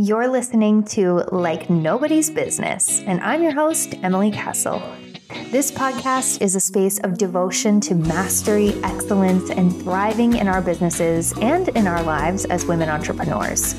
You're 0.00 0.28
listening 0.28 0.84
to 0.94 1.24
Like 1.32 1.68
Nobody's 1.68 2.30
Business, 2.30 3.02
and 3.02 3.20
I'm 3.20 3.42
your 3.42 3.50
host, 3.50 3.96
Emily 4.04 4.30
Castle. 4.30 4.80
This 5.50 5.72
podcast 5.72 6.40
is 6.40 6.54
a 6.54 6.60
space 6.60 7.00
of 7.00 7.18
devotion 7.18 7.80
to 7.80 7.96
mastery, 7.96 8.74
excellence, 8.84 9.50
and 9.50 9.74
thriving 9.82 10.36
in 10.36 10.46
our 10.46 10.62
businesses 10.62 11.36
and 11.40 11.66
in 11.70 11.88
our 11.88 12.00
lives 12.04 12.44
as 12.44 12.64
women 12.64 12.88
entrepreneurs. 12.88 13.74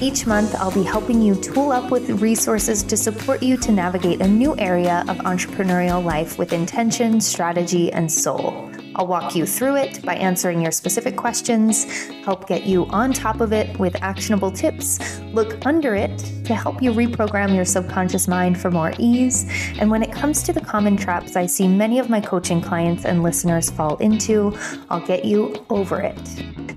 Each 0.00 0.26
month, 0.26 0.56
I'll 0.56 0.74
be 0.74 0.82
helping 0.82 1.22
you 1.22 1.36
tool 1.36 1.70
up 1.70 1.92
with 1.92 2.10
resources 2.20 2.82
to 2.82 2.96
support 2.96 3.40
you 3.40 3.56
to 3.58 3.70
navigate 3.70 4.20
a 4.20 4.26
new 4.26 4.58
area 4.58 5.04
of 5.06 5.18
entrepreneurial 5.18 6.02
life 6.02 6.38
with 6.38 6.52
intention, 6.52 7.20
strategy, 7.20 7.92
and 7.92 8.10
soul. 8.10 8.71
I'll 8.94 9.06
walk 9.06 9.34
you 9.34 9.46
through 9.46 9.76
it 9.76 10.02
by 10.02 10.14
answering 10.14 10.60
your 10.60 10.72
specific 10.72 11.16
questions, 11.16 11.84
help 12.24 12.46
get 12.46 12.64
you 12.64 12.86
on 12.86 13.12
top 13.12 13.40
of 13.40 13.52
it 13.52 13.78
with 13.78 13.96
actionable 14.02 14.50
tips, 14.50 15.20
look 15.32 15.64
under 15.66 15.94
it 15.94 16.18
to 16.44 16.54
help 16.54 16.82
you 16.82 16.92
reprogram 16.92 17.54
your 17.54 17.64
subconscious 17.64 18.28
mind 18.28 18.60
for 18.60 18.70
more 18.70 18.92
ease. 18.98 19.46
And 19.78 19.90
when 19.90 20.02
it 20.02 20.12
comes 20.12 20.42
to 20.44 20.52
the 20.52 20.60
common 20.60 20.96
traps 20.96 21.36
I 21.36 21.46
see 21.46 21.68
many 21.68 21.98
of 21.98 22.10
my 22.10 22.20
coaching 22.20 22.60
clients 22.60 23.04
and 23.04 23.22
listeners 23.22 23.70
fall 23.70 23.96
into, 23.98 24.56
I'll 24.90 25.06
get 25.06 25.24
you 25.24 25.64
over 25.70 26.00
it. 26.00 26.18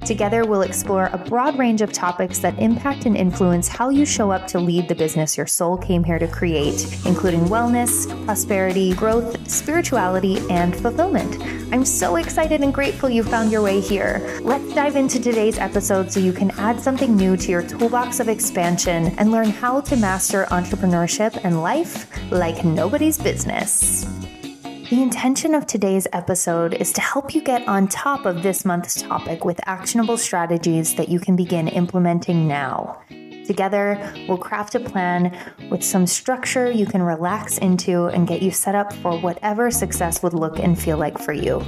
Together, 0.05 0.45
we'll 0.45 0.61
explore 0.61 1.09
a 1.13 1.17
broad 1.17 1.57
range 1.57 1.81
of 1.81 1.91
topics 1.91 2.37
that 2.37 2.57
impact 2.59 3.07
and 3.07 3.17
influence 3.17 3.67
how 3.67 3.89
you 3.89 4.05
show 4.05 4.29
up 4.29 4.45
to 4.45 4.59
lead 4.59 4.87
the 4.87 4.93
business 4.93 5.35
your 5.35 5.47
soul 5.47 5.77
came 5.77 6.03
here 6.03 6.19
to 6.19 6.27
create, 6.27 6.83
including 7.07 7.41
wellness, 7.45 8.05
prosperity, 8.25 8.93
growth, 8.93 9.49
spirituality, 9.49 10.37
and 10.51 10.75
fulfillment. 10.75 11.41
I'm 11.73 11.83
so 11.83 12.04
excited 12.13 12.61
and 12.61 12.71
grateful 12.71 13.09
you 13.09 13.23
found 13.23 13.51
your 13.51 13.63
way 13.63 13.81
here. 13.81 14.39
Let's 14.43 14.71
dive 14.75 14.95
into 14.95 15.19
today's 15.19 15.57
episode 15.57 16.11
so 16.11 16.19
you 16.19 16.31
can 16.31 16.51
add 16.51 16.79
something 16.79 17.15
new 17.15 17.35
to 17.35 17.49
your 17.49 17.63
toolbox 17.63 18.19
of 18.19 18.29
expansion 18.29 19.07
and 19.17 19.31
learn 19.31 19.49
how 19.49 19.81
to 19.81 19.95
master 19.95 20.45
entrepreneurship 20.51 21.39
and 21.43 21.63
life 21.63 22.07
like 22.31 22.63
nobody's 22.63 23.17
business. 23.17 24.05
The 24.91 25.01
intention 25.01 25.55
of 25.55 25.65
today's 25.65 26.07
episode 26.13 26.75
is 26.75 26.93
to 26.93 27.01
help 27.01 27.33
you 27.33 27.41
get 27.41 27.67
on 27.67 27.87
top 27.87 28.27
of 28.27 28.43
this 28.43 28.63
month's 28.63 29.01
topic 29.01 29.43
with 29.43 29.59
actionable 29.65 30.19
strategies 30.19 30.93
that 30.95 31.09
you 31.09 31.19
can 31.19 31.35
begin 31.35 31.67
implementing 31.67 32.47
now. 32.47 33.01
Together, 33.45 34.13
we'll 34.27 34.37
craft 34.37 34.75
a 34.75 34.79
plan 34.79 35.35
with 35.69 35.83
some 35.83 36.05
structure 36.05 36.69
you 36.71 36.85
can 36.85 37.01
relax 37.01 37.57
into 37.57 38.05
and 38.05 38.27
get 38.27 38.41
you 38.41 38.51
set 38.51 38.75
up 38.75 38.93
for 38.93 39.19
whatever 39.19 39.71
success 39.71 40.21
would 40.21 40.33
look 40.33 40.59
and 40.59 40.79
feel 40.79 40.97
like 40.97 41.17
for 41.17 41.33
you. 41.33 41.63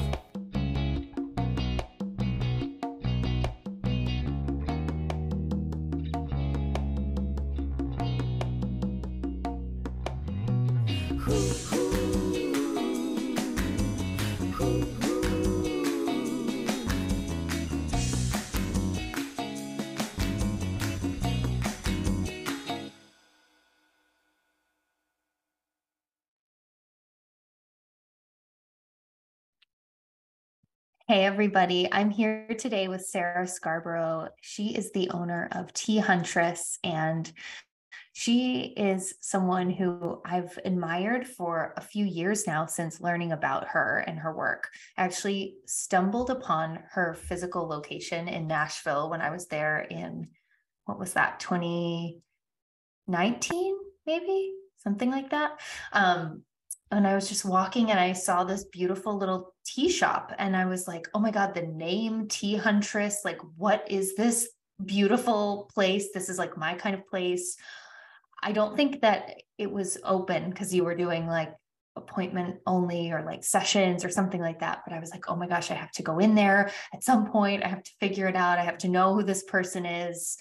Hey, 31.10 31.24
everybody. 31.24 31.88
I'm 31.90 32.10
here 32.10 32.48
today 32.60 32.90
with 32.90 33.06
Sarah 33.06 33.48
Scarborough. 33.48 34.28
She 34.42 34.76
is 34.76 34.92
the 34.92 35.10
owner 35.12 35.48
of 35.54 35.72
Tea 35.72 36.00
Huntress, 36.00 36.80
and 36.84 37.32
she 38.12 38.74
is 38.76 39.14
someone 39.22 39.70
who 39.70 40.22
I've 40.26 40.60
admired 40.66 41.26
for 41.26 41.74
a 41.78 41.82
few 41.82 42.04
years 42.04 42.46
now 42.46 42.66
since 42.66 43.00
learning 43.00 43.32
about 43.32 43.70
her 43.70 44.04
and 44.06 44.20
her 44.20 44.36
work. 44.36 44.68
I 44.98 45.06
actually 45.06 45.56
stumbled 45.66 46.30
upon 46.30 46.80
her 46.92 47.14
physical 47.14 47.70
location 47.70 48.28
in 48.28 48.46
Nashville 48.46 49.10
when 49.10 49.22
I 49.22 49.30
was 49.30 49.48
there 49.48 49.88
in, 49.90 50.28
what 50.84 51.00
was 51.00 51.14
that, 51.14 51.40
2019, 51.40 53.78
maybe? 54.06 54.52
Something 54.80 55.12
like 55.12 55.30
that. 55.30 55.58
Um, 55.94 56.44
and 56.92 57.08
I 57.08 57.16
was 57.16 57.30
just 57.30 57.46
walking 57.46 57.92
and 57.92 58.00
I 58.00 58.14
saw 58.14 58.44
this 58.44 58.66
beautiful 58.66 59.18
little 59.18 59.54
tea 59.68 59.90
shop 59.90 60.34
and 60.40 60.56
I 60.56 60.66
was 60.66 60.88
like, 60.88 61.08
oh 61.14 61.20
my 61.20 61.32
God, 61.32 61.54
the 61.54 61.64
name 61.64 62.28
Tea 62.28 62.56
Huntress, 62.56 63.22
like, 63.26 63.40
what 63.58 63.86
is 63.92 64.16
this 64.16 64.50
beautiful 64.84 65.70
place? 65.74 66.10
This 66.14 66.30
is 66.30 66.38
like 66.38 66.58
my 66.58 66.74
kind 66.76 66.96
of 66.96 67.06
place. 67.08 67.58
I 68.42 68.54
don't 68.54 68.78
think 68.78 69.02
that 69.02 69.42
it 69.58 69.70
was 69.70 69.98
open 70.04 70.50
because 70.50 70.74
you 70.74 70.84
were 70.84 70.96
doing 70.96 71.28
like 71.28 71.54
appointment 71.98 72.58
only 72.66 73.12
or 73.12 73.24
like 73.24 73.44
sessions 73.44 74.06
or 74.06 74.10
something 74.10 74.40
like 74.40 74.60
that. 74.60 74.84
But 74.86 74.96
I 74.96 75.00
was 75.00 75.12
like, 75.12 75.30
oh 75.30 75.36
my 75.36 75.48
gosh, 75.48 75.72
I 75.72 75.74
have 75.74 75.92
to 75.94 76.04
go 76.04 76.20
in 76.20 76.36
there 76.36 76.72
at 76.94 77.04
some 77.04 77.30
point. 77.30 77.64
I 77.64 77.68
have 77.68 77.84
to 77.84 77.92
figure 78.00 78.28
it 78.28 78.36
out. 78.36 78.60
I 78.60 78.64
have 78.64 78.78
to 78.80 78.88
know 78.88 79.16
who 79.16 79.24
this 79.24 79.44
person 79.44 79.86
is. 79.86 80.38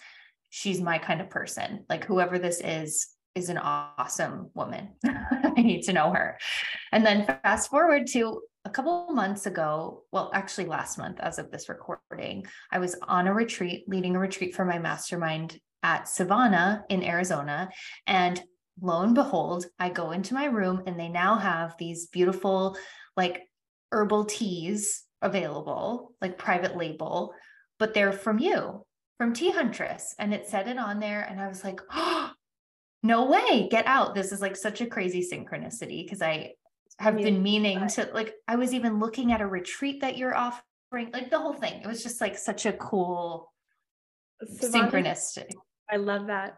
She's 0.50 0.80
my 0.80 0.98
kind 0.98 1.20
of 1.20 1.30
person. 1.30 1.84
Like, 1.88 2.04
whoever 2.04 2.38
this 2.38 2.60
is, 2.60 3.08
is 3.34 3.48
an 3.48 3.58
awesome 3.58 4.50
woman. 4.54 4.90
I 5.04 5.62
need 5.62 5.82
to 5.82 5.92
know 5.92 6.12
her. 6.12 6.38
And 6.92 7.04
then 7.04 7.26
fast 7.26 7.70
forward 7.70 8.06
to 8.08 8.40
a 8.66 8.70
couple 8.70 9.06
months 9.12 9.46
ago, 9.46 10.02
well, 10.10 10.28
actually 10.34 10.66
last 10.66 10.98
month, 10.98 11.20
as 11.20 11.38
of 11.38 11.52
this 11.52 11.68
recording, 11.68 12.44
I 12.72 12.80
was 12.80 12.96
on 13.06 13.28
a 13.28 13.32
retreat, 13.32 13.84
leading 13.86 14.16
a 14.16 14.18
retreat 14.18 14.56
for 14.56 14.64
my 14.64 14.76
mastermind 14.78 15.60
at 15.84 16.06
Civana 16.06 16.82
in 16.88 17.04
Arizona. 17.04 17.70
And 18.08 18.42
lo 18.82 19.02
and 19.02 19.14
behold, 19.14 19.66
I 19.78 19.90
go 19.90 20.10
into 20.10 20.34
my 20.34 20.46
room 20.46 20.82
and 20.86 20.98
they 20.98 21.08
now 21.08 21.36
have 21.36 21.76
these 21.78 22.08
beautiful, 22.08 22.76
like 23.16 23.44
herbal 23.92 24.24
teas 24.24 25.04
available, 25.22 26.16
like 26.20 26.36
private 26.36 26.76
label, 26.76 27.34
but 27.78 27.94
they're 27.94 28.12
from 28.12 28.40
you, 28.40 28.84
from 29.16 29.32
Tea 29.32 29.52
Huntress. 29.52 30.16
And 30.18 30.34
it 30.34 30.48
said 30.48 30.66
it 30.66 30.76
on 30.76 30.98
there. 30.98 31.22
And 31.22 31.40
I 31.40 31.46
was 31.46 31.62
like, 31.62 31.80
oh, 31.92 32.32
no 33.04 33.26
way, 33.26 33.68
get 33.70 33.86
out. 33.86 34.16
This 34.16 34.32
is 34.32 34.40
like 34.40 34.56
such 34.56 34.80
a 34.80 34.86
crazy 34.86 35.24
synchronicity 35.24 36.04
because 36.04 36.20
I 36.20 36.54
have 36.98 37.16
been 37.16 37.42
meaning 37.42 37.86
to 37.88 38.08
like 38.14 38.34
I 38.48 38.56
was 38.56 38.72
even 38.72 38.98
looking 38.98 39.32
at 39.32 39.40
a 39.40 39.46
retreat 39.46 40.00
that 40.00 40.16
you're 40.16 40.34
offering, 40.34 41.10
like 41.12 41.30
the 41.30 41.38
whole 41.38 41.52
thing. 41.52 41.82
It 41.82 41.86
was 41.86 42.02
just 42.02 42.20
like 42.20 42.38
such 42.38 42.66
a 42.66 42.72
cool 42.72 43.52
Savannah, 44.46 44.90
synchronistic. 44.90 45.50
I 45.90 45.96
love 45.96 46.28
that. 46.28 46.56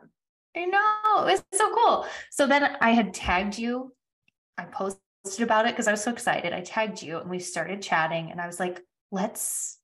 I 0.57 0.65
know. 0.65 1.27
It's 1.27 1.43
so 1.53 1.75
cool. 1.75 2.07
So 2.31 2.47
then 2.47 2.77
I 2.81 2.91
had 2.91 3.15
tagged 3.15 3.59
you. 3.59 3.93
I 4.57 4.65
posted 4.65 5.01
about 5.41 5.67
it 5.67 5.73
because 5.73 5.89
I 5.89 5.93
was 5.93 6.03
so 6.03 6.11
excited. 6.11 6.53
I 6.53 6.61
tagged 6.61 7.03
you 7.03 7.19
and 7.19 7.31
we 7.31 7.39
started 7.39 7.83
chatting 7.83 8.31
and 8.31 8.41
I 8.41 8.47
was 8.47 8.59
like, 8.59 8.81
let's 9.11 9.79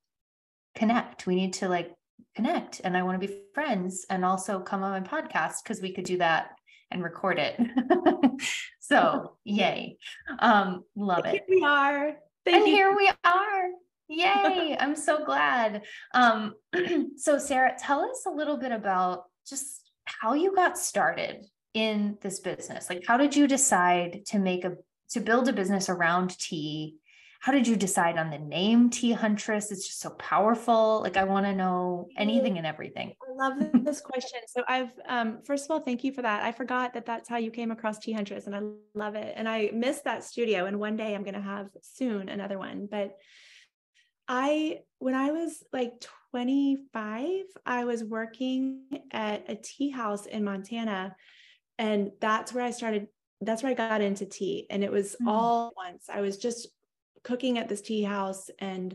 connect. 0.75 1.27
We 1.27 1.35
need 1.35 1.55
to 1.55 1.69
like 1.69 1.93
connect 2.35 2.81
and 2.83 2.97
I 2.97 3.03
want 3.03 3.21
to 3.21 3.27
be 3.27 3.43
friends 3.55 4.07
and 4.11 4.25
also 4.25 4.61
come 4.61 4.83
on 4.83 5.03
my 5.03 5.07
podcast 5.07 5.57
because 5.63 5.81
we 5.81 5.93
could 5.93 6.05
do 6.05 6.19
that 6.19 6.51
and 6.91 7.03
record 7.03 7.39
it. 7.39 7.61
so 8.85 9.37
yay. 9.45 9.97
Um, 10.39 10.85
love 10.95 11.25
it. 11.25 11.45
Here 11.47 11.59
we 11.59 11.65
are. 11.65 12.17
Thank 12.45 12.57
and 12.57 12.67
you. 12.69 12.75
here 12.75 12.95
we 12.95 13.11
are. 13.25 13.69
Yay. 14.09 14.77
I'm 14.79 14.95
so 14.95 15.25
glad. 15.25 15.83
Um, 16.13 16.55
so 17.17 17.39
Sarah, 17.39 17.75
tell 17.79 18.03
us 18.03 18.25
a 18.27 18.31
little 18.31 18.59
bit 18.59 18.71
about 18.71 19.25
just 19.49 19.91
how 20.05 20.35
you 20.35 20.55
got 20.55 20.77
started 20.77 21.47
in 21.73 22.19
this 22.21 22.41
business. 22.41 22.91
Like 22.91 23.05
how 23.07 23.17
did 23.17 23.35
you 23.35 23.49
decide 23.49 24.27
to 24.27 24.39
make 24.39 24.67
a 24.67 24.77
to 25.11 25.21
build 25.21 25.49
a 25.49 25.55
business 25.55 25.89
around 25.89 26.39
tea 26.39 26.97
how 27.45 27.53
did 27.53 27.69
you 27.69 27.77
decide 27.77 28.17
on 28.17 28.31
the 28.31 28.39
name 28.39 28.89
Tea 28.89 29.13
Huntress? 29.13 29.71
It's 29.71 29.87
just 29.87 30.01
so 30.01 30.09
powerful. 30.09 31.03
Like 31.03 31.19
I 31.19 31.25
want 31.25 31.45
to 31.45 31.55
know 31.55 32.09
anything 32.17 32.57
and 32.57 32.67
everything. 32.67 33.13
I 33.21 33.35
love 33.35 33.71
this 33.85 34.01
question. 34.01 34.41
So 34.47 34.63
I've 34.67 34.93
um, 35.07 35.41
first 35.45 35.67
of 35.67 35.71
all, 35.71 35.81
thank 35.81 36.05
you 36.05 36.11
for 36.15 36.23
that. 36.23 36.43
I 36.43 36.53
forgot 36.53 36.95
that 36.95 37.05
that's 37.05 37.29
how 37.29 37.37
you 37.37 37.51
came 37.51 37.71
across 37.71 37.99
Tea 37.99 38.13
Huntress, 38.13 38.47
and 38.47 38.57
I 38.57 38.61
love 38.95 39.15
it. 39.15 39.35
And 39.37 39.47
I 39.47 39.69
miss 39.75 40.01
that 40.07 40.25
studio. 40.25 40.65
And 40.65 40.81
one 40.81 40.97
day 40.97 41.15
I'm 41.15 41.23
going 41.23 41.35
to 41.35 41.41
have 41.43 41.69
soon 41.83 42.31
another 42.31 42.59
one. 42.59 42.89
But 42.91 43.15
I, 44.27 44.79
when 45.01 45.15
I 45.15 45.33
was 45.33 45.63
like 45.71 46.03
25, 46.31 47.43
I 47.67 47.85
was 47.85 48.03
working 48.03 48.85
at 49.11 49.51
a 49.51 49.55
tea 49.55 49.91
house 49.91 50.25
in 50.25 50.45
Montana, 50.45 51.15
and 51.77 52.11
that's 52.23 52.55
where 52.55 52.65
I 52.65 52.71
started 52.71 53.09
that's 53.43 53.63
where 53.63 53.73
I 53.73 53.75
got 53.75 54.01
into 54.01 54.25
tea. 54.25 54.67
And 54.71 54.83
it 54.83 54.91
was 54.91 55.15
mm. 55.21 55.29
all 55.29 55.75
once. 55.77 56.07
I 56.09 56.23
was 56.23 56.39
just 56.39 56.69
cooking 57.25 57.59
at 57.59 57.69
this 57.69 57.81
tea 57.81 58.03
house 58.03 58.51
and 58.61 58.95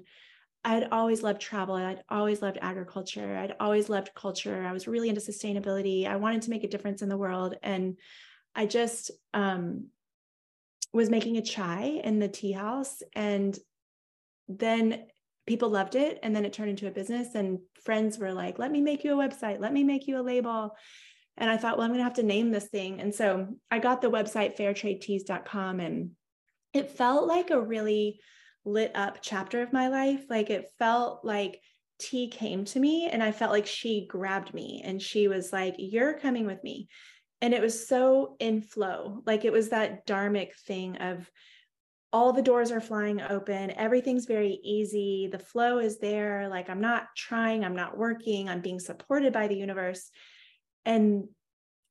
I'd 0.63 0.89
always 0.91 1.23
loved 1.23 1.41
travel. 1.41 1.75
I'd 1.75 2.03
always 2.09 2.41
loved 2.41 2.57
agriculture. 2.61 3.37
I'd 3.37 3.55
always 3.59 3.89
loved 3.89 4.13
culture. 4.13 4.65
I 4.65 4.73
was 4.73 4.87
really 4.87 5.09
into 5.09 5.21
sustainability. 5.21 6.05
I 6.05 6.17
wanted 6.17 6.41
to 6.43 6.49
make 6.49 6.63
a 6.63 6.67
difference 6.67 7.01
in 7.01 7.09
the 7.09 7.17
world. 7.17 7.55
And 7.63 7.97
I 8.55 8.65
just 8.65 9.11
um, 9.33 9.87
was 10.91 11.09
making 11.09 11.37
a 11.37 11.41
chai 11.41 12.01
in 12.03 12.19
the 12.19 12.27
tea 12.27 12.51
house. 12.51 13.01
And 13.13 13.57
then 14.49 15.05
people 15.47 15.69
loved 15.69 15.95
it. 15.95 16.19
And 16.23 16.35
then 16.35 16.43
it 16.43 16.51
turned 16.51 16.71
into 16.71 16.87
a 16.87 16.91
business. 16.91 17.35
And 17.35 17.59
friends 17.85 18.19
were 18.19 18.33
like, 18.33 18.59
let 18.59 18.71
me 18.71 18.81
make 18.81 19.05
you 19.05 19.19
a 19.19 19.27
website. 19.27 19.61
Let 19.61 19.71
me 19.71 19.85
make 19.85 20.07
you 20.07 20.19
a 20.19 20.21
label. 20.21 20.75
And 21.37 21.49
I 21.49 21.55
thought, 21.55 21.77
well, 21.77 21.85
I'm 21.85 21.91
going 21.91 21.99
to 21.99 22.03
have 22.03 22.15
to 22.15 22.23
name 22.23 22.51
this 22.51 22.67
thing. 22.67 22.99
And 22.99 23.15
so 23.15 23.47
I 23.71 23.79
got 23.79 24.01
the 24.01 24.11
website 24.11 24.57
fairtradeteas.com 24.57 25.79
and 25.79 26.11
it 26.73 26.91
felt 26.91 27.27
like 27.27 27.49
a 27.49 27.61
really 27.61 28.19
lit 28.65 28.91
up 28.95 29.19
chapter 29.21 29.61
of 29.61 29.73
my 29.73 29.87
life. 29.87 30.25
Like 30.29 30.49
it 30.49 30.71
felt 30.77 31.25
like 31.25 31.59
tea 31.99 32.27
came 32.27 32.65
to 32.65 32.79
me 32.79 33.09
and 33.09 33.21
I 33.21 33.31
felt 33.31 33.51
like 33.51 33.67
she 33.67 34.07
grabbed 34.07 34.53
me 34.53 34.81
and 34.83 35.01
she 35.01 35.27
was 35.27 35.51
like, 35.51 35.75
You're 35.77 36.19
coming 36.19 36.45
with 36.45 36.63
me. 36.63 36.87
And 37.41 37.53
it 37.53 37.61
was 37.61 37.87
so 37.87 38.35
in 38.39 38.61
flow. 38.61 39.21
Like 39.25 39.45
it 39.45 39.53
was 39.53 39.69
that 39.69 40.05
dharmic 40.05 40.55
thing 40.67 40.97
of 40.97 41.29
all 42.11 42.33
the 42.33 42.41
doors 42.41 42.71
are 42.71 42.81
flying 42.81 43.21
open. 43.21 43.71
Everything's 43.71 44.25
very 44.25 44.59
easy. 44.63 45.29
The 45.31 45.39
flow 45.39 45.77
is 45.77 45.99
there. 45.99 46.47
Like 46.49 46.69
I'm 46.69 46.81
not 46.81 47.07
trying, 47.15 47.63
I'm 47.63 47.75
not 47.75 47.97
working, 47.97 48.49
I'm 48.49 48.61
being 48.61 48.79
supported 48.79 49.31
by 49.31 49.47
the 49.47 49.55
universe. 49.55 50.09
And 50.85 51.25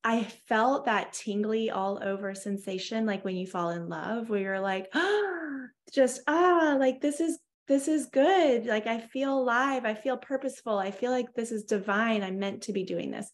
I 0.08 0.22
felt 0.48 0.86
that 0.86 1.12
tingly 1.12 1.68
all 1.68 2.02
over 2.02 2.34
sensation, 2.34 3.04
like 3.04 3.26
when 3.26 3.36
you 3.36 3.46
fall 3.46 3.68
in 3.68 3.90
love, 3.90 4.30
where 4.30 4.40
you're 4.40 4.58
like, 4.58 4.88
ah, 4.94 5.66
just 5.92 6.22
ah, 6.26 6.78
like 6.80 7.02
this 7.02 7.20
is 7.20 7.38
this 7.66 7.88
is 7.88 8.06
good. 8.06 8.64
Like 8.64 8.86
I 8.86 9.00
feel 9.00 9.38
alive. 9.38 9.84
I 9.84 9.92
feel 9.92 10.16
purposeful. 10.16 10.78
I 10.78 10.92
feel 10.92 11.10
like 11.10 11.34
this 11.34 11.52
is 11.52 11.64
divine. 11.64 12.22
I'm 12.22 12.38
meant 12.38 12.62
to 12.62 12.72
be 12.72 12.84
doing 12.84 13.10
this. 13.10 13.30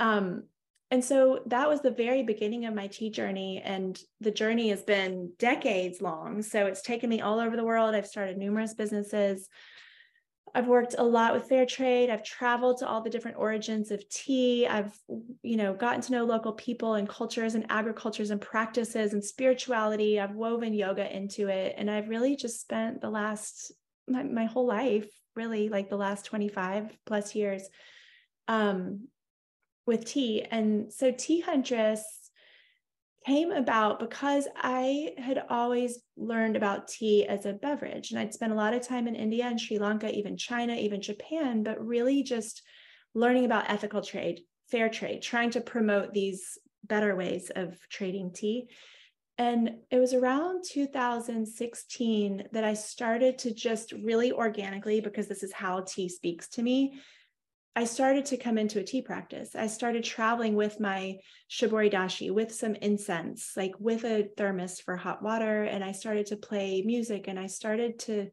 Um, 0.00 0.48
and 0.90 1.04
so 1.04 1.44
that 1.46 1.68
was 1.68 1.80
the 1.80 1.92
very 1.92 2.24
beginning 2.24 2.66
of 2.66 2.74
my 2.74 2.88
tea 2.88 3.10
journey. 3.10 3.62
And 3.64 3.96
the 4.20 4.32
journey 4.32 4.70
has 4.70 4.82
been 4.82 5.30
decades 5.38 6.02
long. 6.02 6.42
So 6.42 6.66
it's 6.66 6.82
taken 6.82 7.08
me 7.08 7.20
all 7.20 7.38
over 7.38 7.56
the 7.56 7.64
world. 7.64 7.94
I've 7.94 8.08
started 8.08 8.36
numerous 8.36 8.74
businesses. 8.74 9.48
I've 10.54 10.66
worked 10.66 10.96
a 10.98 11.04
lot 11.04 11.32
with 11.32 11.48
fair 11.48 11.64
trade. 11.64 12.10
I've 12.10 12.24
traveled 12.24 12.78
to 12.78 12.88
all 12.88 13.00
the 13.02 13.10
different 13.10 13.36
origins 13.36 13.90
of 13.90 14.08
tea. 14.08 14.66
I've, 14.66 14.96
you 15.42 15.56
know, 15.56 15.74
gotten 15.74 16.00
to 16.02 16.12
know 16.12 16.24
local 16.24 16.52
people 16.52 16.94
and 16.94 17.08
cultures 17.08 17.54
and 17.54 17.66
agricultures 17.68 18.30
and 18.30 18.40
practices 18.40 19.12
and 19.12 19.24
spirituality. 19.24 20.18
I've 20.18 20.34
woven 20.34 20.74
yoga 20.74 21.14
into 21.14 21.48
it. 21.48 21.74
And 21.78 21.90
I've 21.90 22.08
really 22.08 22.36
just 22.36 22.60
spent 22.60 23.00
the 23.00 23.10
last, 23.10 23.72
my, 24.08 24.22
my 24.24 24.46
whole 24.46 24.66
life, 24.66 25.08
really 25.36 25.68
like 25.68 25.88
the 25.88 25.96
last 25.96 26.24
25 26.26 26.96
plus 27.06 27.34
years, 27.34 27.68
um, 28.48 29.08
with 29.86 30.04
tea. 30.04 30.42
And 30.42 30.92
so 30.92 31.12
Tea 31.12 31.40
Huntress 31.40 32.19
came 33.30 33.52
about 33.52 34.00
because 34.00 34.48
I 34.56 35.14
had 35.16 35.44
always 35.48 36.00
learned 36.16 36.56
about 36.56 36.88
tea 36.88 37.28
as 37.28 37.46
a 37.46 37.52
beverage. 37.52 38.10
And 38.10 38.18
I'd 38.18 38.34
spent 38.34 38.50
a 38.52 38.56
lot 38.56 38.74
of 38.74 38.84
time 38.86 39.06
in 39.06 39.14
India 39.14 39.44
and 39.44 39.60
Sri 39.60 39.78
Lanka, 39.78 40.12
even 40.12 40.36
China, 40.36 40.74
even 40.74 41.00
Japan, 41.00 41.62
but 41.62 41.84
really 41.84 42.24
just 42.24 42.62
learning 43.14 43.44
about 43.44 43.70
ethical 43.70 44.02
trade, 44.02 44.40
fair 44.68 44.88
trade, 44.88 45.22
trying 45.22 45.50
to 45.50 45.60
promote 45.60 46.12
these 46.12 46.58
better 46.82 47.14
ways 47.14 47.52
of 47.54 47.78
trading 47.88 48.32
tea. 48.32 48.68
And 49.38 49.76
it 49.92 50.00
was 50.00 50.12
around 50.12 50.64
2016 50.68 52.48
that 52.50 52.64
I 52.64 52.74
started 52.74 53.38
to 53.38 53.54
just 53.54 53.92
really 53.92 54.32
organically, 54.32 55.00
because 55.00 55.28
this 55.28 55.44
is 55.44 55.52
how 55.52 55.82
tea 55.82 56.08
speaks 56.08 56.48
to 56.48 56.62
me, 56.62 57.00
I 57.76 57.84
started 57.84 58.26
to 58.26 58.36
come 58.36 58.58
into 58.58 58.80
a 58.80 58.84
tea 58.84 59.00
practice. 59.00 59.54
I 59.54 59.68
started 59.68 60.02
traveling 60.02 60.54
with 60.54 60.80
my 60.80 61.18
shibori 61.48 61.90
dashi, 61.90 62.32
with 62.32 62.52
some 62.52 62.74
incense, 62.74 63.52
like 63.56 63.72
with 63.78 64.04
a 64.04 64.28
thermos 64.36 64.80
for 64.80 64.96
hot 64.96 65.22
water. 65.22 65.62
And 65.62 65.84
I 65.84 65.92
started 65.92 66.26
to 66.26 66.36
play 66.36 66.82
music 66.84 67.28
and 67.28 67.38
I 67.38 67.46
started 67.46 67.98
to 68.00 68.30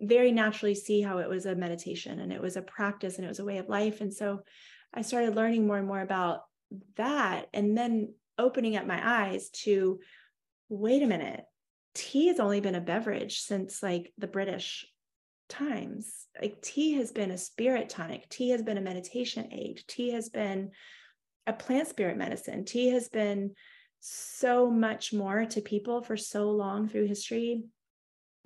very 0.00 0.32
naturally 0.32 0.74
see 0.74 1.00
how 1.00 1.18
it 1.18 1.28
was 1.28 1.46
a 1.46 1.54
meditation 1.54 2.20
and 2.20 2.32
it 2.32 2.42
was 2.42 2.56
a 2.56 2.62
practice 2.62 3.16
and 3.16 3.24
it 3.24 3.28
was 3.28 3.40
a 3.40 3.44
way 3.44 3.58
of 3.58 3.68
life. 3.68 4.00
And 4.00 4.12
so 4.12 4.40
I 4.92 5.02
started 5.02 5.34
learning 5.34 5.66
more 5.66 5.78
and 5.78 5.86
more 5.86 6.00
about 6.00 6.40
that 6.96 7.46
and 7.54 7.76
then 7.76 8.14
opening 8.38 8.76
up 8.76 8.86
my 8.86 9.00
eyes 9.02 9.48
to 9.50 9.98
wait 10.68 11.02
a 11.02 11.06
minute, 11.06 11.42
tea 11.94 12.28
has 12.28 12.38
only 12.38 12.60
been 12.60 12.74
a 12.74 12.80
beverage 12.80 13.40
since 13.40 13.82
like 13.82 14.12
the 14.18 14.26
British 14.26 14.86
times. 15.48 16.26
Like 16.40 16.62
tea 16.62 16.94
has 16.94 17.10
been 17.10 17.30
a 17.30 17.38
spirit 17.38 17.88
tonic, 17.88 18.28
tea 18.28 18.50
has 18.50 18.62
been 18.62 18.78
a 18.78 18.82
meditation 18.82 19.48
aid, 19.52 19.82
tea 19.88 20.10
has 20.10 20.28
been 20.28 20.70
a 21.46 21.52
plant 21.52 21.88
spirit 21.88 22.16
medicine, 22.16 22.64
tea 22.64 22.88
has 22.90 23.08
been 23.08 23.54
so 24.00 24.70
much 24.70 25.12
more 25.12 25.44
to 25.46 25.60
people 25.60 26.02
for 26.02 26.16
so 26.16 26.50
long 26.50 26.88
through 26.88 27.06
history 27.06 27.64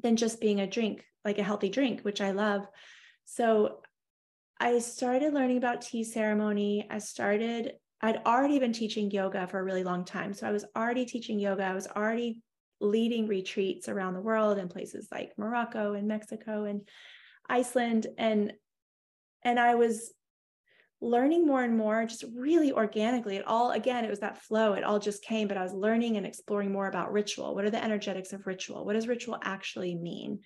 than 0.03 0.17
just 0.17 0.41
being 0.41 0.61
a 0.61 0.67
drink, 0.67 1.05
like 1.25 1.39
a 1.39 1.43
healthy 1.43 1.69
drink, 1.69 2.01
which 2.03 2.21
I 2.21 2.31
love. 2.31 2.67
So 3.25 3.81
I 4.59 4.79
started 4.79 5.35
learning 5.35 5.59
about 5.59 5.83
tea 5.83 6.05
ceremony. 6.05 6.87
I 6.89 6.99
started, 6.99 7.73
I'd 8.01 8.23
already 8.25 8.59
been 8.59 8.73
teaching 8.73 9.11
yoga 9.11 9.47
for 9.47 9.59
a 9.59 9.65
really 9.65 9.85
long 9.85 10.05
time. 10.05 10.33
So 10.33 10.47
I 10.47 10.53
was 10.53 10.65
already 10.77 11.05
teaching 11.05 11.39
yoga. 11.39 11.65
I 11.65 11.75
was 11.75 11.87
already 11.89 12.41
leading 12.83 13.27
retreats 13.27 13.89
around 13.89 14.15
the 14.15 14.21
world 14.21 14.59
in 14.59 14.69
places 14.69 15.09
like 15.11 15.39
Morocco 15.39 15.95
and 15.95 16.09
Mexico 16.09 16.65
and 16.65 16.87
Iceland. 17.49 18.07
And 18.19 18.53
and 19.45 19.59
I 19.59 19.75
was 19.75 20.13
learning 21.01 21.47
more 21.47 21.63
and 21.63 21.77
more 21.77 22.05
just 22.07 22.25
really 22.35 22.73
organically. 22.73 23.37
It 23.37 23.47
all 23.47 23.71
again 23.73 24.05
it 24.05 24.11
was 24.11 24.21
that 24.21 24.43
flow. 24.43 24.75
It 24.75 24.85
all 24.85 24.99
just 24.99 25.25
came 25.25 25.49
but 25.49 25.57
I 25.57 25.63
was 25.63 25.73
learning 25.73 26.17
and 26.17 26.27
exploring 26.27 26.73
more 26.73 26.89
about 26.89 27.13
ritual. 27.13 27.55
What 27.55 27.65
are 27.65 27.71
the 27.71 27.83
energetics 27.83 28.33
of 28.33 28.47
ritual? 28.47 28.85
What 28.85 28.95
does 28.95 29.09
ritual 29.09 29.39
actually 29.43 29.95
mean? 29.95 30.41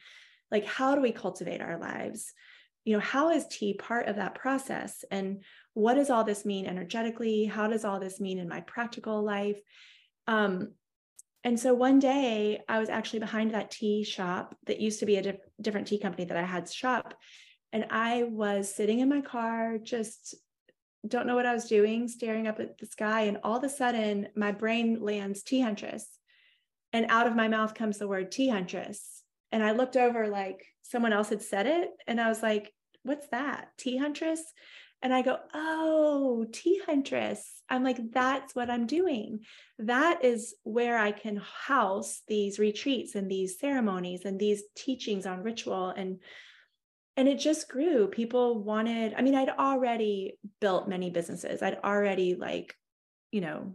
Like 0.50 0.66
how 0.66 0.94
do 0.94 1.00
we 1.00 1.12
cultivate 1.12 1.60
our 1.60 1.78
lives? 1.78 2.32
You 2.84 2.94
know 2.94 3.00
how 3.00 3.30
is 3.30 3.46
tea 3.48 3.74
part 3.74 4.06
of 4.06 4.16
that 4.16 4.36
process? 4.36 5.04
And 5.10 5.42
what 5.74 5.94
does 5.94 6.08
all 6.08 6.22
this 6.22 6.44
mean 6.44 6.66
energetically? 6.66 7.44
How 7.44 7.66
does 7.66 7.84
all 7.84 7.98
this 7.98 8.20
mean 8.20 8.38
in 8.38 8.48
my 8.48 8.60
practical 8.60 9.22
life? 9.24 9.60
Um, 10.28 10.72
and 11.46 11.60
so 11.60 11.72
one 11.72 12.00
day 12.00 12.60
I 12.68 12.80
was 12.80 12.88
actually 12.88 13.20
behind 13.20 13.54
that 13.54 13.70
tea 13.70 14.02
shop 14.02 14.56
that 14.66 14.80
used 14.80 14.98
to 14.98 15.06
be 15.06 15.14
a 15.14 15.22
diff- 15.22 15.48
different 15.60 15.86
tea 15.86 16.00
company 16.00 16.24
that 16.24 16.36
I 16.36 16.42
had 16.42 16.68
shop. 16.68 17.14
And 17.72 17.86
I 17.88 18.24
was 18.24 18.74
sitting 18.74 18.98
in 18.98 19.08
my 19.08 19.20
car, 19.20 19.78
just 19.78 20.34
don't 21.06 21.28
know 21.28 21.36
what 21.36 21.46
I 21.46 21.54
was 21.54 21.68
doing, 21.68 22.08
staring 22.08 22.48
up 22.48 22.58
at 22.58 22.78
the 22.78 22.86
sky. 22.86 23.22
And 23.22 23.38
all 23.44 23.58
of 23.58 23.62
a 23.62 23.68
sudden, 23.68 24.26
my 24.34 24.50
brain 24.50 24.98
lands 25.00 25.44
tea 25.44 25.60
huntress. 25.60 26.08
And 26.92 27.06
out 27.10 27.28
of 27.28 27.36
my 27.36 27.46
mouth 27.46 27.74
comes 27.74 27.98
the 27.98 28.08
word 28.08 28.32
tea 28.32 28.48
huntress. 28.48 29.22
And 29.52 29.62
I 29.62 29.70
looked 29.70 29.96
over 29.96 30.26
like 30.26 30.66
someone 30.82 31.12
else 31.12 31.28
had 31.28 31.42
said 31.42 31.68
it. 31.68 31.90
And 32.08 32.20
I 32.20 32.28
was 32.28 32.42
like, 32.42 32.72
what's 33.04 33.28
that? 33.28 33.68
Tea 33.78 33.98
huntress? 33.98 34.42
And 35.02 35.14
I 35.14 35.22
go, 35.22 35.38
oh, 35.54 36.46
tea 36.52 36.80
huntress. 36.86 37.62
I'm 37.68 37.84
like, 37.84 37.98
that's 38.12 38.54
what 38.54 38.70
I'm 38.70 38.86
doing. 38.86 39.40
That 39.78 40.24
is 40.24 40.54
where 40.64 40.98
I 40.98 41.12
can 41.12 41.40
house 41.66 42.22
these 42.26 42.58
retreats 42.58 43.14
and 43.14 43.30
these 43.30 43.58
ceremonies 43.58 44.24
and 44.24 44.38
these 44.38 44.62
teachings 44.74 45.26
on 45.26 45.42
ritual. 45.42 45.88
And 45.88 46.20
and 47.18 47.28
it 47.28 47.38
just 47.38 47.68
grew. 47.68 48.08
People 48.08 48.62
wanted, 48.62 49.14
I 49.16 49.22
mean, 49.22 49.34
I'd 49.34 49.48
already 49.48 50.38
built 50.60 50.86
many 50.86 51.08
businesses. 51.08 51.62
I'd 51.62 51.78
already 51.82 52.34
like, 52.34 52.74
you 53.32 53.40
know, 53.40 53.72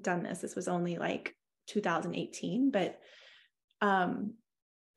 done 0.00 0.24
this. 0.24 0.40
This 0.40 0.56
was 0.56 0.66
only 0.66 0.98
like 0.98 1.36
2018, 1.68 2.72
but 2.72 2.98
um, 3.80 4.34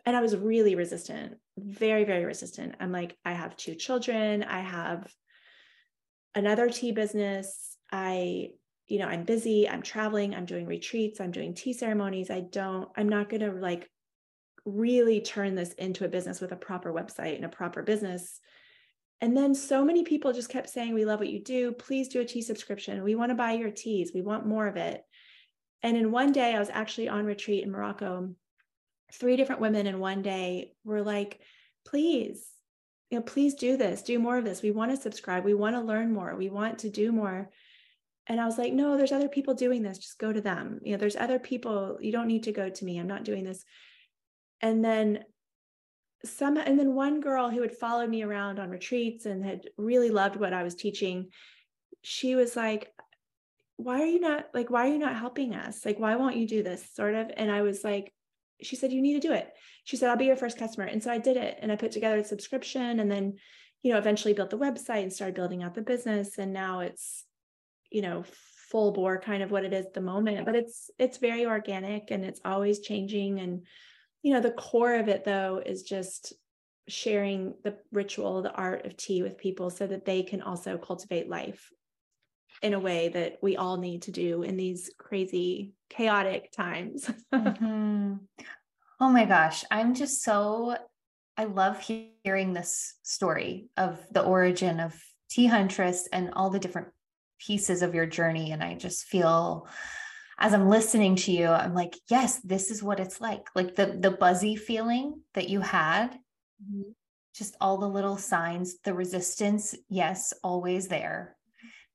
and 0.05 0.17
I 0.17 0.21
was 0.21 0.36
really 0.36 0.74
resistant, 0.74 1.38
very, 1.57 2.03
very 2.03 2.25
resistant. 2.25 2.75
I'm 2.79 2.91
like, 2.91 3.15
I 3.24 3.33
have 3.33 3.55
two 3.55 3.75
children, 3.75 4.43
I 4.43 4.62
have 4.62 5.13
another 6.35 6.69
tea 6.69 6.91
business. 6.91 7.77
I, 7.91 8.50
you 8.88 9.00
know, 9.00 9.07
I'm 9.07 9.23
busy, 9.23 9.67
I'm 9.67 9.81
traveling, 9.81 10.33
I'm 10.33 10.45
doing 10.45 10.65
retreats, 10.65 11.19
I'm 11.19 11.31
doing 11.31 11.53
tea 11.53 11.73
ceremonies. 11.73 12.29
I 12.29 12.41
don't, 12.41 12.89
I'm 12.95 13.09
not 13.09 13.29
going 13.29 13.41
to 13.41 13.51
like 13.51 13.89
really 14.65 15.21
turn 15.21 15.55
this 15.55 15.73
into 15.73 16.05
a 16.05 16.09
business 16.09 16.39
with 16.39 16.51
a 16.51 16.57
proper 16.57 16.93
website 16.93 17.35
and 17.35 17.45
a 17.45 17.50
proper 17.50 17.83
business. 17.83 18.39
And 19.19 19.38
then 19.38 19.53
so 19.53 19.85
many 19.85 20.03
people 20.03 20.33
just 20.33 20.50
kept 20.50 20.69
saying, 20.69 20.93
We 20.93 21.05
love 21.05 21.19
what 21.19 21.29
you 21.29 21.43
do. 21.43 21.71
Please 21.73 22.07
do 22.07 22.21
a 22.21 22.25
tea 22.25 22.41
subscription. 22.41 23.03
We 23.03 23.15
want 23.15 23.29
to 23.29 23.35
buy 23.35 23.53
your 23.53 23.69
teas. 23.69 24.11
We 24.13 24.21
want 24.21 24.47
more 24.47 24.67
of 24.67 24.77
it. 24.77 25.03
And 25.83 25.95
in 25.95 26.11
one 26.11 26.31
day, 26.31 26.55
I 26.55 26.59
was 26.59 26.69
actually 26.69 27.09
on 27.09 27.25
retreat 27.25 27.63
in 27.63 27.71
Morocco. 27.71 28.35
Three 29.13 29.35
different 29.35 29.61
women 29.61 29.88
in 29.88 30.00
one 30.00 30.21
day 30.21 30.73
were 30.83 31.03
like, 31.03 31.39
Please, 31.85 32.47
you 33.11 33.17
know, 33.19 33.23
please 33.23 33.53
do 33.55 33.75
this, 33.75 34.01
do 34.01 34.17
more 34.17 34.37
of 34.37 34.45
this. 34.45 34.61
We 34.61 34.71
want 34.71 34.91
to 34.91 34.97
subscribe. 34.97 35.43
We 35.43 35.53
want 35.53 35.75
to 35.75 35.81
learn 35.81 36.13
more. 36.13 36.33
We 36.35 36.49
want 36.49 36.79
to 36.79 36.89
do 36.89 37.11
more. 37.11 37.49
And 38.27 38.39
I 38.39 38.45
was 38.45 38.57
like, 38.57 38.71
no, 38.71 38.95
there's 38.95 39.11
other 39.11 39.27
people 39.27 39.53
doing 39.53 39.83
this. 39.83 39.97
Just 39.97 40.17
go 40.17 40.31
to 40.31 40.39
them. 40.39 40.79
You 40.81 40.93
know, 40.93 40.97
there's 40.97 41.17
other 41.17 41.37
people. 41.37 41.97
You 41.99 42.13
don't 42.13 42.27
need 42.27 42.43
to 42.43 42.53
go 42.53 42.69
to 42.69 42.85
me. 42.85 42.97
I'm 42.97 43.07
not 43.07 43.25
doing 43.25 43.43
this. 43.43 43.65
And 44.61 44.83
then 44.83 45.25
some, 46.23 46.55
and 46.55 46.79
then 46.79 46.95
one 46.95 47.19
girl 47.19 47.49
who 47.49 47.61
had 47.61 47.75
followed 47.75 48.09
me 48.09 48.23
around 48.23 48.59
on 48.59 48.69
retreats 48.69 49.25
and 49.25 49.43
had 49.43 49.69
really 49.77 50.09
loved 50.09 50.37
what 50.37 50.53
I 50.53 50.63
was 50.63 50.75
teaching, 50.75 51.31
she 52.03 52.35
was 52.35 52.55
like, 52.55 52.93
why 53.75 54.01
are 54.01 54.05
you 54.05 54.21
not 54.21 54.45
like, 54.53 54.69
why 54.69 54.85
are 54.85 54.93
you 54.93 54.99
not 54.99 55.17
helping 55.17 55.53
us? 55.53 55.85
Like, 55.85 55.99
why 55.99 56.15
won't 56.15 56.37
you 56.37 56.47
do 56.47 56.63
this 56.63 56.87
sort 56.93 57.15
of? 57.15 57.29
And 57.35 57.51
I 57.51 57.63
was 57.63 57.83
like, 57.83 58.13
she 58.63 58.75
said, 58.75 58.91
you 58.91 59.01
need 59.01 59.21
to 59.21 59.27
do 59.27 59.33
it. 59.33 59.51
She 59.83 59.97
said, 59.97 60.09
I'll 60.09 60.17
be 60.17 60.25
your 60.25 60.35
first 60.35 60.57
customer. 60.57 60.85
And 60.85 61.01
so 61.03 61.11
I 61.11 61.17
did 61.17 61.37
it 61.37 61.57
and 61.61 61.71
I 61.71 61.75
put 61.75 61.91
together 61.91 62.17
a 62.17 62.23
subscription 62.23 62.99
and 62.99 63.09
then, 63.09 63.37
you 63.81 63.91
know, 63.91 63.97
eventually 63.97 64.33
built 64.33 64.49
the 64.49 64.57
website 64.57 65.03
and 65.03 65.11
started 65.11 65.35
building 65.35 65.63
out 65.63 65.73
the 65.73 65.81
business. 65.81 66.37
And 66.37 66.53
now 66.53 66.81
it's, 66.81 67.25
you 67.89 68.01
know, 68.01 68.23
full 68.69 68.91
bore 68.91 69.19
kind 69.19 69.43
of 69.43 69.51
what 69.51 69.65
it 69.65 69.73
is 69.73 69.85
at 69.85 69.93
the 69.93 70.01
moment, 70.01 70.45
but 70.45 70.55
it's 70.55 70.89
it's 70.97 71.17
very 71.17 71.45
organic 71.45 72.09
and 72.11 72.23
it's 72.23 72.39
always 72.45 72.79
changing. 72.79 73.39
And, 73.39 73.65
you 74.23 74.33
know, 74.33 74.39
the 74.39 74.51
core 74.51 74.95
of 74.95 75.09
it 75.09 75.25
though 75.25 75.61
is 75.65 75.83
just 75.83 76.33
sharing 76.87 77.55
the 77.63 77.77
ritual, 77.91 78.41
the 78.41 78.53
art 78.53 78.85
of 78.85 78.95
tea 78.95 79.23
with 79.23 79.37
people 79.37 79.69
so 79.69 79.87
that 79.87 80.05
they 80.05 80.23
can 80.23 80.41
also 80.41 80.77
cultivate 80.77 81.29
life 81.29 81.69
in 82.61 82.73
a 82.73 82.79
way 82.79 83.09
that 83.09 83.37
we 83.41 83.57
all 83.57 83.77
need 83.77 84.03
to 84.03 84.11
do 84.11 84.43
in 84.43 84.57
these 84.57 84.91
crazy, 84.97 85.73
chaotic 85.89 86.51
times. 86.51 87.09
mm-hmm. 87.33 88.15
Oh 88.99 89.09
my 89.09 89.25
gosh. 89.25 89.63
I'm 89.71 89.95
just 89.95 90.21
so, 90.21 90.77
I 91.37 91.45
love 91.45 91.79
hearing 92.23 92.53
this 92.53 92.95
story 93.03 93.69
of 93.77 93.99
the 94.11 94.23
origin 94.23 94.79
of 94.79 94.95
Tea 95.29 95.47
Huntress 95.47 96.07
and 96.13 96.31
all 96.33 96.49
the 96.49 96.59
different 96.59 96.89
pieces 97.39 97.81
of 97.81 97.95
your 97.95 98.05
journey. 98.05 98.51
And 98.51 98.63
I 98.63 98.75
just 98.75 99.05
feel, 99.05 99.67
as 100.37 100.53
I'm 100.53 100.69
listening 100.69 101.15
to 101.17 101.31
you, 101.31 101.47
I'm 101.47 101.73
like, 101.73 101.95
yes, 102.09 102.39
this 102.41 102.69
is 102.69 102.83
what 102.83 102.99
it's 102.99 103.19
like. 103.19 103.47
Like 103.55 103.75
the 103.75 103.97
the 103.99 104.11
buzzy 104.11 104.55
feeling 104.55 105.21
that 105.33 105.49
you 105.49 105.61
had, 105.61 106.09
mm-hmm. 106.63 106.91
just 107.35 107.55
all 107.61 107.77
the 107.77 107.87
little 107.87 108.17
signs, 108.17 108.79
the 108.83 108.93
resistance, 108.93 109.75
yes, 109.89 110.33
always 110.43 110.87
there. 110.87 111.37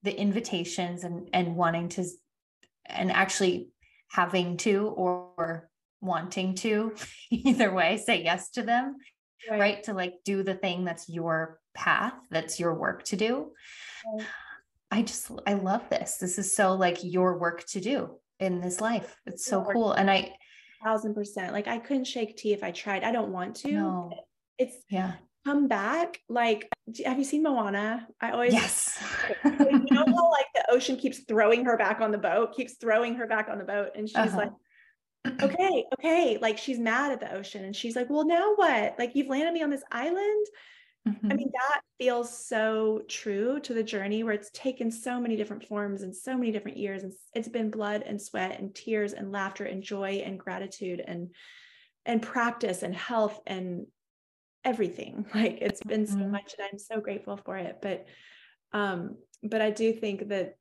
The 0.07 0.17
invitations 0.17 1.03
and 1.03 1.29
and 1.33 1.57
wanting 1.57 1.89
to 1.91 2.05
and 2.87 3.11
actually 3.11 3.71
having 4.09 4.57
to 4.59 4.87
or 4.87 5.69
wanting 6.01 6.55
to 6.55 6.95
either 7.31 7.75
way 7.75 7.97
say 7.97 8.23
yes 8.23 8.51
to 8.51 8.63
them 8.63 8.97
right. 9.51 9.59
right, 9.61 9.83
to 9.83 9.95
like 9.95 10.15
do 10.25 10.45
the 10.45 10.55
thing 10.55 10.85
that's 10.85 11.09
your 11.09 11.59
path 11.75 12.15
that's 12.31 12.61
your 12.61 12.75
work 12.75 13.03
to 13.03 13.17
do. 13.17 13.51
Right. 14.07 14.27
i 14.93 15.03
just 15.03 15.29
i 15.45 15.55
love 15.55 15.83
this. 15.91 16.19
This 16.19 16.39
is 16.39 16.55
so 16.55 16.75
like 16.75 16.99
your 17.03 17.37
work 17.37 17.67
to 17.71 17.81
do 17.81 18.19
in 18.39 18.61
this 18.61 18.81
life. 18.81 19.17
It's 19.27 19.45
so 19.45 19.65
cool. 19.73 19.91
And 19.91 20.09
i 20.09 20.33
thousand 20.85 21.15
percent. 21.15 21.53
Like 21.53 21.67
i 21.67 21.79
couldn't 21.79 22.05
shake 22.05 22.37
tea 22.37 22.53
if 22.53 22.63
i 22.63 22.71
tried. 22.71 23.03
I 23.03 23.11
don't 23.11 23.33
want 23.33 23.57
to 23.57 23.73
no. 23.73 24.13
it's 24.57 24.77
yeah 24.89 25.15
come 25.47 25.69
back 25.69 26.19
like 26.29 26.69
have 27.05 27.19
you 27.19 27.25
seen 27.25 27.43
moana 27.43 28.07
i 28.21 28.31
always 28.31 28.53
yes 28.53 28.99
you 29.45 29.87
know 29.91 30.05
how 30.05 30.31
like 30.31 30.47
the 30.55 30.65
ocean 30.71 30.97
keeps 30.97 31.21
throwing 31.29 31.65
her 31.65 31.77
back 31.77 32.01
on 32.01 32.11
the 32.11 32.19
boat 32.19 32.55
keeps 32.55 32.75
throwing 32.81 33.15
her 33.15 33.27
back 33.27 33.49
on 33.49 33.59
the 33.59 33.65
boat 33.65 33.91
and 33.95 34.09
she's 34.09 34.17
uh-huh. 34.17 34.37
like 34.37 34.53
okay, 35.43 35.85
okay. 35.95 36.39
Like 36.41 36.59
she's 36.59 36.79
mad 36.79 37.13
at 37.13 37.21
the 37.21 37.33
ocean 37.35 37.65
and 37.65 37.75
she's 37.75 37.97
like, 37.97 38.09
well, 38.11 38.27
now 38.27 38.55
what? 38.55 38.97
Like 38.99 39.15
you've 39.15 39.29
landed 39.29 39.53
me 39.53 39.63
on 39.63 39.71
this 39.71 39.83
island. 39.91 40.47
Mm-hmm. 41.09 41.33
I 41.33 41.35
mean, 41.35 41.51
that 41.53 41.81
feels 41.99 42.47
so 42.47 43.03
true 43.09 43.61
to 43.61 43.75
the 43.75 43.83
journey 43.83 44.25
where 44.25 44.35
it's 44.35 44.51
taken 44.51 44.91
so 44.91 45.21
many 45.21 45.37
different 45.37 45.65
forms 45.65 46.03
and 46.03 46.15
so 46.15 46.37
many 46.37 46.51
different 46.51 46.77
years. 46.77 47.05
And 47.05 47.13
it's 47.35 47.49
been 47.49 47.71
blood 47.71 48.03
and 48.05 48.21
sweat 48.21 48.59
and 48.59 48.75
tears 48.75 49.13
and 49.13 49.31
laughter 49.31 49.65
and 49.65 49.83
joy 49.83 50.23
and 50.25 50.39
gratitude 50.39 51.03
and 51.07 51.31
and 52.05 52.23
practice 52.23 52.83
and 52.85 52.95
health 52.95 53.41
and 53.49 53.87
everything. 54.67 55.25
Like 55.35 55.59
it's 55.63 55.83
been 55.83 56.07
so 56.07 56.17
mm-hmm. 56.17 56.33
much 56.33 56.55
and 56.59 56.69
I'm 56.71 56.79
so 56.79 57.01
grateful 57.01 57.39
for 57.39 57.57
it. 57.57 57.79
But 57.81 58.07
um, 58.73 59.17
but 59.43 59.63
I 59.63 59.71
do 59.71 59.93
think 59.93 60.29
that 60.29 60.57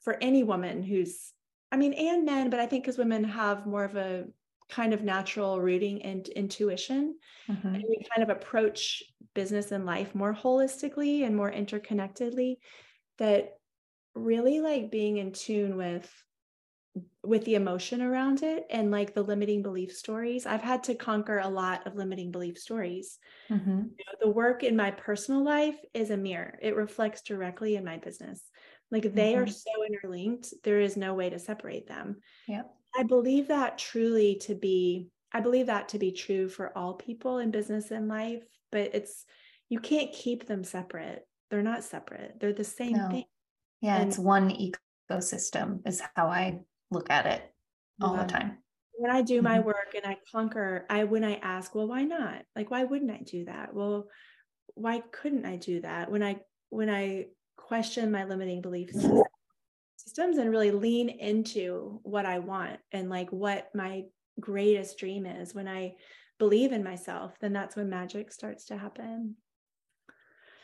for 0.00 0.16
any 0.22 0.42
woman 0.42 0.82
who's 0.82 1.32
I 1.72 1.76
mean, 1.76 1.94
and 1.94 2.24
men, 2.24 2.50
but 2.50 2.60
I 2.60 2.66
think 2.66 2.84
because 2.84 2.98
women 2.98 3.24
have 3.24 3.66
more 3.66 3.84
of 3.84 3.96
a 3.96 4.26
kind 4.68 4.94
of 4.94 5.02
natural 5.02 5.60
rooting 5.60 6.02
and 6.02 6.28
intuition, 6.28 7.16
mm-hmm. 7.48 7.66
and 7.66 7.84
we 7.88 8.06
kind 8.14 8.22
of 8.22 8.34
approach 8.34 9.02
business 9.34 9.72
and 9.72 9.84
life 9.84 10.14
more 10.14 10.32
holistically 10.32 11.26
and 11.26 11.34
more 11.34 11.50
interconnectedly, 11.50 12.58
that 13.18 13.54
really 14.14 14.60
like 14.60 14.92
being 14.92 15.16
in 15.16 15.32
tune 15.32 15.76
with 15.76 16.08
with 17.22 17.44
the 17.44 17.56
emotion 17.56 18.00
around 18.00 18.42
it 18.42 18.66
and 18.70 18.90
like 18.90 19.14
the 19.14 19.22
limiting 19.22 19.62
belief 19.62 19.92
stories 19.92 20.46
i've 20.46 20.62
had 20.62 20.84
to 20.84 20.94
conquer 20.94 21.38
a 21.38 21.48
lot 21.48 21.84
of 21.86 21.96
limiting 21.96 22.30
belief 22.30 22.56
stories 22.56 23.18
mm-hmm. 23.50 23.70
you 23.70 24.04
know, 24.06 24.18
the 24.20 24.30
work 24.30 24.62
in 24.62 24.76
my 24.76 24.90
personal 24.92 25.42
life 25.42 25.76
is 25.92 26.10
a 26.10 26.16
mirror 26.16 26.58
it 26.62 26.76
reflects 26.76 27.22
directly 27.22 27.74
in 27.74 27.84
my 27.84 27.96
business 27.96 28.40
like 28.94 29.12
they 29.12 29.32
mm-hmm. 29.32 29.42
are 29.42 29.46
so 29.48 29.84
interlinked, 29.86 30.54
there 30.62 30.80
is 30.80 30.96
no 30.96 31.14
way 31.14 31.30
to 31.30 31.38
separate 31.38 31.88
them. 31.88 32.18
Yeah. 32.46 32.62
I 32.96 33.02
believe 33.02 33.48
that 33.48 33.76
truly 33.76 34.36
to 34.42 34.54
be, 34.54 35.08
I 35.32 35.40
believe 35.40 35.66
that 35.66 35.88
to 35.90 35.98
be 35.98 36.12
true 36.12 36.48
for 36.48 36.76
all 36.78 36.94
people 36.94 37.38
in 37.38 37.50
business 37.50 37.90
and 37.90 38.06
life, 38.06 38.44
but 38.70 38.94
it's, 38.94 39.24
you 39.68 39.80
can't 39.80 40.12
keep 40.12 40.46
them 40.46 40.62
separate. 40.62 41.26
They're 41.50 41.62
not 41.62 41.82
separate, 41.82 42.36
they're 42.38 42.52
the 42.52 42.62
same 42.62 42.92
no. 42.92 43.08
thing. 43.08 43.24
Yeah, 43.80 43.96
and, 43.96 44.08
it's 44.08 44.18
one 44.18 44.50
ecosystem, 45.10 45.86
is 45.86 46.00
how 46.14 46.28
I 46.28 46.60
look 46.94 47.10
at 47.10 47.26
it 47.26 47.42
all 48.00 48.16
yeah. 48.16 48.22
the 48.22 48.32
time. 48.32 48.58
When 48.96 49.10
I 49.10 49.22
do 49.22 49.42
my 49.42 49.58
mm-hmm. 49.58 49.66
work 49.66 49.94
and 49.96 50.06
I 50.06 50.16
conquer, 50.30 50.86
I 50.88 51.04
when 51.04 51.24
I 51.24 51.34
ask, 51.36 51.74
well, 51.74 51.88
why 51.88 52.04
not? 52.04 52.42
Like, 52.54 52.70
why 52.70 52.84
wouldn't 52.84 53.10
I 53.10 53.22
do 53.24 53.44
that? 53.46 53.74
Well, 53.74 54.08
why 54.74 55.02
couldn't 55.12 55.46
I 55.46 55.56
do 55.56 55.80
that? 55.80 56.10
When 56.10 56.22
I 56.22 56.40
when 56.70 56.88
I 56.88 57.26
question 57.56 58.10
my 58.10 58.24
limiting 58.24 58.60
beliefs 58.60 59.04
systems 59.96 60.38
and 60.38 60.50
really 60.50 60.70
lean 60.70 61.08
into 61.08 62.00
what 62.02 62.26
I 62.26 62.38
want 62.38 62.78
and 62.92 63.08
like 63.08 63.30
what 63.30 63.68
my 63.74 64.04
greatest 64.38 64.98
dream 64.98 65.24
is 65.26 65.54
when 65.54 65.68
I 65.68 65.94
believe 66.38 66.72
in 66.72 66.84
myself, 66.84 67.32
then 67.40 67.52
that's 67.52 67.76
when 67.76 67.88
magic 67.88 68.32
starts 68.32 68.66
to 68.66 68.76
happen. 68.76 69.36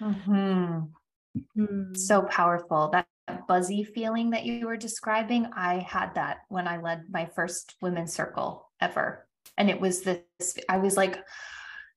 Mm-hmm. 0.00 0.80
Mm-hmm. 1.58 1.94
So 1.94 2.22
powerful. 2.22 2.90
That 2.92 3.06
buzzy 3.48 3.84
feeling 3.84 4.30
that 4.30 4.44
you 4.44 4.66
were 4.66 4.76
describing, 4.76 5.46
I 5.54 5.78
had 5.78 6.14
that 6.14 6.38
when 6.48 6.66
I 6.66 6.80
led 6.80 7.04
my 7.10 7.26
first 7.26 7.74
women's 7.80 8.12
circle 8.12 8.70
ever. 8.80 9.26
And 9.56 9.70
it 9.70 9.80
was 9.80 10.02
this, 10.02 10.58
I 10.68 10.78
was 10.78 10.96
like, 10.96 11.18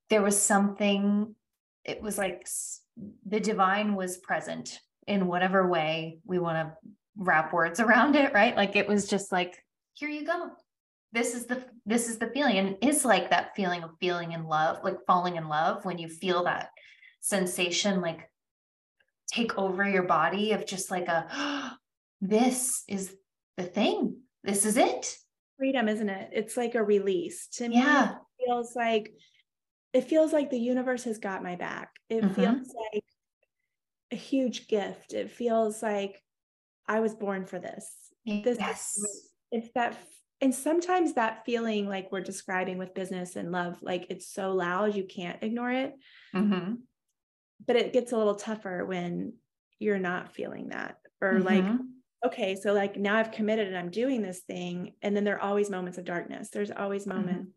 there 0.10 0.22
was 0.22 0.40
something, 0.40 1.36
it 1.86 2.02
was 2.02 2.18
like 2.18 2.48
the 3.26 3.40
divine 3.40 3.96
was 3.96 4.18
present 4.18 4.80
in 5.08 5.28
whatever 5.28 5.68
way 5.68 6.20
we 6.26 6.40
want 6.40 6.58
to 6.58 6.90
wrap 7.18 7.54
words 7.54 7.80
around 7.80 8.16
it, 8.16 8.34
right? 8.34 8.56
Like 8.56 8.76
it 8.76 8.88
was 8.88 9.08
just 9.08 9.32
like, 9.32 9.58
here 9.94 10.10
you 10.10 10.26
go. 10.26 10.52
This 11.12 11.36
is 11.36 11.46
the 11.46 11.64
this 11.86 12.10
is 12.10 12.18
the 12.18 12.28
feeling. 12.28 12.58
And 12.58 12.78
it's 12.82 13.06
like 13.06 13.30
that 13.30 13.56
feeling 13.56 13.84
of 13.84 13.92
feeling 14.00 14.32
in 14.32 14.46
love, 14.46 14.84
like 14.84 14.98
falling 15.06 15.36
in 15.36 15.48
love 15.48 15.86
when 15.86 16.00
you 16.00 16.08
feel 16.08 16.46
that 16.46 16.70
sensation 17.20 18.02
like 18.02 18.30
take 19.34 19.58
over 19.58 19.88
your 19.88 20.04
body 20.04 20.52
of 20.52 20.66
just 20.66 20.92
like 20.92 21.08
a 21.08 21.28
oh, 21.32 21.72
this 22.22 22.84
is 22.88 23.16
the 23.58 23.64
thing. 23.64 24.18
This 24.44 24.66
is 24.66 24.78
it. 24.78 25.18
Freedom, 25.58 25.88
isn't 25.88 26.10
it? 26.10 26.30
It's 26.34 26.58
like 26.58 26.76
a 26.76 26.84
release. 26.84 27.48
To 27.58 27.70
me, 27.70 27.78
yeah. 27.78 28.12
it 28.12 28.46
feels 28.46 28.76
like 28.76 29.14
it 29.94 30.06
feels 30.06 30.34
like 30.34 30.50
the 30.50 30.60
universe 30.60 31.04
has 31.04 31.20
got 31.20 31.44
my 31.44 31.56
back. 31.56 31.92
It 32.10 32.24
mm-hmm. 32.24 32.34
feels 32.34 32.74
like 32.94 33.04
a 34.12 34.16
huge 34.16 34.68
gift. 34.68 35.14
It 35.14 35.32
feels 35.32 35.82
like 35.82 36.22
I 36.88 37.00
was 37.00 37.14
born 37.14 37.46
for 37.46 37.60
this. 37.60 37.90
This 38.26 38.58
yes. 38.58 38.98
it's 39.52 39.70
that 39.76 39.98
and 40.42 40.54
sometimes 40.54 41.14
that 41.14 41.46
feeling 41.46 41.88
like 41.88 42.12
we're 42.12 42.22
describing 42.22 42.78
with 42.78 42.94
business 42.94 43.36
and 43.36 43.52
love, 43.52 43.78
like 43.82 44.08
it's 44.10 44.28
so 44.28 44.54
loud 44.54 44.96
you 44.96 45.06
can't 45.06 45.42
ignore 45.42 45.72
it. 45.72 45.94
Mm-hmm. 46.36 46.74
But 47.66 47.76
it 47.76 47.94
gets 47.94 48.12
a 48.12 48.18
little 48.18 48.36
tougher 48.36 48.86
when 48.86 49.34
you're 49.80 50.00
not 50.00 50.34
feeling 50.34 50.70
that, 50.70 50.98
or 51.22 51.34
mm-hmm. 51.34 51.46
like, 51.46 51.80
okay, 52.26 52.56
so 52.56 52.74
like 52.74 52.98
now 52.98 53.18
I've 53.18 53.32
committed 53.32 53.68
and 53.68 53.78
I'm 53.78 53.90
doing 53.90 54.22
this 54.22 54.40
thing, 54.40 54.94
and 55.02 55.16
then 55.16 55.24
there 55.24 55.36
are 55.36 55.50
always 55.50 55.70
moments 55.70 55.98
of 55.98 56.06
darkness. 56.06 56.50
There's 56.50 56.72
always 56.72 57.06
mm-hmm. 57.06 57.18
moments 57.18 57.52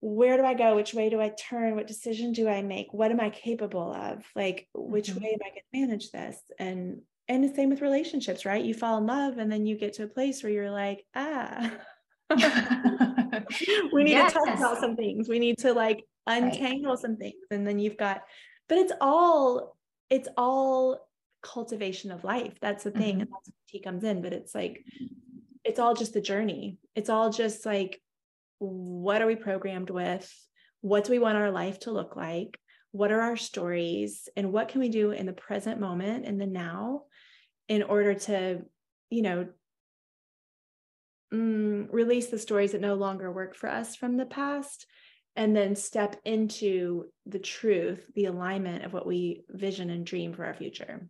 where 0.00 0.36
do 0.38 0.44
I 0.44 0.54
go? 0.54 0.76
Which 0.76 0.94
way 0.94 1.10
do 1.10 1.20
I 1.20 1.28
turn? 1.28 1.76
What 1.76 1.86
decision 1.86 2.32
do 2.32 2.48
I 2.48 2.62
make? 2.62 2.92
What 2.92 3.10
am 3.10 3.20
I 3.20 3.30
capable 3.30 3.92
of? 3.92 4.24
Like, 4.34 4.66
which 4.74 5.10
mm-hmm. 5.10 5.22
way 5.22 5.30
am 5.32 5.40
I 5.44 5.48
going 5.50 5.60
to 5.60 5.80
manage 5.80 6.10
this? 6.10 6.38
And 6.58 7.02
and 7.28 7.44
the 7.44 7.54
same 7.54 7.70
with 7.70 7.80
relationships, 7.80 8.44
right? 8.44 8.64
You 8.64 8.74
fall 8.74 8.98
in 8.98 9.06
love 9.06 9.38
and 9.38 9.52
then 9.52 9.64
you 9.64 9.78
get 9.78 9.92
to 9.94 10.02
a 10.02 10.08
place 10.08 10.42
where 10.42 10.50
you're 10.50 10.70
like, 10.70 11.04
ah, 11.14 11.70
we 13.92 14.04
need 14.04 14.12
yes. 14.12 14.32
to 14.32 14.38
talk 14.38 14.56
about 14.56 14.78
some 14.78 14.96
things. 14.96 15.28
We 15.28 15.38
need 15.38 15.58
to 15.58 15.72
like 15.72 16.04
untangle 16.26 16.92
right. 16.92 16.98
some 16.98 17.16
things. 17.16 17.34
And 17.50 17.66
then 17.66 17.78
you've 17.78 17.96
got, 17.96 18.22
but 18.68 18.78
it's 18.78 18.92
all, 19.00 19.76
it's 20.08 20.28
all 20.36 21.08
cultivation 21.42 22.10
of 22.10 22.24
life. 22.24 22.54
That's 22.60 22.84
the 22.84 22.90
thing. 22.90 23.14
Mm-hmm. 23.14 23.20
And 23.22 23.30
that's 23.30 23.48
where 23.48 23.54
tea 23.68 23.80
comes 23.80 24.04
in. 24.04 24.22
But 24.22 24.32
it's 24.32 24.54
like, 24.54 24.84
it's 25.64 25.78
all 25.78 25.94
just 25.94 26.14
the 26.14 26.20
journey. 26.20 26.78
It's 26.94 27.10
all 27.10 27.30
just 27.30 27.66
like 27.66 28.00
what 28.60 29.22
are 29.22 29.26
we 29.26 29.36
programmed 29.36 29.90
with? 29.90 30.30
What 30.82 31.04
do 31.04 31.12
we 31.12 31.18
want 31.18 31.38
our 31.38 31.50
life 31.50 31.80
to 31.80 31.90
look 31.90 32.14
like? 32.14 32.58
What 32.92 33.10
are 33.10 33.20
our 33.20 33.36
stories? 33.36 34.28
And 34.36 34.52
what 34.52 34.68
can 34.68 34.80
we 34.80 34.88
do 34.88 35.10
in 35.10 35.26
the 35.26 35.32
present 35.32 35.80
moment, 35.80 36.26
in 36.26 36.38
the 36.38 36.46
now, 36.46 37.04
in 37.68 37.82
order 37.82 38.14
to, 38.14 38.62
you 39.08 39.22
know, 39.22 39.48
mm, 41.32 41.88
release 41.92 42.28
the 42.28 42.38
stories 42.38 42.72
that 42.72 42.80
no 42.80 42.94
longer 42.94 43.30
work 43.30 43.54
for 43.54 43.68
us 43.68 43.96
from 43.96 44.16
the 44.16 44.26
past 44.26 44.86
and 45.36 45.54
then 45.56 45.76
step 45.76 46.16
into 46.24 47.06
the 47.26 47.38
truth, 47.38 48.04
the 48.14 48.26
alignment 48.26 48.84
of 48.84 48.92
what 48.92 49.06
we 49.06 49.42
vision 49.48 49.90
and 49.90 50.04
dream 50.04 50.32
for 50.32 50.44
our 50.44 50.54
future. 50.54 51.08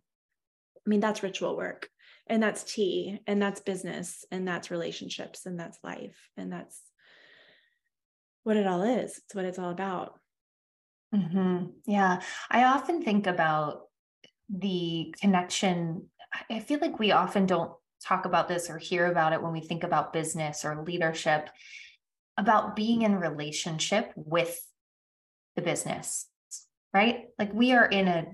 I 0.77 0.89
mean, 0.89 0.99
that's 0.99 1.23
ritual 1.23 1.57
work 1.57 1.89
and 2.27 2.41
that's 2.41 2.63
tea 2.63 3.19
and 3.27 3.41
that's 3.41 3.61
business 3.61 4.25
and 4.31 4.47
that's 4.47 4.71
relationships 4.71 5.45
and 5.45 5.59
that's 5.59 5.79
life 5.83 6.29
and 6.37 6.51
that's 6.51 6.79
what 8.43 8.57
it 8.57 8.67
all 8.67 8.83
is. 8.83 9.19
It's 9.25 9.35
what 9.35 9.45
it's 9.45 9.59
all 9.59 9.69
about. 9.69 10.19
Mm-hmm. 11.13 11.65
Yeah. 11.85 12.21
I 12.49 12.63
often 12.63 13.03
think 13.03 13.27
about 13.27 13.81
the 14.49 15.13
connection. 15.19 16.07
I 16.49 16.59
feel 16.59 16.79
like 16.79 16.99
we 16.99 17.11
often 17.11 17.45
don't 17.45 17.73
talk 18.03 18.25
about 18.25 18.47
this 18.47 18.69
or 18.69 18.77
hear 18.77 19.05
about 19.05 19.33
it 19.33 19.41
when 19.41 19.51
we 19.51 19.61
think 19.61 19.83
about 19.83 20.13
business 20.13 20.65
or 20.65 20.83
leadership, 20.83 21.49
about 22.37 22.75
being 22.75 23.03
in 23.03 23.15
relationship 23.15 24.11
with 24.15 24.59
the 25.55 25.61
business, 25.61 26.27
right? 26.93 27.25
Like 27.37 27.53
we 27.53 27.73
are 27.73 27.85
in 27.85 28.07
a 28.07 28.25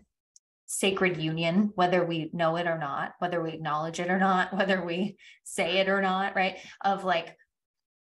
sacred 0.67 1.17
union, 1.17 1.71
whether 1.75 2.05
we 2.05 2.29
know 2.33 2.57
it 2.57 2.67
or 2.67 2.77
not, 2.77 3.13
whether 3.19 3.41
we 3.41 3.51
acknowledge 3.51 4.00
it 4.00 4.09
or 4.09 4.19
not, 4.19 4.53
whether 4.57 4.83
we 4.83 5.17
say 5.43 5.77
it 5.77 5.89
or 5.89 6.01
not, 6.01 6.36
right? 6.36 6.57
Of 6.83 7.03
like, 7.03 7.36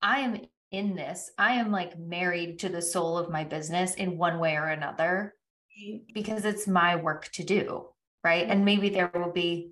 I 0.02 0.20
am 0.20 0.42
in 0.72 0.96
this, 0.96 1.32
I 1.38 1.54
am 1.54 1.72
like 1.72 1.98
married 1.98 2.60
to 2.60 2.70
the 2.70 2.82
soul 2.82 3.18
of 3.18 3.32
my 3.32 3.44
business 3.44 3.96
in 3.96 4.18
one 4.18 4.40
way 4.40 4.56
or 4.56 4.68
another 4.68 5.34
mm-hmm. 5.80 5.98
because 6.14 6.44
it's 6.44 6.68
my 6.68 6.98
work 6.98 7.30
to 7.34 7.44
do, 7.44 7.88
right? 8.24 8.44
Mm-hmm. 8.44 8.52
And 8.52 8.66
maybe 8.66 8.90
there 8.90 9.12
will 9.14 9.32
be 9.32 9.72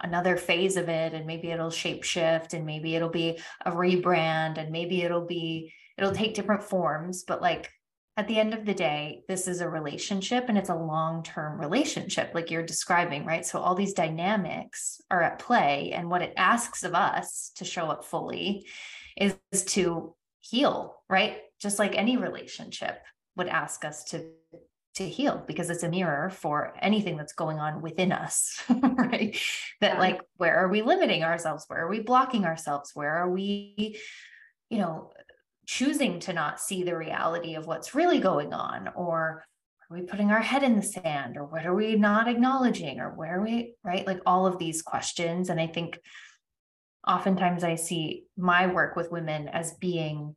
another 0.00 0.36
phase 0.36 0.76
of 0.76 0.88
it 0.88 1.12
and 1.12 1.26
maybe 1.26 1.50
it'll 1.50 1.70
shape 1.70 2.04
shift 2.04 2.54
and 2.54 2.64
maybe 2.64 2.94
it'll 2.94 3.08
be 3.08 3.38
a 3.64 3.70
rebrand 3.70 4.58
and 4.58 4.70
maybe 4.70 5.02
it'll 5.02 5.26
be 5.26 5.72
it'll 5.96 6.12
take 6.12 6.34
different 6.34 6.62
forms 6.62 7.24
but 7.24 7.42
like 7.42 7.70
at 8.18 8.26
the 8.26 8.40
end 8.40 8.52
of 8.52 8.66
the 8.66 8.74
day, 8.74 9.22
this 9.28 9.46
is 9.46 9.60
a 9.60 9.68
relationship 9.68 10.46
and 10.48 10.58
it's 10.58 10.70
a 10.70 10.74
long 10.74 11.22
term 11.22 11.56
relationship, 11.60 12.32
like 12.34 12.50
you're 12.50 12.66
describing, 12.66 13.24
right? 13.24 13.46
So, 13.46 13.60
all 13.60 13.76
these 13.76 13.92
dynamics 13.92 15.00
are 15.08 15.22
at 15.22 15.38
play. 15.38 15.92
And 15.94 16.10
what 16.10 16.22
it 16.22 16.34
asks 16.36 16.82
of 16.82 16.96
us 16.96 17.52
to 17.54 17.64
show 17.64 17.86
up 17.86 18.04
fully 18.04 18.66
is, 19.16 19.36
to 19.52 20.16
heal, 20.40 20.96
right? 21.08 21.38
Just 21.60 21.78
like 21.78 21.94
any 21.94 22.16
relationship 22.16 22.98
would 23.36 23.46
ask 23.46 23.84
us 23.84 24.02
to 24.06 24.26
to 24.98 25.08
heal 25.08 25.42
because 25.46 25.70
it's 25.70 25.82
a 25.84 25.88
mirror 25.88 26.28
for 26.28 26.74
anything 26.82 27.16
that's 27.16 27.32
going 27.32 27.58
on 27.58 27.80
within 27.80 28.12
us 28.12 28.62
right? 28.68 29.38
That 29.80 29.94
yeah. 29.94 29.98
like 29.98 30.20
where 30.36 30.56
are 30.56 30.68
we 30.68 30.82
limiting 30.82 31.24
ourselves? 31.24 31.64
Where 31.68 31.80
are 31.80 31.88
we 31.88 32.00
blocking 32.00 32.44
ourselves? 32.44 32.90
Where 32.94 33.14
are 33.14 33.30
we 33.30 33.98
you 34.68 34.78
know 34.78 35.12
choosing 35.66 36.18
to 36.20 36.32
not 36.32 36.60
see 36.60 36.82
the 36.82 36.96
reality 36.96 37.54
of 37.54 37.66
what's 37.66 37.94
really 37.94 38.18
going 38.18 38.52
on? 38.52 38.88
Or 38.96 39.44
are 39.90 39.96
we 39.96 40.02
putting 40.02 40.30
our 40.30 40.40
head 40.40 40.62
in 40.62 40.76
the 40.76 40.82
sand? 40.82 41.36
Or 41.36 41.44
what 41.44 41.64
are 41.64 41.74
we 41.74 41.94
not 41.96 42.28
acknowledging? 42.28 43.00
Or 43.00 43.10
where 43.10 43.38
are 43.38 43.42
we 43.42 43.74
right? 43.84 44.06
Like 44.06 44.20
all 44.26 44.46
of 44.46 44.58
these 44.58 44.82
questions. 44.82 45.48
And 45.48 45.60
i 45.60 45.66
think 45.66 45.98
oftentimes 47.06 47.64
i 47.64 47.76
see 47.76 48.24
my 48.36 48.66
work 48.66 48.96
with 48.96 49.12
women 49.12 49.48
as 49.48 49.74
being 49.74 50.34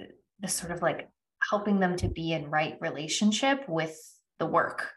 uh, 0.00 0.04
the 0.40 0.48
sort 0.48 0.70
of 0.70 0.82
like 0.82 1.08
helping 1.48 1.80
them 1.80 1.96
to 1.96 2.08
be 2.08 2.32
in 2.32 2.50
right 2.50 2.76
relationship 2.80 3.68
with 3.68 3.98
the 4.38 4.46
work 4.46 4.90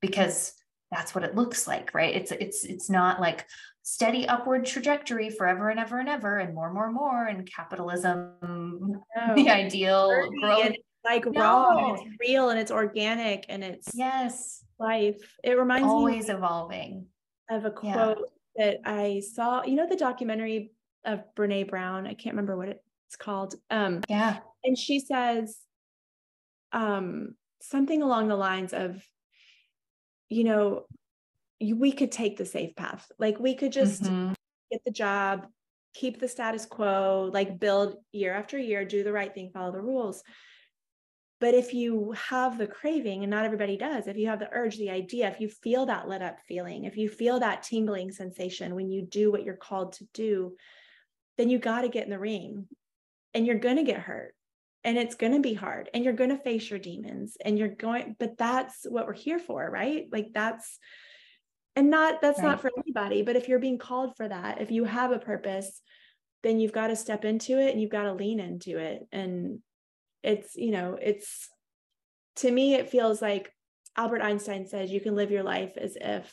because 0.00 0.52
that's 0.90 1.14
what 1.14 1.24
it 1.24 1.34
looks 1.34 1.66
like 1.66 1.92
right? 1.94 2.14
It's 2.14 2.32
it's 2.32 2.64
it's 2.64 2.90
not 2.90 3.20
like 3.20 3.46
steady 3.82 4.26
upward 4.26 4.64
trajectory 4.64 5.28
forever 5.28 5.68
and 5.68 5.78
ever 5.78 5.98
and 5.98 6.08
ever 6.08 6.38
and 6.38 6.54
more 6.54 6.72
more 6.72 6.90
more 6.90 7.26
and 7.26 7.48
capitalism 7.50 8.32
no. 8.42 9.02
the 9.34 9.50
ideal 9.50 10.30
growth. 10.40 10.72
like 11.04 11.26
no. 11.26 11.40
raw 11.40 11.78
and 11.78 11.98
it's 11.98 12.16
real 12.20 12.48
and 12.48 12.58
it's 12.58 12.70
organic 12.70 13.44
and 13.48 13.62
it's 13.62 13.90
yes. 13.94 14.64
life. 14.78 15.36
It 15.42 15.58
reminds 15.58 15.84
me 15.84 15.90
always 15.90 16.28
evolving. 16.28 17.06
of 17.50 17.64
a 17.64 17.70
quote 17.70 18.18
yeah. 18.56 18.64
that 18.64 18.80
i 18.86 19.20
saw 19.34 19.62
you 19.64 19.74
know 19.74 19.86
the 19.86 19.96
documentary 19.96 20.72
of 21.04 21.22
brene 21.36 21.68
brown? 21.68 22.06
I 22.06 22.14
can't 22.14 22.34
remember 22.34 22.56
what 22.56 22.68
it's 22.68 23.16
called. 23.18 23.54
Um 23.70 24.00
yeah. 24.08 24.38
and 24.64 24.78
she 24.78 25.00
says 25.00 25.58
um 26.74 27.34
something 27.62 28.02
along 28.02 28.28
the 28.28 28.36
lines 28.36 28.74
of 28.74 29.02
you 30.28 30.44
know 30.44 30.84
we 31.60 31.92
could 31.92 32.12
take 32.12 32.36
the 32.36 32.44
safe 32.44 32.74
path. 32.76 33.10
Like 33.18 33.38
we 33.38 33.54
could 33.54 33.72
just 33.72 34.02
mm-hmm. 34.02 34.32
get 34.70 34.84
the 34.84 34.90
job, 34.90 35.46
keep 35.94 36.20
the 36.20 36.28
status 36.28 36.66
quo, 36.66 37.30
like 37.32 37.58
build 37.58 37.96
year 38.12 38.34
after 38.34 38.58
year, 38.58 38.84
do 38.84 39.04
the 39.04 39.12
right 39.12 39.32
thing, 39.32 39.50
follow 39.50 39.72
the 39.72 39.80
rules. 39.80 40.22
But 41.40 41.54
if 41.54 41.74
you 41.74 42.14
have 42.28 42.58
the 42.58 42.66
craving, 42.66 43.22
and 43.22 43.30
not 43.30 43.44
everybody 43.44 43.76
does, 43.76 44.06
if 44.06 44.16
you 44.16 44.28
have 44.28 44.38
the 44.38 44.48
urge, 44.52 44.76
the 44.76 44.90
idea, 44.90 45.28
if 45.28 45.40
you 45.40 45.48
feel 45.48 45.86
that 45.86 46.08
let 46.08 46.22
up 46.22 46.38
feeling, 46.46 46.84
if 46.84 46.96
you 46.96 47.08
feel 47.08 47.40
that 47.40 47.62
tingling 47.62 48.12
sensation 48.12 48.74
when 48.74 48.90
you 48.90 49.02
do 49.02 49.30
what 49.30 49.42
you're 49.42 49.56
called 49.56 49.92
to 49.94 50.04
do, 50.14 50.56
then 51.36 51.50
you 51.50 51.58
got 51.58 51.82
to 51.82 51.88
get 51.88 52.04
in 52.04 52.10
the 52.10 52.18
ring 52.18 52.66
and 53.34 53.46
you're 53.46 53.58
going 53.58 53.76
to 53.76 53.82
get 53.82 53.98
hurt 53.98 54.34
and 54.84 54.98
it's 54.98 55.14
going 55.14 55.32
to 55.32 55.40
be 55.40 55.54
hard 55.54 55.88
and 55.94 56.04
you're 56.04 56.12
going 56.12 56.30
to 56.30 56.38
face 56.38 56.68
your 56.68 56.78
demons 56.78 57.36
and 57.42 57.58
you're 57.58 57.68
going, 57.68 58.16
but 58.18 58.36
that's 58.36 58.84
what 58.88 59.06
we're 59.06 59.14
here 59.14 59.38
for, 59.38 59.68
right? 59.70 60.06
Like 60.12 60.28
that's 60.34 60.78
and 61.76 61.90
not 61.90 62.20
that's 62.20 62.38
right. 62.38 62.48
not 62.48 62.60
for 62.60 62.70
anybody 62.78 63.22
but 63.22 63.36
if 63.36 63.48
you're 63.48 63.58
being 63.58 63.78
called 63.78 64.16
for 64.16 64.28
that 64.28 64.60
if 64.60 64.70
you 64.70 64.84
have 64.84 65.12
a 65.12 65.18
purpose 65.18 65.80
then 66.42 66.60
you've 66.60 66.72
got 66.72 66.88
to 66.88 66.96
step 66.96 67.24
into 67.24 67.58
it 67.58 67.72
and 67.72 67.80
you've 67.80 67.90
got 67.90 68.04
to 68.04 68.12
lean 68.12 68.40
into 68.40 68.78
it 68.78 69.06
and 69.12 69.58
it's 70.22 70.56
you 70.56 70.70
know 70.70 70.98
it's 71.00 71.48
to 72.36 72.50
me 72.50 72.74
it 72.74 72.90
feels 72.90 73.20
like 73.20 73.52
albert 73.96 74.22
einstein 74.22 74.66
says 74.66 74.90
you 74.90 75.00
can 75.00 75.14
live 75.14 75.30
your 75.30 75.42
life 75.42 75.72
as 75.76 75.96
if 76.00 76.32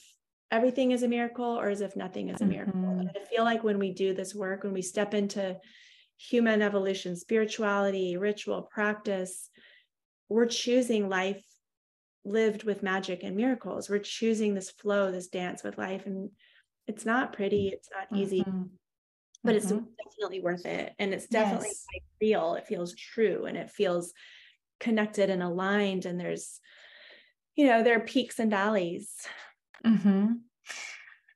everything 0.52 0.92
is 0.92 1.04
a 1.04 1.08
miracle 1.08 1.60
or 1.60 1.70
as 1.70 1.82
if 1.82 1.96
nothing 1.96 2.30
is 2.30 2.42
a 2.42 2.46
miracle 2.46 2.80
mm-hmm. 2.80 3.00
and 3.00 3.12
i 3.16 3.26
feel 3.26 3.44
like 3.44 3.64
when 3.64 3.80
we 3.80 3.94
do 3.94 4.14
this 4.14 4.36
work 4.36 4.64
when 4.64 4.74
we 4.74 4.82
step 4.82 5.14
into 5.14 5.58
human 6.30 6.62
evolution 6.62 7.16
spirituality 7.16 8.18
ritual 8.18 8.62
practice 8.62 9.50
we're 10.30 10.46
choosing 10.46 11.10
life 11.10 11.44
lived 12.24 12.64
with 12.64 12.84
magic 12.84 13.24
and 13.24 13.36
miracles. 13.36 13.90
We're 13.90 14.00
choosing 14.00 14.54
this 14.54 14.70
flow, 14.70 15.12
this 15.12 15.28
dance 15.28 15.64
with 15.64 15.78
life. 15.78 16.06
And 16.06 16.30
it's 16.88 17.06
not 17.06 17.34
pretty, 17.34 17.70
it's 17.70 17.90
not 17.94 18.18
easy, 18.18 18.42
mm-hmm. 18.42 18.64
but 19.44 19.56
mm-hmm. 19.56 19.58
it's 19.58 19.88
definitely 20.06 20.42
worth 20.42 20.66
it. 20.66 20.94
And 21.00 21.14
it's 21.14 21.28
definitely 21.28 21.68
yes. 21.70 21.86
like 21.94 22.04
real. 22.22 22.56
It 22.56 22.68
feels 22.68 22.96
true 22.96 23.46
and 23.46 23.58
it 23.58 23.72
feels 23.72 24.14
connected 24.80 25.30
and 25.30 25.42
aligned. 25.42 26.06
And 26.06 26.20
there's, 26.20 26.60
you 27.56 27.68
know, 27.68 27.84
there 27.84 27.98
are 27.98 28.06
peaks 28.06 28.40
and 28.40 28.52
valleys. 28.52 29.12
Mm-hmm. 29.86 30.28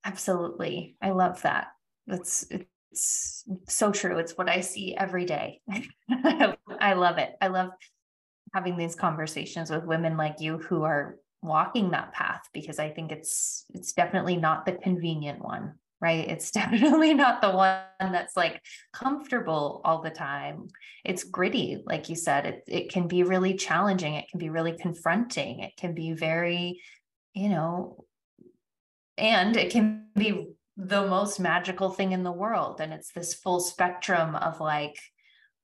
Absolutely. 0.04 0.96
I 1.02 1.12
love 1.12 1.42
that. 1.42 1.68
That's 2.08 2.48
so 3.68 3.92
true. 3.92 4.18
It's 4.20 4.38
what 4.38 4.50
I 4.50 4.62
see 4.62 4.96
every 4.96 5.26
day. 5.26 5.62
I 6.10 6.94
love 6.94 7.18
it. 7.18 7.36
I 7.42 7.48
love 7.48 7.72
having 8.54 8.78
these 8.78 8.96
conversations 8.96 9.70
with 9.70 9.84
women 9.84 10.18
like 10.18 10.40
you 10.40 10.58
who 10.58 10.84
are 10.84 11.18
walking 11.42 11.92
that 11.92 12.14
path 12.14 12.42
because 12.54 12.80
I 12.80 12.90
think 12.90 13.12
it's 13.12 13.66
it's 13.74 13.94
definitely 13.94 14.38
not 14.38 14.66
the 14.66 14.74
convenient 14.74 15.44
one, 15.44 15.74
right? 16.02 16.28
It's 16.28 16.52
definitely 16.60 17.14
not 17.14 17.42
the 17.42 17.52
one 17.52 17.80
that's 18.00 18.36
like 18.36 18.62
comfortable 18.94 19.82
all 19.84 20.02
the 20.02 20.10
time. 20.10 20.68
It's 21.04 21.24
gritty, 21.24 21.84
like 21.86 22.10
you 22.10 22.16
said. 22.16 22.46
It 22.46 22.64
it 22.68 22.92
can 22.92 23.08
be 23.08 23.24
really 23.24 23.56
challenging. 23.56 24.16
It 24.16 24.30
can 24.30 24.40
be 24.40 24.50
really 24.50 24.78
confronting. 24.78 25.60
It 25.60 25.76
can 25.78 25.94
be 25.94 26.14
very, 26.14 26.82
you 27.34 27.50
know, 27.50 28.06
and 29.18 29.56
it 29.56 29.72
can 29.72 30.08
be 30.16 30.55
the 30.78 31.08
most 31.08 31.40
magical 31.40 31.90
thing 31.90 32.12
in 32.12 32.24
the 32.24 32.32
world. 32.32 32.82
And 32.82 32.92
it's 32.92 33.12
this 33.14 33.34
full 33.34 33.60
spectrum 33.60 34.36
of 34.36 34.60
like 34.60 35.00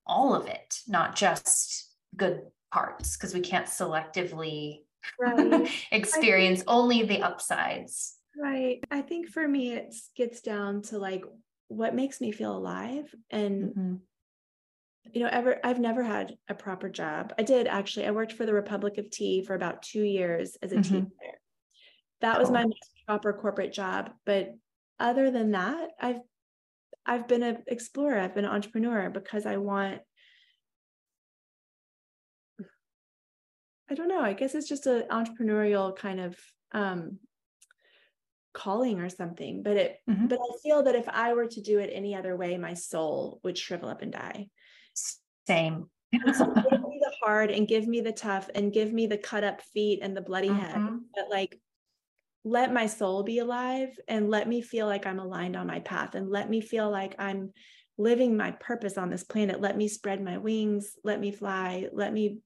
all 0.06 0.34
of 0.34 0.46
it, 0.46 0.76
not 0.88 1.16
just 1.16 1.90
good 2.16 2.42
parts 2.72 3.16
because 3.16 3.34
we 3.34 3.40
can't 3.40 3.66
selectively 3.66 4.80
right. 5.20 5.70
experience 5.92 6.60
think, 6.60 6.70
only 6.70 7.02
the 7.02 7.22
upsides. 7.22 8.16
Right. 8.36 8.82
I 8.90 9.02
think 9.02 9.28
for 9.28 9.46
me, 9.46 9.72
it 9.72 9.94
gets 10.16 10.40
down 10.40 10.82
to 10.82 10.98
like 10.98 11.24
what 11.68 11.94
makes 11.94 12.20
me 12.20 12.32
feel 12.32 12.56
alive. 12.56 13.14
And, 13.30 13.62
mm-hmm. 13.64 13.94
you 15.12 15.20
know, 15.20 15.28
ever, 15.30 15.58
I've 15.62 15.80
never 15.80 16.02
had 16.02 16.36
a 16.48 16.54
proper 16.54 16.88
job. 16.88 17.34
I 17.38 17.42
did 17.42 17.66
actually, 17.66 18.06
I 18.06 18.12
worked 18.12 18.32
for 18.32 18.46
the 18.46 18.54
Republic 18.54 18.96
of 18.96 19.10
Tea 19.10 19.44
for 19.44 19.54
about 19.54 19.82
two 19.82 20.02
years 20.02 20.56
as 20.62 20.72
a 20.72 20.76
mm-hmm. 20.76 20.82
team 20.94 21.12
player. 21.18 21.38
That 22.22 22.38
was 22.38 22.50
my 22.50 22.64
proper 23.06 23.32
corporate 23.32 23.72
job. 23.72 24.10
But 24.24 24.54
other 24.98 25.30
than 25.30 25.52
that, 25.52 25.90
I've 26.00 26.20
I've 27.04 27.26
been 27.26 27.42
an 27.42 27.64
explorer, 27.66 28.18
I've 28.18 28.34
been 28.34 28.44
an 28.44 28.52
entrepreneur 28.52 29.10
because 29.10 29.46
I 29.46 29.56
want 29.56 30.00
I 33.92 33.94
don't 33.94 34.08
know. 34.08 34.22
I 34.22 34.32
guess 34.32 34.54
it's 34.54 34.68
just 34.68 34.86
an 34.86 35.04
entrepreneurial 35.10 35.94
kind 35.94 36.18
of 36.18 36.38
um, 36.72 37.18
calling 38.54 39.00
or 39.00 39.10
something. 39.10 39.62
But 39.62 39.76
it, 39.76 39.96
mm-hmm. 40.08 40.28
but 40.28 40.38
I 40.38 40.56
feel 40.62 40.84
that 40.84 40.94
if 40.94 41.06
I 41.10 41.34
were 41.34 41.46
to 41.46 41.60
do 41.60 41.78
it 41.78 41.90
any 41.92 42.14
other 42.14 42.34
way, 42.34 42.56
my 42.56 42.72
soul 42.72 43.38
would 43.44 43.58
shrivel 43.58 43.90
up 43.90 44.00
and 44.00 44.10
die. 44.10 44.48
Same. 45.46 45.90
so 46.32 46.46
give 46.70 46.80
me 46.80 47.00
the 47.02 47.12
hard 47.22 47.50
and 47.50 47.68
give 47.68 47.86
me 47.86 48.00
the 48.00 48.12
tough 48.12 48.48
and 48.54 48.72
give 48.72 48.92
me 48.94 49.06
the 49.06 49.18
cut 49.18 49.44
up 49.44 49.60
feet 49.60 49.98
and 50.00 50.16
the 50.16 50.22
bloody 50.22 50.48
mm-hmm. 50.48 50.58
head. 50.58 51.00
But 51.14 51.28
like 51.30 51.60
let 52.44 52.72
my 52.72 52.86
soul 52.86 53.22
be 53.22 53.38
alive 53.38 53.98
and 54.08 54.28
let 54.28 54.48
me 54.48 54.62
feel 54.62 54.86
like 54.86 55.06
I'm 55.06 55.20
aligned 55.20 55.56
on 55.56 55.66
my 55.66 55.80
path 55.80 56.14
and 56.14 56.28
let 56.28 56.50
me 56.50 56.60
feel 56.60 56.90
like 56.90 57.14
I'm 57.18 57.52
living 57.98 58.36
my 58.36 58.50
purpose 58.52 58.98
on 58.98 59.10
this 59.10 59.22
planet. 59.22 59.60
Let 59.60 59.76
me 59.76 59.86
spread 59.86 60.22
my 60.22 60.38
wings, 60.38 60.94
let 61.04 61.20
me 61.20 61.30
fly, 61.30 61.88
let 61.92 62.12
me. 62.12 62.38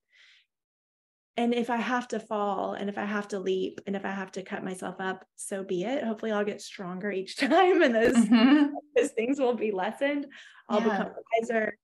And 1.38 1.54
if 1.54 1.70
I 1.70 1.76
have 1.76 2.08
to 2.08 2.20
fall 2.20 2.74
and 2.74 2.88
if 2.88 2.98
I 2.98 3.04
have 3.04 3.28
to 3.28 3.38
leap 3.38 3.80
and 3.86 3.94
if 3.94 4.04
I 4.04 4.10
have 4.10 4.32
to 4.32 4.42
cut 4.42 4.64
myself 4.64 4.96
up, 4.98 5.24
so 5.36 5.62
be 5.62 5.84
it. 5.84 6.04
Hopefully, 6.04 6.32
I'll 6.32 6.44
get 6.44 6.60
stronger 6.60 7.10
each 7.10 7.36
time 7.38 7.82
and 7.82 7.94
those, 7.94 8.14
mm-hmm. 8.14 8.66
those 8.96 9.10
things 9.10 9.38
will 9.38 9.54
be 9.54 9.70
lessened. 9.70 10.26
I'll 10.68 10.80
yeah. 10.80 10.98
become 10.98 11.12
wiser. 11.40 11.76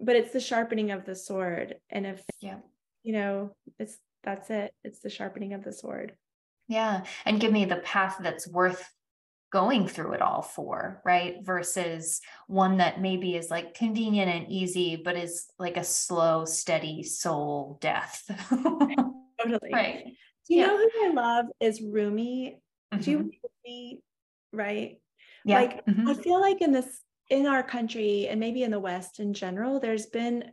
But 0.00 0.16
it's 0.16 0.32
the 0.32 0.40
sharpening 0.40 0.90
of 0.90 1.04
the 1.04 1.14
sword. 1.14 1.76
And 1.90 2.06
if, 2.06 2.22
yeah. 2.40 2.58
you 3.04 3.12
know, 3.12 3.54
it's 3.78 3.98
that's 4.24 4.50
it, 4.50 4.72
it's 4.84 5.00
the 5.00 5.10
sharpening 5.10 5.52
of 5.54 5.64
the 5.64 5.72
sword. 5.72 6.14
Yeah. 6.68 7.02
And 7.24 7.40
give 7.40 7.52
me 7.52 7.64
the 7.64 7.76
path 7.76 8.18
that's 8.20 8.48
worth 8.48 8.88
going 9.52 9.86
through 9.86 10.12
it 10.14 10.22
all 10.22 10.42
for, 10.42 11.02
right? 11.04 11.36
Versus 11.42 12.20
one 12.46 12.78
that 12.78 13.00
maybe 13.00 13.36
is 13.36 13.50
like 13.50 13.74
convenient 13.74 14.30
and 14.30 14.50
easy, 14.50 14.96
but 14.96 15.16
is 15.16 15.46
like 15.58 15.76
a 15.76 15.84
slow, 15.84 16.44
steady 16.46 17.02
soul 17.02 17.78
death. 17.80 18.24
totally. 18.50 19.70
Right. 19.72 20.04
Do 20.48 20.54
you 20.54 20.60
yeah. 20.60 20.66
know 20.66 20.76
who 20.78 21.10
I 21.10 21.12
love 21.12 21.46
is 21.60 21.82
Rumi? 21.82 22.60
Mm-hmm. 22.92 23.02
Do 23.02 23.10
you 23.10 23.30
Rumi, 23.66 24.02
right? 24.52 24.98
Yeah. 25.44 25.60
Like 25.60 25.86
mm-hmm. 25.86 26.08
I 26.08 26.14
feel 26.14 26.40
like 26.40 26.62
in 26.62 26.72
this 26.72 27.00
in 27.30 27.46
our 27.46 27.62
country 27.62 28.28
and 28.28 28.40
maybe 28.40 28.62
in 28.62 28.70
the 28.70 28.80
West 28.80 29.20
in 29.20 29.32
general, 29.34 29.80
there's 29.80 30.06
been, 30.06 30.50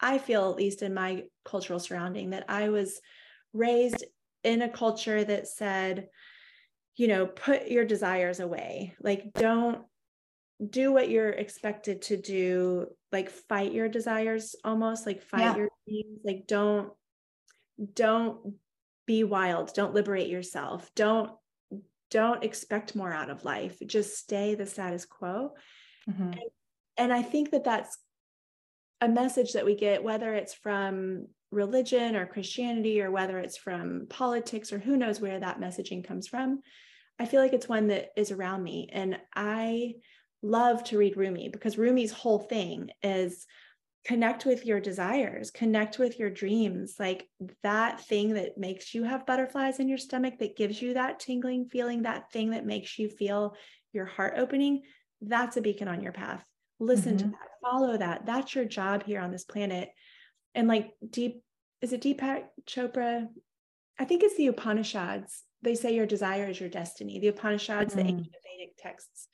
I 0.00 0.18
feel 0.18 0.50
at 0.50 0.56
least 0.56 0.82
in 0.82 0.94
my 0.94 1.24
cultural 1.44 1.80
surrounding, 1.80 2.30
that 2.30 2.44
I 2.48 2.68
was 2.68 3.00
raised 3.52 4.04
in 4.46 4.62
a 4.62 4.68
culture 4.68 5.22
that 5.24 5.48
said, 5.48 6.08
you 6.96 7.08
know, 7.08 7.26
put 7.26 7.68
your 7.68 7.84
desires 7.84 8.40
away. 8.40 8.94
Like, 9.00 9.32
don't 9.34 9.82
do 10.70 10.92
what 10.92 11.10
you're 11.10 11.30
expected 11.30 12.02
to 12.02 12.16
do. 12.16 12.86
Like, 13.12 13.28
fight 13.28 13.72
your 13.72 13.88
desires 13.88 14.54
almost, 14.64 15.04
like, 15.04 15.20
fight 15.22 15.40
yeah. 15.40 15.56
your 15.56 15.68
dreams. 15.86 16.20
Like, 16.24 16.46
don't, 16.46 16.92
don't 17.92 18.54
be 19.06 19.24
wild. 19.24 19.74
Don't 19.74 19.94
liberate 19.94 20.28
yourself. 20.28 20.88
Don't, 20.94 21.30
don't 22.10 22.44
expect 22.44 22.96
more 22.96 23.12
out 23.12 23.30
of 23.30 23.44
life. 23.44 23.76
Just 23.84 24.16
stay 24.16 24.54
the 24.54 24.64
status 24.64 25.04
quo. 25.04 25.54
Mm-hmm. 26.08 26.22
And, 26.22 26.50
and 26.96 27.12
I 27.12 27.22
think 27.22 27.50
that 27.50 27.64
that's 27.64 27.98
a 29.00 29.08
message 29.08 29.52
that 29.52 29.66
we 29.66 29.74
get, 29.74 30.02
whether 30.02 30.32
it's 30.32 30.54
from 30.54 31.26
religion 31.50 32.16
or 32.16 32.26
Christianity 32.26 33.00
or 33.00 33.10
whether 33.10 33.38
it's 33.38 33.56
from 33.56 34.06
politics 34.08 34.72
or 34.72 34.78
who 34.78 34.96
knows 34.96 35.20
where 35.20 35.38
that 35.38 35.60
messaging 35.60 36.06
comes 36.06 36.26
from. 36.26 36.60
I 37.18 37.26
feel 37.26 37.40
like 37.40 37.52
it's 37.52 37.68
one 37.68 37.88
that 37.88 38.10
is 38.16 38.30
around 38.30 38.62
me. 38.62 38.90
And 38.92 39.18
I 39.34 39.94
love 40.42 40.84
to 40.84 40.98
read 40.98 41.16
Rumi 41.16 41.48
because 41.48 41.78
Rumi's 41.78 42.12
whole 42.12 42.38
thing 42.38 42.90
is 43.02 43.46
connect 44.04 44.46
with 44.46 44.64
your 44.64 44.78
desires, 44.80 45.50
connect 45.50 45.98
with 45.98 46.18
your 46.18 46.30
dreams, 46.30 46.94
like 46.98 47.26
that 47.62 48.00
thing 48.02 48.34
that 48.34 48.56
makes 48.56 48.94
you 48.94 49.02
have 49.02 49.26
butterflies 49.26 49.80
in 49.80 49.88
your 49.88 49.98
stomach, 49.98 50.38
that 50.38 50.56
gives 50.56 50.80
you 50.80 50.94
that 50.94 51.18
tingling 51.18 51.68
feeling, 51.68 52.02
that 52.02 52.30
thing 52.30 52.50
that 52.50 52.64
makes 52.64 52.98
you 52.98 53.08
feel 53.08 53.56
your 53.92 54.04
heart 54.04 54.34
opening. 54.36 54.82
That's 55.20 55.56
a 55.56 55.60
beacon 55.60 55.88
on 55.88 56.02
your 56.02 56.12
path. 56.12 56.44
Listen 56.78 57.16
mm-hmm. 57.16 57.30
to 57.30 57.32
that, 57.32 57.70
follow 57.70 57.96
that. 57.96 58.26
That's 58.26 58.54
your 58.54 58.66
job 58.66 59.02
here 59.02 59.20
on 59.20 59.32
this 59.32 59.44
planet 59.44 59.88
and 60.56 60.66
like 60.66 60.92
deep 61.08 61.42
is 61.82 61.92
it 61.92 62.00
Deepak 62.00 62.44
Chopra? 62.66 63.28
I 63.98 64.04
think 64.04 64.22
it's 64.22 64.36
the 64.36 64.48
Upanishads. 64.48 65.44
They 65.62 65.74
say 65.74 65.94
your 65.94 66.06
desire 66.06 66.48
is 66.48 66.58
your 66.58 66.68
destiny. 66.68 67.18
The 67.20 67.28
Upanishads, 67.28 67.94
mm. 67.94 67.96
the 67.96 68.02
ancient 68.02 68.26
Vedic 68.28 68.76
texts, 68.78 69.28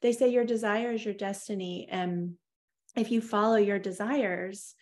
they 0.00 0.12
say 0.12 0.28
your 0.30 0.44
desire 0.44 0.92
is 0.92 1.04
your 1.04 1.14
destiny. 1.14 1.86
And 1.90 2.34
if 2.96 3.10
you 3.10 3.20
follow 3.20 3.56
your 3.56 3.78
desires 3.78 4.74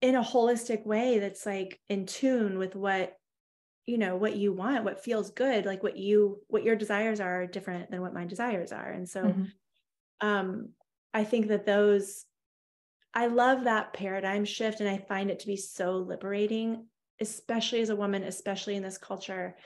in 0.00 0.14
a 0.14 0.22
holistic 0.22 0.86
way 0.86 1.18
that's 1.18 1.44
like 1.44 1.78
in 1.88 2.06
tune 2.06 2.58
with 2.58 2.74
what 2.74 3.14
you 3.86 3.98
know 3.98 4.16
what 4.16 4.36
you 4.36 4.52
want 4.52 4.84
what 4.84 5.02
feels 5.02 5.30
good 5.32 5.66
like 5.66 5.82
what 5.82 5.96
you 5.96 6.40
what 6.48 6.62
your 6.62 6.76
desires 6.76 7.20
are 7.20 7.46
different 7.46 7.90
than 7.90 8.00
what 8.00 8.14
my 8.14 8.24
desires 8.24 8.72
are 8.72 8.90
and 8.90 9.08
so 9.08 9.24
mm-hmm. 9.24 10.26
um 10.26 10.68
i 11.12 11.24
think 11.24 11.48
that 11.48 11.66
those 11.66 12.24
I 13.12 13.26
love 13.26 13.64
that 13.64 13.92
paradigm 13.92 14.44
shift 14.44 14.80
and 14.80 14.88
I 14.88 14.98
find 14.98 15.30
it 15.30 15.40
to 15.40 15.46
be 15.46 15.56
so 15.56 15.96
liberating, 15.96 16.86
especially 17.20 17.80
as 17.80 17.88
a 17.88 17.96
woman, 17.96 18.22
especially 18.22 18.76
in 18.76 18.82
this 18.82 18.98
culture, 18.98 19.56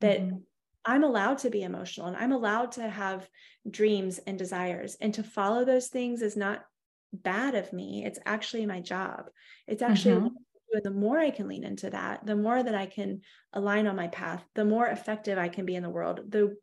that 0.00 0.20
mm-hmm. 0.20 0.36
I'm 0.84 1.04
allowed 1.04 1.38
to 1.38 1.50
be 1.50 1.62
emotional 1.62 2.08
and 2.08 2.16
I'm 2.16 2.32
allowed 2.32 2.72
to 2.72 2.88
have 2.88 3.28
dreams 3.68 4.18
and 4.26 4.38
desires. 4.38 4.96
And 5.00 5.14
to 5.14 5.22
follow 5.22 5.64
those 5.64 5.88
things 5.88 6.22
is 6.22 6.36
not 6.36 6.64
bad 7.12 7.54
of 7.54 7.72
me. 7.72 8.04
It's 8.04 8.18
actually 8.26 8.66
my 8.66 8.80
job. 8.80 9.26
It's 9.66 9.82
actually 9.82 10.16
mm-hmm. 10.16 10.78
the 10.82 10.90
more 10.90 11.18
I 11.18 11.30
can 11.30 11.46
lean 11.46 11.64
into 11.64 11.90
that, 11.90 12.26
the 12.26 12.36
more 12.36 12.60
that 12.60 12.74
I 12.74 12.86
can 12.86 13.20
align 13.52 13.86
on 13.86 13.96
my 13.96 14.08
path, 14.08 14.44
the 14.54 14.64
more 14.64 14.86
effective 14.86 15.38
I 15.38 15.48
can 15.48 15.66
be 15.66 15.76
in 15.76 15.82
the 15.84 15.90
world, 15.90 16.20
the 16.28 16.56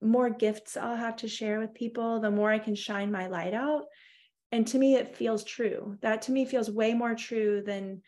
more 0.00 0.30
gifts 0.30 0.76
I'll 0.76 0.96
have 0.96 1.16
to 1.16 1.28
share 1.28 1.58
with 1.58 1.74
people, 1.74 2.20
the 2.20 2.30
more 2.30 2.50
I 2.50 2.58
can 2.58 2.74
shine 2.74 3.12
my 3.12 3.26
light 3.26 3.52
out 3.52 3.84
and 4.52 4.66
to 4.68 4.78
me 4.78 4.94
it 4.94 5.16
feels 5.16 5.44
true. 5.44 5.96
That 6.02 6.22
to 6.22 6.32
me 6.32 6.44
feels 6.44 6.70
way 6.70 6.94
more 6.94 7.14
true 7.14 7.62
than 7.64 8.02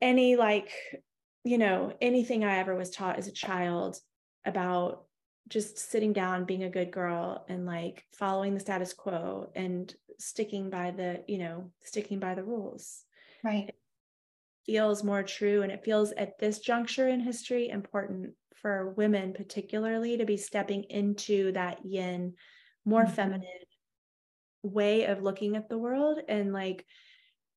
any 0.00 0.36
like 0.36 0.70
you 1.44 1.56
know 1.56 1.92
anything 2.00 2.44
i 2.44 2.58
ever 2.58 2.74
was 2.74 2.90
taught 2.90 3.16
as 3.16 3.26
a 3.26 3.32
child 3.32 3.98
about 4.44 5.04
just 5.48 5.78
sitting 5.78 6.12
down 6.12 6.44
being 6.44 6.64
a 6.64 6.70
good 6.70 6.90
girl 6.90 7.44
and 7.48 7.66
like 7.66 8.04
following 8.16 8.54
the 8.54 8.60
status 8.60 8.92
quo 8.92 9.50
and 9.54 9.94
sticking 10.18 10.70
by 10.70 10.90
the 10.90 11.22
you 11.26 11.38
know 11.38 11.70
sticking 11.82 12.18
by 12.18 12.34
the 12.34 12.44
rules. 12.44 13.04
Right. 13.42 13.68
It 13.68 13.76
feels 14.64 15.04
more 15.04 15.22
true 15.22 15.62
and 15.62 15.70
it 15.70 15.84
feels 15.84 16.12
at 16.12 16.38
this 16.38 16.60
juncture 16.60 17.08
in 17.08 17.20
history 17.20 17.68
important 17.68 18.32
for 18.54 18.94
women 18.96 19.34
particularly 19.34 20.16
to 20.16 20.24
be 20.24 20.38
stepping 20.38 20.84
into 20.84 21.52
that 21.52 21.84
yin 21.84 22.34
more 22.86 23.04
mm-hmm. 23.04 23.12
feminine 23.12 23.44
way 24.64 25.04
of 25.04 25.22
looking 25.22 25.56
at 25.56 25.68
the 25.68 25.78
world 25.78 26.18
and 26.26 26.52
like 26.52 26.84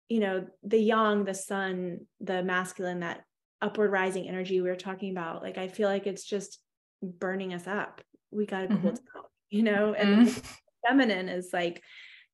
you 0.10 0.20
know 0.20 0.46
the 0.64 0.78
yang 0.78 1.24
the 1.24 1.34
sun 1.34 2.00
the 2.20 2.44
masculine 2.44 3.00
that 3.00 3.24
upward 3.62 3.92
rising 3.92 4.28
energy 4.28 4.62
we 4.62 4.70
were 4.70 4.76
talking 4.76 5.12
about 5.12 5.42
like 5.42 5.58
i 5.58 5.68
feel 5.68 5.88
like 5.88 6.06
it's 6.06 6.26
just 6.26 6.60
burning 7.02 7.54
us 7.54 7.66
up 7.66 8.02
we 8.30 8.46
got 8.46 8.62
to 8.62 8.68
cool 8.68 8.78
mm-hmm. 8.78 8.90
down 8.90 9.24
you 9.50 9.64
know 9.64 9.94
and 9.94 10.28
mm-hmm. 10.28 10.40
feminine 10.88 11.30
is 11.30 11.50
like 11.54 11.82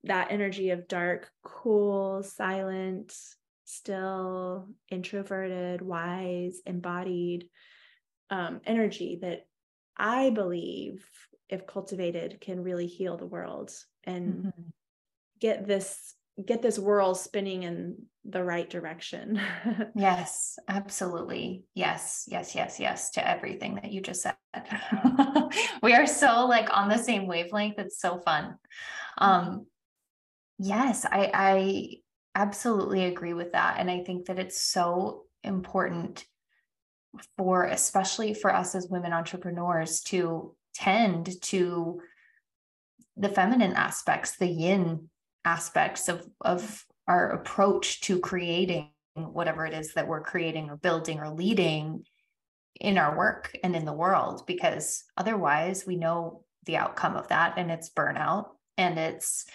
that 0.04 0.32
energy 0.32 0.72
of 0.72 0.88
dark 0.88 1.30
cool 1.44 2.24
silent 2.24 3.16
still 3.66 4.68
introverted 4.90 5.82
wise 5.82 6.62
embodied 6.66 7.48
um, 8.32 8.60
energy 8.66 9.20
that 9.22 9.46
i 9.96 10.32
believe 10.32 11.06
if 11.50 11.68
cultivated 11.68 12.40
can 12.42 12.64
really 12.64 12.88
heal 12.88 13.18
the 13.18 13.26
world 13.26 13.72
and 14.06 14.34
mm-hmm. 14.34 14.62
get 15.40 15.68
this 15.68 16.16
get 16.46 16.62
this 16.62 16.80
whirl 16.80 17.14
spinning 17.14 17.64
in 17.64 17.96
the 18.26 18.44
right 18.44 18.70
direction. 18.70 19.40
yes, 19.96 20.58
absolutely. 20.68 21.64
Yes, 21.76 22.26
yes, 22.28 22.56
yes, 22.56 22.80
yes 22.80 23.12
to 23.12 23.28
everything 23.28 23.76
that 23.76 23.92
you 23.92 24.02
just 24.02 24.22
said. 24.24 24.36
we 25.84 25.94
are 25.94 26.08
so 26.08 26.46
like 26.48 26.76
on 26.76 26.90
the 26.90 26.98
same 26.98 27.28
wavelength. 27.28 27.78
It's 27.78 28.00
so 28.00 28.20
fun. 28.20 28.56
Um 29.18 29.68
yes, 30.58 31.06
I 31.06 31.32
I 31.34 31.90
absolutely 32.36 33.06
agree 33.06 33.34
with 33.34 33.52
that 33.52 33.76
and 33.78 33.92
I 33.92 34.04
think 34.04 34.26
that 34.26 34.40
it's 34.40 34.60
so 34.60 35.26
important 35.44 36.26
for 37.38 37.66
especially 37.66 38.34
for 38.34 38.54
us 38.54 38.74
as 38.74 38.88
women 38.90 39.14
entrepreneurs 39.14 40.02
to 40.02 40.56
tend 40.74 41.40
to 41.44 42.02
the 43.18 43.30
feminine 43.30 43.74
aspects, 43.74 44.38
the 44.38 44.48
yin 44.48 45.10
aspects 45.46 46.10
of, 46.10 46.28
of 46.42 46.86
our 47.08 47.30
approach 47.32 48.02
to 48.02 48.20
creating 48.20 48.90
whatever 49.16 49.66
it 49.66 49.74
is 49.74 49.94
that 49.94 50.08
we're 50.08 50.22
creating 50.22 50.70
or 50.70 50.78
building 50.78 51.20
or 51.20 51.30
leading 51.30 52.04
in 52.80 52.98
our 52.98 53.16
work 53.16 53.56
and 53.64 53.76
in 53.76 53.86
the 53.86 53.94
world, 53.94 54.44
because 54.48 55.04
otherwise 55.18 55.86
we 55.86 55.96
know 55.96 56.44
the 56.66 56.78
outcome 56.78 57.16
of 57.16 57.28
that 57.28 57.54
and 57.58 57.70
it's 57.70 57.90
burnout 57.90 58.48
and 58.78 58.98
it's 58.98 59.46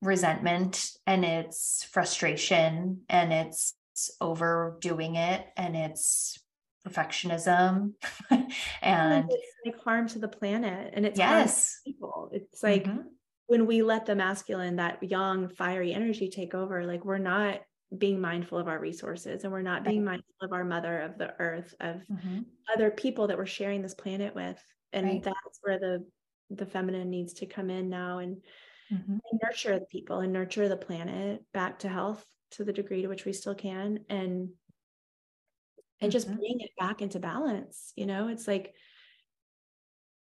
resentment 0.00 0.90
and 1.06 1.24
it's 1.24 1.84
frustration 1.90 3.00
and 3.08 3.32
it's 3.32 3.74
overdoing 4.20 5.16
it 5.16 5.44
and 5.56 5.76
it's 5.76 6.38
perfectionism. 6.86 7.92
And 8.82 9.28
it's 9.28 9.52
like 9.64 9.82
harm 9.82 10.06
to 10.08 10.18
the 10.18 10.28
planet 10.28 10.92
and 10.94 11.04
it's 11.04 11.18
yes 11.18 11.80
it's 12.56 12.62
like 12.62 12.84
mm-hmm. 12.84 13.02
when 13.48 13.66
we 13.66 13.82
let 13.82 14.06
the 14.06 14.16
masculine 14.16 14.76
that 14.76 15.02
yang 15.02 15.50
fiery 15.50 15.92
energy 15.92 16.30
take 16.30 16.54
over 16.54 16.86
like 16.86 17.04
we're 17.04 17.18
not 17.18 17.60
being 17.98 18.18
mindful 18.18 18.56
of 18.56 18.66
our 18.66 18.80
resources 18.80 19.44
and 19.44 19.52
we're 19.52 19.60
not 19.60 19.84
being 19.84 20.06
right. 20.06 20.12
mindful 20.12 20.34
of 20.40 20.54
our 20.54 20.64
mother 20.64 21.00
of 21.00 21.18
the 21.18 21.34
earth 21.38 21.74
of 21.80 21.96
mm-hmm. 22.10 22.38
other 22.74 22.90
people 22.90 23.26
that 23.26 23.36
we're 23.36 23.44
sharing 23.44 23.82
this 23.82 23.92
planet 23.92 24.34
with 24.34 24.58
and 24.94 25.06
right. 25.06 25.22
that's 25.22 25.60
where 25.60 25.78
the 25.78 26.02
the 26.48 26.64
feminine 26.64 27.10
needs 27.10 27.34
to 27.34 27.44
come 27.44 27.68
in 27.68 27.90
now 27.90 28.20
and, 28.20 28.38
mm-hmm. 28.90 29.12
and 29.12 29.40
nurture 29.42 29.78
the 29.78 29.84
people 29.84 30.20
and 30.20 30.32
nurture 30.32 30.70
the 30.70 30.76
planet 30.78 31.42
back 31.52 31.78
to 31.80 31.90
health 31.90 32.24
to 32.52 32.64
the 32.64 32.72
degree 32.72 33.02
to 33.02 33.08
which 33.08 33.26
we 33.26 33.34
still 33.34 33.54
can 33.54 33.98
and 34.08 34.48
and 36.00 36.10
just 36.10 36.26
mm-hmm. 36.26 36.38
bring 36.38 36.60
it 36.60 36.70
back 36.78 37.02
into 37.02 37.18
balance 37.18 37.92
you 37.96 38.06
know 38.06 38.28
it's 38.28 38.48
like 38.48 38.72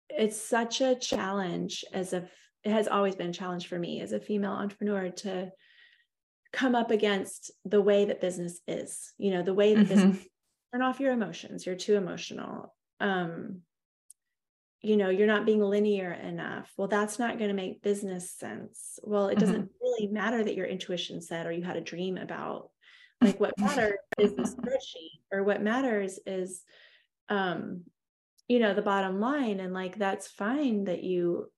it's 0.09 0.39
such 0.39 0.81
a 0.81 0.95
challenge 0.95 1.83
as 1.93 2.13
a 2.13 2.27
it 2.63 2.71
has 2.71 2.87
always 2.87 3.15
been 3.15 3.29
a 3.29 3.33
challenge 3.33 3.67
for 3.67 3.77
me 3.77 4.01
as 4.01 4.11
a 4.11 4.19
female 4.19 4.51
entrepreneur 4.51 5.09
to 5.09 5.51
come 6.51 6.73
up 6.73 6.89
against 6.89 7.51
the 7.63 7.81
way 7.81 8.05
that 8.05 8.21
business 8.21 8.59
is 8.67 9.13
you 9.17 9.31
know 9.31 9.43
the 9.43 9.53
way 9.53 9.73
that 9.73 9.87
mm-hmm. 9.87 9.93
business 9.93 10.27
turn 10.73 10.81
off 10.81 10.99
your 10.99 11.11
emotions 11.11 11.65
you're 11.65 11.75
too 11.75 11.95
emotional 11.95 12.73
um 13.01 13.61
you 14.81 14.97
know 14.97 15.09
you're 15.09 15.27
not 15.27 15.45
being 15.45 15.61
linear 15.61 16.11
enough 16.11 16.71
well 16.77 16.87
that's 16.87 17.19
not 17.19 17.37
going 17.37 17.49
to 17.49 17.55
make 17.55 17.81
business 17.81 18.31
sense 18.31 18.99
well 19.03 19.27
it 19.27 19.39
doesn't 19.39 19.63
mm-hmm. 19.63 19.81
really 19.81 20.07
matter 20.07 20.43
that 20.43 20.55
your 20.55 20.65
intuition 20.65 21.21
said 21.21 21.45
or 21.45 21.51
you 21.51 21.63
had 21.63 21.77
a 21.77 21.81
dream 21.81 22.17
about 22.17 22.69
like 23.21 23.39
what 23.39 23.57
matters 23.57 23.97
is 24.19 24.33
the 24.33 24.43
spreadsheet 24.43 25.19
or 25.31 25.43
what 25.43 25.61
matters 25.61 26.19
is 26.25 26.61
um 27.29 27.83
you 28.47 28.59
know 28.59 28.73
the 28.73 28.81
bottom 28.81 29.19
line 29.19 29.59
and 29.59 29.73
like 29.73 29.97
that's 29.97 30.27
fine 30.27 30.85
that 30.85 31.03
you 31.03 31.51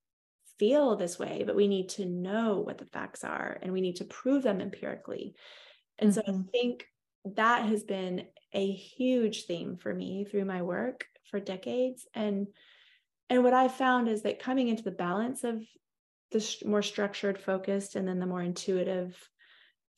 feel 0.59 0.95
this 0.95 1.19
way, 1.19 1.43
but 1.45 1.55
we 1.55 1.67
need 1.67 1.89
to 1.89 2.05
know 2.05 2.59
what 2.59 2.77
the 2.77 2.85
facts 2.85 3.23
are 3.23 3.57
and 3.61 3.71
we 3.71 3.81
need 3.81 3.97
to 3.97 4.05
prove 4.05 4.43
them 4.43 4.61
empirically. 4.61 5.35
And 5.99 6.09
mm-hmm. 6.09 6.15
so 6.15 6.23
I 6.27 6.31
mm-hmm. 6.31 6.49
think 6.49 6.85
that 7.35 7.65
has 7.65 7.83
been 7.83 8.25
a 8.53 8.71
huge 8.71 9.45
theme 9.45 9.77
for 9.77 9.93
me 9.93 10.25
through 10.25 10.45
my 10.45 10.61
work 10.61 11.05
for 11.29 11.39
decades. 11.39 12.07
And 12.13 12.47
and 13.29 13.43
what 13.43 13.53
I 13.53 13.67
found 13.67 14.07
is 14.07 14.21
that 14.21 14.39
coming 14.39 14.69
into 14.69 14.83
the 14.83 14.91
balance 14.91 15.43
of 15.43 15.61
the 16.31 16.55
more 16.65 16.81
structured, 16.81 17.37
focused, 17.37 17.95
and 17.95 18.07
then 18.07 18.19
the 18.19 18.25
more 18.25 18.41
intuitive, 18.41 19.17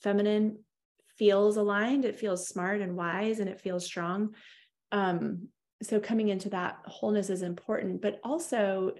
feminine 0.01 0.63
feels 1.17 1.57
aligned. 1.57 2.05
It 2.05 2.19
feels 2.19 2.47
smart 2.47 2.81
and 2.81 2.95
wise, 2.95 3.39
and 3.39 3.47
it 3.47 3.61
feels 3.61 3.85
strong. 3.85 4.33
Um, 4.91 5.49
so 5.81 5.99
coming 5.99 6.29
into 6.29 6.49
that 6.49 6.79
wholeness 6.85 7.29
is 7.29 7.41
important, 7.41 8.01
but 8.01 8.19
also 8.23 8.93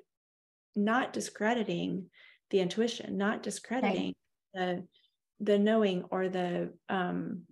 not 0.75 1.13
discrediting 1.13 2.09
the 2.49 2.59
intuition, 2.59 3.17
not 3.17 3.43
discrediting 3.43 4.13
right. 4.55 4.77
the 4.77 4.83
the 5.41 5.57
knowing 5.57 6.03
or 6.11 6.29
the 6.29 6.73
um 6.89 7.43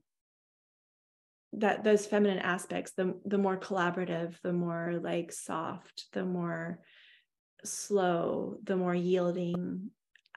that 1.54 1.84
those 1.84 2.06
feminine 2.06 2.40
aspects 2.40 2.92
the 2.92 3.18
the 3.26 3.38
more 3.38 3.58
collaborative 3.58 4.36
the 4.44 4.52
more 4.52 5.00
like 5.02 5.32
soft 5.32 6.06
the 6.12 6.26
more 6.26 6.80
slow 7.64 8.58
the 8.64 8.76
more 8.76 8.94
yielding 8.94 9.90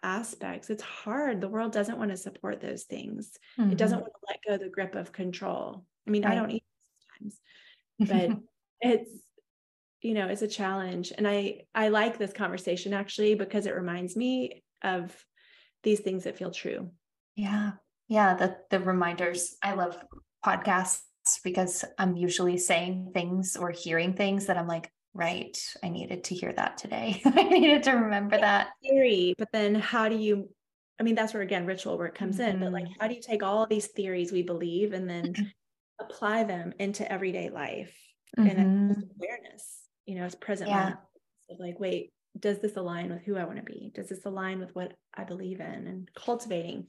aspects 0.02 0.70
it's 0.70 0.82
hard 0.82 1.40
the 1.40 1.48
world 1.48 1.72
doesn't 1.72 1.98
want 1.98 2.10
to 2.10 2.16
support 2.16 2.60
those 2.60 2.84
things 2.84 3.32
mm-hmm. 3.58 3.72
it 3.72 3.78
doesn't 3.78 4.00
want 4.00 4.12
to 4.12 4.26
let 4.28 4.58
go 4.58 4.64
the 4.64 4.70
grip 4.70 4.94
of 4.94 5.12
control 5.12 5.84
i 6.06 6.10
mean 6.10 6.22
right. 6.22 6.32
i 6.32 6.34
don't 6.34 6.50
eat 6.50 6.64
sometimes 7.18 7.40
but 7.98 8.38
it's 8.80 9.10
you 10.02 10.14
know 10.14 10.28
it's 10.28 10.42
a 10.42 10.48
challenge. 10.48 11.12
And 11.16 11.26
i 11.26 11.62
i 11.74 11.88
like 11.88 12.18
this 12.18 12.32
conversation 12.32 12.92
actually 12.92 13.34
because 13.34 13.66
it 13.66 13.74
reminds 13.74 14.16
me 14.16 14.62
of 14.82 15.14
these 15.82 16.00
things 16.00 16.24
that 16.24 16.38
feel 16.38 16.50
true. 16.50 16.90
Yeah. 17.36 17.72
Yeah 18.08 18.34
the 18.34 18.56
the 18.70 18.80
reminders. 18.80 19.56
I 19.62 19.74
love 19.74 19.96
podcasts 20.44 21.02
because 21.44 21.84
i'm 21.98 22.16
usually 22.16 22.56
saying 22.56 23.10
things 23.12 23.56
or 23.56 23.70
hearing 23.70 24.14
things 24.14 24.46
that 24.46 24.56
i'm 24.56 24.66
like 24.66 24.90
right 25.12 25.58
i 25.82 25.88
needed 25.88 26.24
to 26.24 26.34
hear 26.34 26.52
that 26.52 26.78
today. 26.78 27.20
I 27.26 27.42
needed 27.44 27.82
to 27.84 27.92
remember 27.92 28.38
that. 28.38 28.68
theory 28.82 29.34
but 29.38 29.48
then 29.52 29.74
how 29.74 30.08
do 30.08 30.16
you 30.16 30.48
i 30.98 31.02
mean 31.02 31.14
that's 31.14 31.34
where 31.34 31.42
again 31.42 31.66
ritual 31.66 31.98
work 31.98 32.16
comes 32.16 32.38
mm-hmm. 32.38 32.50
in 32.50 32.60
but 32.60 32.72
like 32.72 32.84
mm-hmm. 32.84 33.00
how 33.00 33.08
do 33.08 33.14
you 33.14 33.20
take 33.20 33.42
all 33.42 33.66
these 33.66 33.88
theories 33.88 34.32
we 34.32 34.42
believe 34.42 34.92
and 34.92 35.08
then 35.08 35.34
apply 36.00 36.44
them 36.44 36.72
into 36.78 37.10
everyday 37.10 37.50
life 37.50 37.94
mm-hmm. 38.38 38.48
and 38.48 39.04
awareness 39.18 39.80
you 40.10 40.16
know, 40.16 40.24
as 40.24 40.34
present 40.34 40.68
yeah. 40.68 40.94
of 41.50 41.60
like, 41.60 41.78
wait, 41.78 42.12
does 42.36 42.58
this 42.58 42.76
align 42.76 43.10
with 43.10 43.22
who 43.22 43.36
I 43.36 43.44
want 43.44 43.58
to 43.58 43.62
be? 43.62 43.92
Does 43.94 44.08
this 44.08 44.24
align 44.24 44.58
with 44.58 44.74
what 44.74 44.92
I 45.14 45.22
believe 45.22 45.60
in? 45.60 45.86
And 45.86 46.10
cultivating 46.16 46.88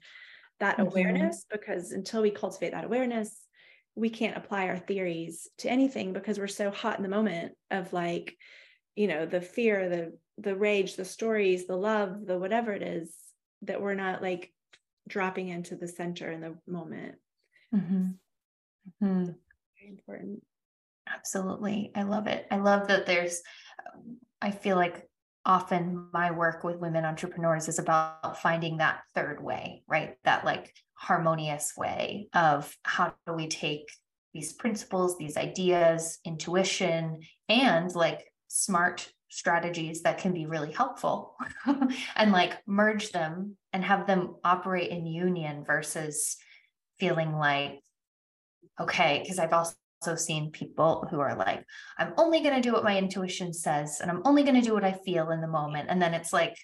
that 0.60 0.78
mm-hmm. 0.78 0.88
awareness, 0.88 1.46
because 1.52 1.92
until 1.92 2.24
we 2.24 2.32
cultivate 2.32 2.72
that 2.72 2.84
awareness, 2.84 3.46
we 3.94 4.10
can't 4.10 4.38
apply 4.38 4.70
our 4.70 4.78
theories 4.80 5.48
to 5.60 5.70
anything 5.70 6.14
because 6.14 6.40
we're 6.40 6.48
so 6.48 6.72
hot 6.72 6.98
in 6.98 7.04
the 7.04 7.10
moment 7.10 7.54
of 7.70 7.94
like, 7.94 8.36
you 8.96 9.08
know, 9.08 9.28
the 9.28 9.42
fear, 9.42 9.88
the 9.88 10.18
the 10.40 10.56
rage, 10.56 10.96
the 10.96 11.06
stories, 11.06 11.68
the 11.68 11.76
love, 11.76 12.26
the 12.26 12.40
whatever 12.40 12.72
it 12.72 12.82
is 12.82 13.14
that 13.62 13.82
we're 13.82 13.94
not 13.94 14.24
like 14.24 14.52
dropping 15.08 15.50
into 15.50 15.76
the 15.76 15.88
center 15.88 16.32
in 16.32 16.42
the 16.42 16.58
moment. 16.66 17.16
Mm-hmm. 17.76 18.08
Mm-hmm. 19.04 19.26
Very 19.26 19.90
important. 19.90 20.44
Absolutely. 21.08 21.92
I 21.96 22.04
love 22.04 22.28
it. 22.28 22.46
I 22.52 22.58
love 22.58 22.88
that 22.88 23.06
there's, 23.06 23.42
um, 23.94 24.18
I 24.42 24.52
feel 24.52 24.76
like 24.76 25.08
often 25.46 26.08
my 26.14 26.32
work 26.32 26.64
with 26.64 26.78
women 26.78 27.06
entrepreneurs 27.06 27.68
is 27.68 27.80
about 27.80 28.42
finding 28.42 28.78
that 28.78 29.02
third 29.16 29.44
way, 29.44 29.84
right? 29.88 30.16
That 30.24 30.46
like 30.46 30.74
harmonious 30.94 31.74
way 31.76 32.30
of 32.34 32.76
how 32.84 33.14
do 33.26 33.34
we 33.34 33.48
take 33.48 33.92
these 34.34 34.54
principles, 34.54 35.18
these 35.18 35.38
ideas, 35.38 36.20
intuition, 36.26 37.22
and 37.50 37.94
like 37.96 38.32
smart 38.48 39.12
strategies 39.30 40.02
that 40.02 40.18
can 40.18 40.34
be 40.34 40.46
really 40.46 40.72
helpful 40.72 41.36
and 42.18 42.32
like 42.34 42.58
merge 42.68 43.12
them 43.12 43.56
and 43.72 43.84
have 43.84 44.06
them 44.06 44.36
operate 44.44 44.90
in 44.90 45.06
union 45.06 45.64
versus 45.66 46.36
feeling 47.00 47.34
like 47.38 47.80
okay 48.78 49.22
because 49.24 49.40
i've 49.40 49.54
also 49.54 49.74
also 50.02 50.16
seen 50.16 50.52
people 50.52 51.08
who 51.10 51.20
are 51.20 51.36
like, 51.36 51.66
I'm 51.98 52.14
only 52.18 52.42
going 52.42 52.56
to 52.56 52.62
do 52.62 52.74
what 52.74 52.84
my 52.84 52.98
intuition 52.98 53.54
says, 53.54 54.00
and 54.02 54.10
I'm 54.10 54.22
only 54.26 54.44
going 54.44 54.56
to 54.56 54.68
do 54.68 54.74
what 54.74 54.84
I 54.84 54.94
feel 54.94 55.30
in 55.32 55.42
the 55.42 55.48
moment. 55.48 55.88
And 55.90 56.02
then 56.02 56.14
it's 56.14 56.34
like, 56.34 56.58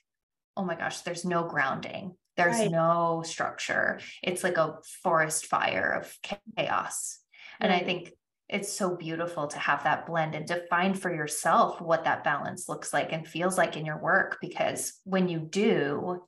oh 0.55 0.63
my 0.63 0.75
gosh, 0.75 1.01
there's 1.01 1.25
no 1.25 1.43
grounding, 1.43 2.15
there's 2.35 2.57
right. 2.57 2.71
no 2.71 3.23
structure. 3.25 3.99
It's 4.23 4.43
like 4.43 4.57
a 4.57 4.77
forest 5.03 5.45
fire 5.45 6.01
of 6.01 6.35
chaos. 6.55 7.19
And 7.59 7.71
I 7.71 7.79
think 7.79 8.11
it's 8.49 8.71
so 8.71 8.95
beautiful 8.95 9.47
to 9.47 9.59
have 9.59 9.83
that 9.83 10.07
blend 10.07 10.33
and 10.33 10.47
to 10.47 10.65
find 10.69 10.99
for 10.99 11.13
yourself 11.13 11.81
what 11.81 12.05
that 12.05 12.23
balance 12.23 12.69
looks 12.69 12.93
like 12.93 13.11
and 13.11 13.27
feels 13.27 13.57
like 13.57 13.75
in 13.75 13.85
your 13.85 14.01
work. 14.01 14.37
Because 14.41 14.93
when 15.03 15.27
you 15.27 15.39
do, 15.39 16.23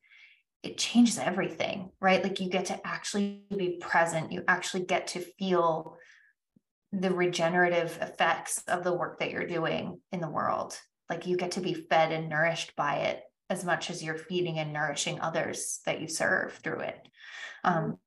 it 0.62 0.78
changes 0.78 1.17
everything, 1.17 1.89
right? 2.02 2.22
Like 2.22 2.39
you 2.39 2.50
get 2.50 2.65
to 2.65 2.80
actually 2.86 3.43
be 3.56 3.78
present, 3.80 4.32
you 4.32 4.43
actually 4.48 4.86
get 4.86 5.08
to 5.08 5.22
feel 5.39 5.98
the 6.91 7.12
regenerative 7.12 7.97
effects 8.02 8.63
of 8.67 8.84
the 8.84 8.93
work 8.93 9.19
that 9.19 9.32
you're 9.32 9.47
doing 9.47 9.99
in 10.12 10.21
the 10.21 10.30
world. 10.30 10.78
Like 11.10 11.28
you 11.28 11.38
get 11.38 11.52
to 11.52 11.62
be 11.62 11.73
fed 11.73 12.12
and 12.12 12.30
nourished 12.30 12.75
by 12.75 12.97
it 12.97 13.23
as 13.49 13.65
much 13.65 13.89
as 13.89 14.04
you're 14.04 14.17
feeding 14.17 14.60
and 14.60 14.73
nourishing 14.73 15.19
others 15.19 15.80
that 15.86 16.02
you 16.02 16.08
serve 16.08 16.54
through 16.63 16.82
it. 16.82 17.08
Um, 17.63 17.97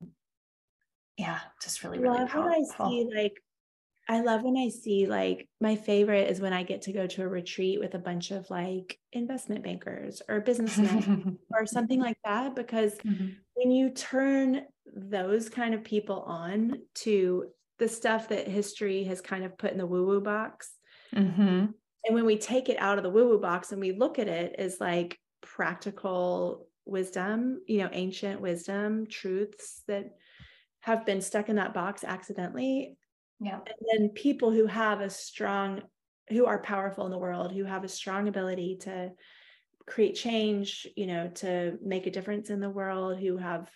yeah, 1.16 1.40
just 1.62 1.82
really, 1.84 1.98
really 1.98 2.18
love 2.18 2.28
powerful. 2.28 2.86
I 2.86 2.88
see 2.88 3.08
like, 3.14 3.42
I 4.08 4.20
love 4.20 4.42
when 4.42 4.56
I 4.56 4.68
see 4.68 5.06
like 5.06 5.48
my 5.60 5.76
favorite 5.76 6.30
is 6.30 6.40
when 6.40 6.52
I 6.52 6.64
get 6.64 6.82
to 6.82 6.92
go 6.92 7.06
to 7.06 7.22
a 7.22 7.28
retreat 7.28 7.78
with 7.80 7.94
a 7.94 8.00
bunch 8.00 8.30
of 8.30 8.50
like 8.50 8.98
investment 9.12 9.62
bankers 9.62 10.22
or 10.28 10.40
businessmen 10.40 11.38
or 11.52 11.66
something 11.66 12.00
like 12.00 12.18
that. 12.24 12.56
Because 12.56 12.94
mm-hmm. 12.98 13.28
when 13.54 13.70
you 13.70 13.90
turn 13.90 14.62
those 14.86 15.48
kind 15.48 15.74
of 15.74 15.84
people 15.84 16.22
on 16.22 16.78
to 16.94 17.46
the 17.82 17.88
stuff 17.88 18.28
that 18.28 18.46
history 18.46 19.02
has 19.02 19.20
kind 19.20 19.42
of 19.42 19.58
put 19.58 19.72
in 19.72 19.78
the 19.78 19.84
woo 19.84 20.06
woo 20.06 20.20
box. 20.20 20.70
Mm-hmm. 21.12 21.66
And 22.04 22.14
when 22.14 22.24
we 22.24 22.38
take 22.38 22.68
it 22.68 22.78
out 22.78 22.96
of 22.96 23.02
the 23.02 23.10
woo 23.10 23.28
woo 23.28 23.40
box 23.40 23.72
and 23.72 23.80
we 23.80 23.90
look 23.90 24.20
at 24.20 24.28
it 24.28 24.54
as 24.56 24.76
like 24.80 25.18
practical 25.40 26.68
wisdom, 26.84 27.60
you 27.66 27.78
know, 27.78 27.88
ancient 27.90 28.40
wisdom, 28.40 29.08
truths 29.08 29.82
that 29.88 30.12
have 30.82 31.04
been 31.04 31.20
stuck 31.20 31.48
in 31.48 31.56
that 31.56 31.74
box 31.74 32.04
accidentally. 32.04 32.96
Yeah. 33.40 33.56
And 33.56 33.88
then 33.92 34.08
people 34.10 34.52
who 34.52 34.66
have 34.66 35.00
a 35.00 35.10
strong, 35.10 35.82
who 36.28 36.46
are 36.46 36.62
powerful 36.62 37.04
in 37.06 37.10
the 37.10 37.18
world, 37.18 37.52
who 37.52 37.64
have 37.64 37.82
a 37.82 37.88
strong 37.88 38.28
ability 38.28 38.78
to 38.82 39.10
create 39.88 40.14
change, 40.14 40.86
you 40.96 41.08
know, 41.08 41.30
to 41.34 41.78
make 41.82 42.06
a 42.06 42.12
difference 42.12 42.48
in 42.48 42.60
the 42.60 42.70
world, 42.70 43.18
who 43.18 43.38
have, 43.38 43.68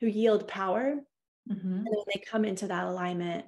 who 0.00 0.06
yield 0.06 0.48
power 0.48 1.02
Mm-hmm. 1.50 1.76
And 1.76 1.86
when 1.86 2.04
they 2.12 2.22
come 2.30 2.44
into 2.44 2.68
that 2.68 2.84
alignment, 2.84 3.46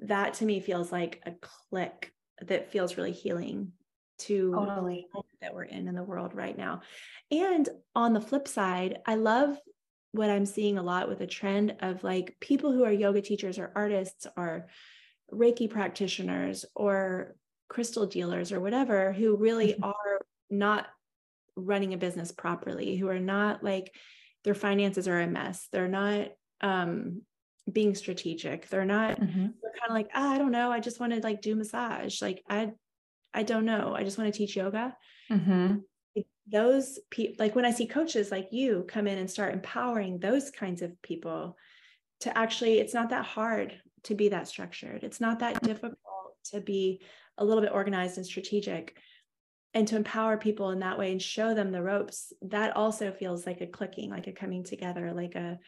that 0.00 0.34
to 0.34 0.44
me 0.44 0.60
feels 0.60 0.92
like 0.92 1.22
a 1.24 1.32
click 1.72 2.12
that 2.42 2.70
feels 2.70 2.96
really 2.96 3.12
healing 3.12 3.72
to 4.18 4.52
totally. 4.52 5.06
that 5.40 5.54
we're 5.54 5.64
in 5.64 5.88
in 5.88 5.94
the 5.94 6.02
world 6.02 6.34
right 6.34 6.56
now. 6.56 6.80
And 7.30 7.68
on 7.94 8.12
the 8.12 8.20
flip 8.20 8.48
side, 8.48 8.98
I 9.06 9.16
love 9.16 9.58
what 10.12 10.30
I'm 10.30 10.46
seeing 10.46 10.78
a 10.78 10.82
lot 10.82 11.08
with 11.08 11.20
a 11.20 11.26
trend 11.26 11.76
of 11.80 12.02
like 12.02 12.36
people 12.40 12.72
who 12.72 12.84
are 12.84 12.92
yoga 12.92 13.20
teachers 13.20 13.58
or 13.58 13.72
artists 13.74 14.26
or 14.36 14.68
Reiki 15.32 15.68
practitioners 15.68 16.64
or 16.74 17.36
crystal 17.68 18.06
dealers 18.06 18.52
or 18.52 18.60
whatever 18.60 19.12
who 19.12 19.36
really 19.36 19.72
mm-hmm. 19.72 19.84
are 19.84 20.20
not 20.50 20.86
running 21.56 21.94
a 21.94 21.98
business 21.98 22.32
properly, 22.32 22.96
who 22.96 23.08
are 23.08 23.18
not 23.18 23.62
like 23.62 23.94
their 24.44 24.54
finances 24.54 25.08
are 25.08 25.20
a 25.20 25.26
mess. 25.26 25.68
They're 25.72 25.88
not 25.88 26.28
um 26.62 27.22
being 27.70 27.94
strategic. 27.94 28.68
They're 28.68 28.84
not 28.84 29.20
mm-hmm. 29.20 29.46
they're 29.62 29.72
kind 29.78 29.90
of 29.90 29.94
like, 29.94 30.10
oh, 30.14 30.28
I 30.30 30.38
don't 30.38 30.52
know. 30.52 30.70
I 30.70 30.80
just 30.80 31.00
want 31.00 31.12
to 31.12 31.20
like 31.20 31.42
do 31.42 31.56
massage. 31.56 32.22
Like 32.22 32.42
I 32.48 32.72
I 33.34 33.42
don't 33.42 33.64
know. 33.64 33.94
I 33.94 34.02
just 34.02 34.18
want 34.18 34.32
to 34.32 34.36
teach 34.38 34.56
yoga. 34.56 34.96
Mm-hmm. 35.30 35.76
Those 36.50 37.00
people, 37.10 37.34
like 37.38 37.54
when 37.56 37.64
I 37.64 37.72
see 37.72 37.86
coaches 37.86 38.30
like 38.30 38.48
you 38.52 38.84
come 38.88 39.06
in 39.06 39.18
and 39.18 39.30
start 39.30 39.52
empowering 39.52 40.18
those 40.18 40.50
kinds 40.50 40.80
of 40.80 41.00
people 41.02 41.56
to 42.20 42.36
actually, 42.38 42.78
it's 42.78 42.94
not 42.94 43.10
that 43.10 43.26
hard 43.26 43.78
to 44.04 44.14
be 44.14 44.28
that 44.28 44.48
structured. 44.48 45.02
It's 45.02 45.20
not 45.20 45.40
that 45.40 45.60
difficult 45.62 45.98
to 46.52 46.60
be 46.60 47.02
a 47.36 47.44
little 47.44 47.62
bit 47.62 47.72
organized 47.72 48.16
and 48.16 48.24
strategic 48.24 48.96
and 49.74 49.86
to 49.88 49.96
empower 49.96 50.38
people 50.38 50.70
in 50.70 50.78
that 50.78 50.98
way 50.98 51.12
and 51.12 51.20
show 51.20 51.52
them 51.52 51.70
the 51.70 51.82
ropes 51.82 52.32
that 52.40 52.76
also 52.76 53.12
feels 53.12 53.44
like 53.44 53.60
a 53.60 53.66
clicking 53.66 54.08
like 54.10 54.26
a 54.26 54.32
coming 54.32 54.64
together 54.64 55.12
like 55.12 55.34
a 55.34 55.58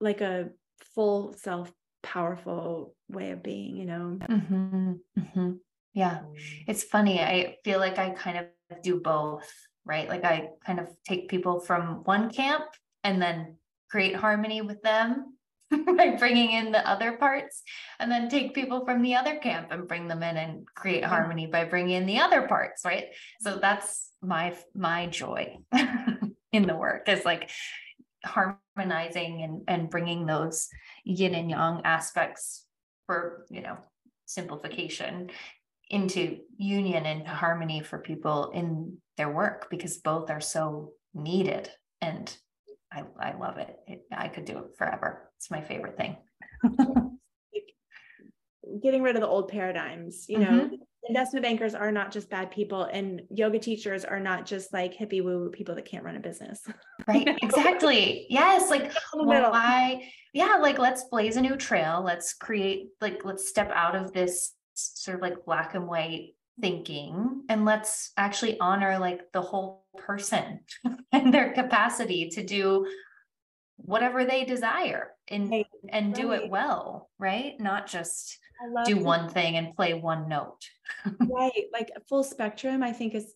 like 0.00 0.20
a 0.20 0.50
full 0.94 1.32
self 1.34 1.72
powerful 2.02 2.94
way 3.08 3.30
of 3.32 3.42
being 3.42 3.76
you 3.76 3.84
know? 3.84 4.18
Mm-hmm. 4.22 4.92
Mm-hmm. 5.18 5.52
yeah. 5.94 6.20
It's 6.66 6.84
funny 6.84 7.20
i 7.20 7.56
feel 7.64 7.78
like 7.78 7.98
i 7.98 8.10
kind 8.10 8.38
of 8.38 8.82
do 8.82 9.00
both 9.00 9.50
right? 9.88 10.08
Like 10.08 10.24
i 10.24 10.50
kind 10.64 10.78
of 10.78 10.88
take 11.04 11.28
people 11.28 11.58
from 11.58 12.04
one 12.04 12.30
camp 12.30 12.64
and 13.02 13.20
then 13.20 13.56
create 13.90 14.14
harmony 14.14 14.60
with 14.60 14.82
them 14.82 15.34
by 15.70 16.16
bringing 16.18 16.52
in 16.52 16.72
the 16.72 16.86
other 16.86 17.12
parts 17.12 17.62
and 17.98 18.12
then 18.12 18.28
take 18.28 18.54
people 18.54 18.84
from 18.84 19.02
the 19.02 19.14
other 19.14 19.36
camp 19.36 19.68
and 19.70 19.88
bring 19.88 20.06
them 20.06 20.22
in 20.22 20.36
and 20.36 20.66
create 20.74 21.04
harmony 21.04 21.46
by 21.46 21.64
bringing 21.64 21.96
in 21.96 22.06
the 22.06 22.20
other 22.20 22.42
parts 22.42 22.84
right? 22.84 23.06
So 23.40 23.58
that's 23.58 24.12
my 24.22 24.54
my 24.74 25.06
joy 25.06 25.56
in 26.52 26.66
the 26.66 26.76
work 26.76 27.08
is 27.08 27.24
like 27.24 27.50
harmonizing 28.24 29.42
and 29.42 29.62
and 29.68 29.90
bringing 29.90 30.26
those 30.26 30.68
yin 31.04 31.34
and 31.34 31.50
yang 31.50 31.80
aspects 31.84 32.64
for 33.06 33.46
you 33.50 33.62
know 33.62 33.78
simplification 34.26 35.30
into 35.90 36.38
union 36.58 37.06
and 37.06 37.26
harmony 37.26 37.80
for 37.80 37.98
people 37.98 38.50
in 38.50 38.98
their 39.16 39.30
work 39.30 39.68
because 39.70 39.96
both 39.98 40.30
are 40.30 40.40
so 40.40 40.92
needed 41.14 41.70
and 42.00 42.36
I, 42.92 43.04
I 43.20 43.36
love 43.36 43.58
it. 43.58 43.76
it. 43.86 44.02
I 44.10 44.28
could 44.28 44.44
do 44.44 44.58
it 44.58 44.76
forever. 44.76 45.30
It's 45.36 45.50
my 45.50 45.60
favorite 45.60 45.96
thing. 45.96 46.16
Getting 48.82 49.02
rid 49.02 49.16
of 49.16 49.22
the 49.22 49.28
old 49.28 49.48
paradigms, 49.48 50.26
you 50.28 50.38
know, 50.38 50.46
mm-hmm. 50.46 50.74
Investment 51.08 51.42
bankers 51.42 51.74
are 51.74 51.90
not 51.90 52.12
just 52.12 52.30
bad 52.30 52.50
people 52.50 52.84
and 52.84 53.22
yoga 53.30 53.58
teachers 53.58 54.04
are 54.04 54.20
not 54.20 54.46
just 54.46 54.72
like 54.72 54.96
hippie 54.96 55.22
woo 55.22 55.40
woo 55.40 55.50
people 55.50 55.74
that 55.74 55.84
can't 55.84 56.04
run 56.04 56.16
a 56.16 56.20
business. 56.20 56.62
Right. 57.06 57.28
exactly. 57.42 58.26
Yes. 58.28 58.70
Like 58.70 58.92
why, 59.14 60.08
yeah, 60.32 60.56
like 60.60 60.78
let's 60.78 61.04
blaze 61.04 61.36
a 61.36 61.40
new 61.40 61.56
trail. 61.56 62.02
Let's 62.04 62.34
create, 62.34 62.88
like, 63.00 63.24
let's 63.24 63.48
step 63.48 63.70
out 63.74 63.96
of 63.96 64.12
this 64.12 64.54
sort 64.74 65.16
of 65.16 65.22
like 65.22 65.44
black 65.44 65.74
and 65.74 65.88
white 65.88 66.34
thinking 66.60 67.42
and 67.48 67.64
let's 67.64 68.12
actually 68.16 68.58
honor 68.60 68.98
like 68.98 69.20
the 69.32 69.40
whole 69.40 69.84
person 69.96 70.60
and 71.12 71.32
their 71.32 71.52
capacity 71.52 72.28
to 72.30 72.42
do 72.42 72.86
whatever 73.76 74.24
they 74.24 74.44
desire 74.44 75.12
and 75.28 75.50
right. 75.50 75.66
and 75.90 76.14
do 76.14 76.30
right. 76.30 76.42
it 76.42 76.50
well 76.50 77.08
right 77.18 77.60
not 77.60 77.86
just 77.86 78.38
do 78.84 78.98
one 78.98 79.28
thing 79.28 79.56
and 79.56 79.74
play 79.74 79.94
one 79.94 80.28
note 80.28 80.68
right 81.20 81.66
like 81.72 81.90
full 82.08 82.24
spectrum 82.24 82.82
i 82.82 82.92
think 82.92 83.14
is 83.14 83.34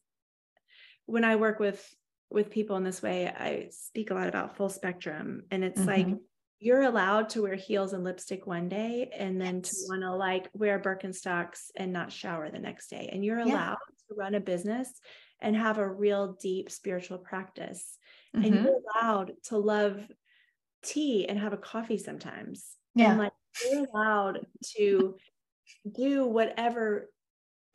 when 1.07 1.25
i 1.25 1.37
work 1.37 1.59
with 1.59 1.95
with 2.31 2.51
people 2.51 2.77
in 2.77 2.85
this 2.85 3.03
way 3.03 3.29
i 3.29 3.69
speak 3.71 4.11
a 4.11 4.15
lot 4.15 4.29
about 4.29 4.57
full 4.57 4.69
spectrum 4.69 5.43
and 5.51 5.63
it's 5.65 5.81
mm-hmm. 5.81 6.11
like 6.11 6.19
you're 6.63 6.83
allowed 6.83 7.29
to 7.29 7.43
wear 7.43 7.57
heels 7.57 7.93
and 7.93 8.05
lipstick 8.05 8.47
one 8.47 8.69
day 8.69 9.11
and 9.19 9.41
then 9.41 9.57
yes. 9.57 9.71
to 9.71 9.89
want 9.89 10.03
to 10.03 10.15
like 10.15 10.49
wear 10.55 10.79
Birkenstocks 10.79 11.73
and 11.75 11.93
not 11.93 12.13
shower 12.13 12.51
the 12.51 12.59
next 12.61 12.89
day. 12.89 13.11
And 13.13 13.25
you're 13.25 13.41
allowed 13.41 13.79
yeah. 13.81 14.07
to 14.09 14.15
run 14.17 14.37
a 14.37 14.41
business 14.41 14.89
and 15.41 15.57
have 15.57 15.79
a 15.79 15.89
real 15.89 16.39
deep 16.41 16.71
spiritual 16.71 17.19
practice. 17.19 17.99
Mm-hmm. 18.35 18.45
And 18.45 18.55
you're 18.55 18.81
allowed 18.95 19.33
to 19.47 19.59
love 19.59 20.01
tea 20.85 21.29
and 21.29 21.37
have 21.37 21.53
a 21.53 21.57
coffee 21.57 21.99
sometimes. 21.99 22.65
Yeah. 22.95 23.11
And 23.11 23.19
like 23.19 23.33
you're 23.65 23.87
allowed 23.93 24.47
to 24.77 25.17
do 25.91 26.27
whatever 26.27 27.11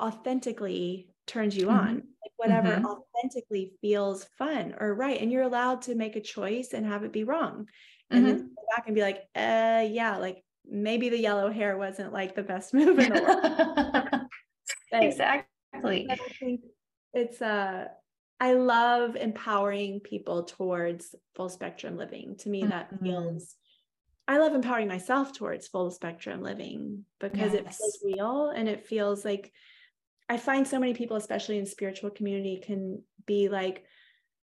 authentically 0.02 1.10
turns 1.26 1.56
you 1.56 1.68
mm-hmm. 1.68 1.78
on, 1.78 1.96
like 1.96 2.34
whatever 2.38 2.70
mm-hmm. 2.70 2.86
authentically 2.86 3.74
feels 3.82 4.26
fun 4.38 4.76
or 4.80 4.94
right. 4.94 5.20
And 5.20 5.32
you're 5.32 5.44
allowed 5.44 5.84
to 5.84 5.96
make 5.96 6.16
a 6.16 6.22
choice 6.22 6.74
and 6.74 6.86
have 6.86 7.04
it 7.04 7.12
be 7.12 7.24
wrong 7.24 7.68
and 8.10 8.26
mm-hmm. 8.26 8.38
then 8.38 8.48
go 8.56 8.63
back 8.76 8.88
and 8.88 8.96
be 8.96 9.02
like, 9.02 9.24
uh, 9.36 9.86
yeah, 9.90 10.18
like 10.18 10.44
maybe 10.70 11.10
the 11.10 11.20
yellow 11.20 11.52
hair 11.52 11.78
wasn't 11.78 12.13
like 12.13 12.36
the 12.36 12.44
best 12.44 12.74
move 12.74 13.00
in 13.00 13.13
the 13.13 13.22
world. 13.22 14.22
exactly. 14.92 16.08
I 16.10 16.18
think 16.40 16.62
it's 17.13 17.42
uh 17.42 17.86
I 18.40 18.54
love 18.54 19.16
empowering 19.16 20.00
people 20.00 20.44
towards 20.44 21.16
full 21.36 21.50
spectrum 21.50 21.98
living. 21.98 22.36
To 22.40 22.50
me, 22.50 22.63
that 22.66 22.94
mm-hmm. 22.94 23.04
feels 23.04 23.56
I 24.28 24.40
love 24.40 24.54
empowering 24.54 24.88
myself 24.88 25.34
towards 25.34 25.68
full 25.68 25.90
spectrum 25.90 26.42
living 26.42 27.06
because 27.20 27.54
yes. 27.54 27.62
it 27.62 27.74
feels 27.74 28.00
real 28.04 28.50
and 28.50 28.68
it 28.68 28.86
feels 28.86 29.24
like 29.24 29.54
I 30.30 30.38
find 30.38 30.68
so 30.68 30.80
many 30.80 30.94
people, 30.94 31.16
especially 31.16 31.58
in 31.58 31.66
spiritual 31.66 32.10
community, 32.10 32.62
can 32.63 33.02
be 33.26 33.48
like, 33.48 33.86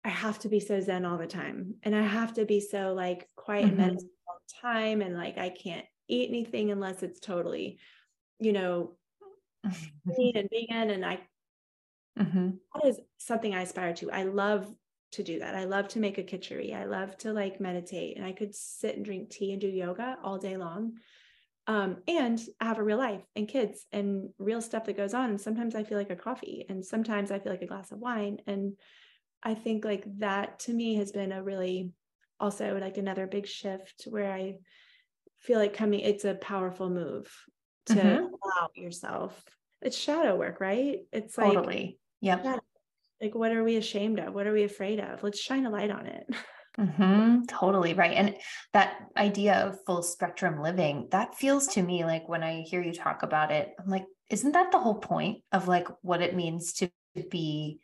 I 0.04 0.10
have 0.10 0.40
to 0.40 0.50
be 0.50 0.60
so 0.60 0.80
zen 0.80 1.06
all 1.06 1.18
the 1.18 1.28
time. 1.28 1.76
And 1.84 1.96
I 1.96 2.02
have 2.02 2.34
to 2.36 2.46
be 2.46 2.60
so 2.60 2.94
like 2.94 3.28
quiet 3.36 3.66
mm-hmm. 3.66 3.70
and 3.70 3.78
meditative 3.78 4.10
all 4.28 4.40
the 4.48 4.68
time. 4.68 5.02
And 5.02 5.16
like 5.16 5.38
I 5.38 5.50
can't 5.50 5.86
eat 6.08 6.30
anything 6.30 6.72
unless 6.72 7.04
it's 7.04 7.20
totally, 7.20 7.80
you 8.40 8.54
know, 8.54 8.96
clean 10.16 10.38
and 10.38 10.50
vegan. 10.50 10.90
And 10.90 11.06
I 11.06 11.20
mm-hmm. 12.18 12.50
that 12.74 12.88
is 12.88 13.00
something 13.18 13.54
I 13.54 13.62
aspire 13.62 13.94
to. 13.96 14.10
I 14.10 14.24
love 14.24 14.74
to 15.14 15.24
do 15.24 15.40
that. 15.40 15.56
I 15.56 15.66
love 15.66 15.88
to 15.90 16.00
make 16.00 16.18
a 16.18 16.24
khichdi. 16.24 16.76
I 16.76 16.86
love 16.86 17.18
to 17.20 17.34
like 17.34 17.62
meditate. 17.62 18.18
And 18.18 18.26
I 18.26 18.32
could 18.32 18.54
sit 18.54 18.96
and 18.96 19.06
drink 19.06 19.30
tea 19.30 19.52
and 19.52 19.62
do 19.62 19.68
yoga 19.68 20.18
all 20.24 20.38
day 20.38 20.58
long. 20.58 20.94
Um, 21.68 21.98
and 22.08 22.40
I 22.62 22.66
have 22.66 22.80
a 22.80 22.84
real 22.84 22.98
life 22.98 23.24
and 23.36 23.48
kids 23.48 23.86
and 23.92 24.30
real 24.38 24.62
stuff 24.62 24.86
that 24.86 24.98
goes 24.98 25.14
on. 25.14 25.30
And 25.30 25.42
sometimes 25.42 25.76
I 25.76 25.84
feel 25.84 25.98
like 25.98 26.10
a 26.10 26.16
coffee 26.16 26.66
and 26.70 26.86
sometimes 26.86 27.30
I 27.30 27.40
feel 27.40 27.52
like 27.52 27.62
a 27.62 27.68
glass 27.68 27.92
of 27.92 28.00
wine. 28.00 28.38
And 28.48 28.78
I 29.44 29.54
think 29.54 29.84
like 29.84 30.06
that 30.20 30.60
to 30.60 30.74
me 30.74 30.96
has 30.96 31.12
been 31.12 31.32
a 31.32 31.44
really 31.44 31.92
also 32.40 32.78
like 32.80 32.98
another 32.98 33.28
big 33.28 33.48
shift 33.48 34.08
where 34.10 34.32
I 34.32 34.56
feel 35.40 35.60
like 35.60 35.74
coming, 35.74 36.00
it's 36.00 36.26
a 36.26 36.36
powerful 36.36 36.90
move 36.90 37.30
to 37.88 37.96
mm-hmm. 37.96 38.24
allow 38.24 38.70
yourself. 38.76 39.44
It's 39.82 39.98
shadow 39.98 40.36
work, 40.36 40.60
right? 40.60 41.00
It's 41.12 41.36
totally. 41.36 42.00
like, 42.22 42.44
yeah. 42.46 42.58
Like, 43.22 43.36
what 43.36 43.52
are 43.52 43.64
we 43.64 43.78
ashamed 43.78 44.20
of? 44.20 44.34
What 44.34 44.48
are 44.48 44.54
we 44.54 44.64
afraid 44.64 45.00
of? 45.00 45.24
Let's 45.24 45.40
shine 45.40 45.66
a 45.66 45.70
light 45.70 45.92
on 45.92 46.06
it. 46.06 46.28
Mm-hmm, 46.80 47.46
totally 47.46 47.96
right. 47.96 48.16
And 48.16 48.36
that 48.74 49.08
idea 49.18 49.56
of 49.56 49.84
full 49.86 50.04
spectrum 50.04 50.62
living, 50.62 51.08
that 51.10 51.34
feels 51.34 51.68
to 51.70 51.82
me 51.82 52.06
like 52.06 52.30
when 52.30 52.44
I 52.44 52.62
hear 52.62 52.84
you 52.84 52.94
talk 52.94 53.24
about 53.24 53.52
it, 53.52 53.72
I'm 53.80 53.90
like, 53.90 54.06
isn't 54.30 54.52
that 54.52 54.72
the 54.72 54.80
whole 54.80 55.00
point 55.00 55.42
of 55.52 55.68
like 55.68 55.88
what 56.04 56.22
it 56.22 56.36
means 56.36 56.74
to 56.74 56.90
be 57.32 57.80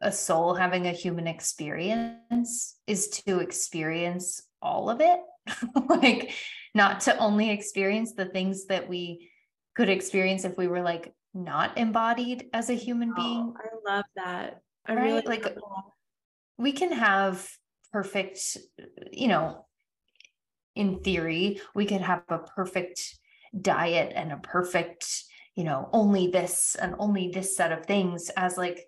a 0.00 0.12
soul 0.12 0.54
having 0.54 0.86
a 0.86 0.92
human 0.92 1.26
experience 1.26 2.76
is 2.86 3.08
to 3.08 3.40
experience 3.40 4.42
all 4.60 4.90
of 4.90 5.00
it 5.00 5.20
like 5.88 6.32
not 6.74 7.00
to 7.00 7.16
only 7.18 7.50
experience 7.50 8.12
the 8.12 8.26
things 8.26 8.66
that 8.66 8.88
we 8.88 9.30
could 9.74 9.88
experience 9.88 10.44
if 10.44 10.56
we 10.56 10.68
were 10.68 10.82
like 10.82 11.12
not 11.34 11.78
embodied 11.78 12.48
as 12.52 12.70
a 12.70 12.74
human 12.74 13.14
being. 13.14 13.54
Oh, 13.54 13.56
i 13.58 13.92
love 13.92 14.04
that. 14.16 14.60
I 14.86 14.94
right? 14.94 15.04
really 15.04 15.22
like 15.22 15.56
we 16.58 16.72
can 16.72 16.92
have 16.92 17.48
perfect 17.92 18.56
you 19.12 19.28
know 19.28 19.66
in 20.76 21.00
theory 21.00 21.60
we 21.74 21.84
could 21.84 22.00
have 22.00 22.22
a 22.28 22.38
perfect 22.38 23.18
diet 23.60 24.12
and 24.14 24.32
a 24.32 24.36
perfect 24.36 25.24
you 25.56 25.64
know 25.64 25.88
only 25.92 26.28
this 26.28 26.76
and 26.80 26.94
only 26.98 27.30
this 27.32 27.56
set 27.56 27.72
of 27.72 27.86
things 27.86 28.30
as 28.36 28.56
like 28.56 28.86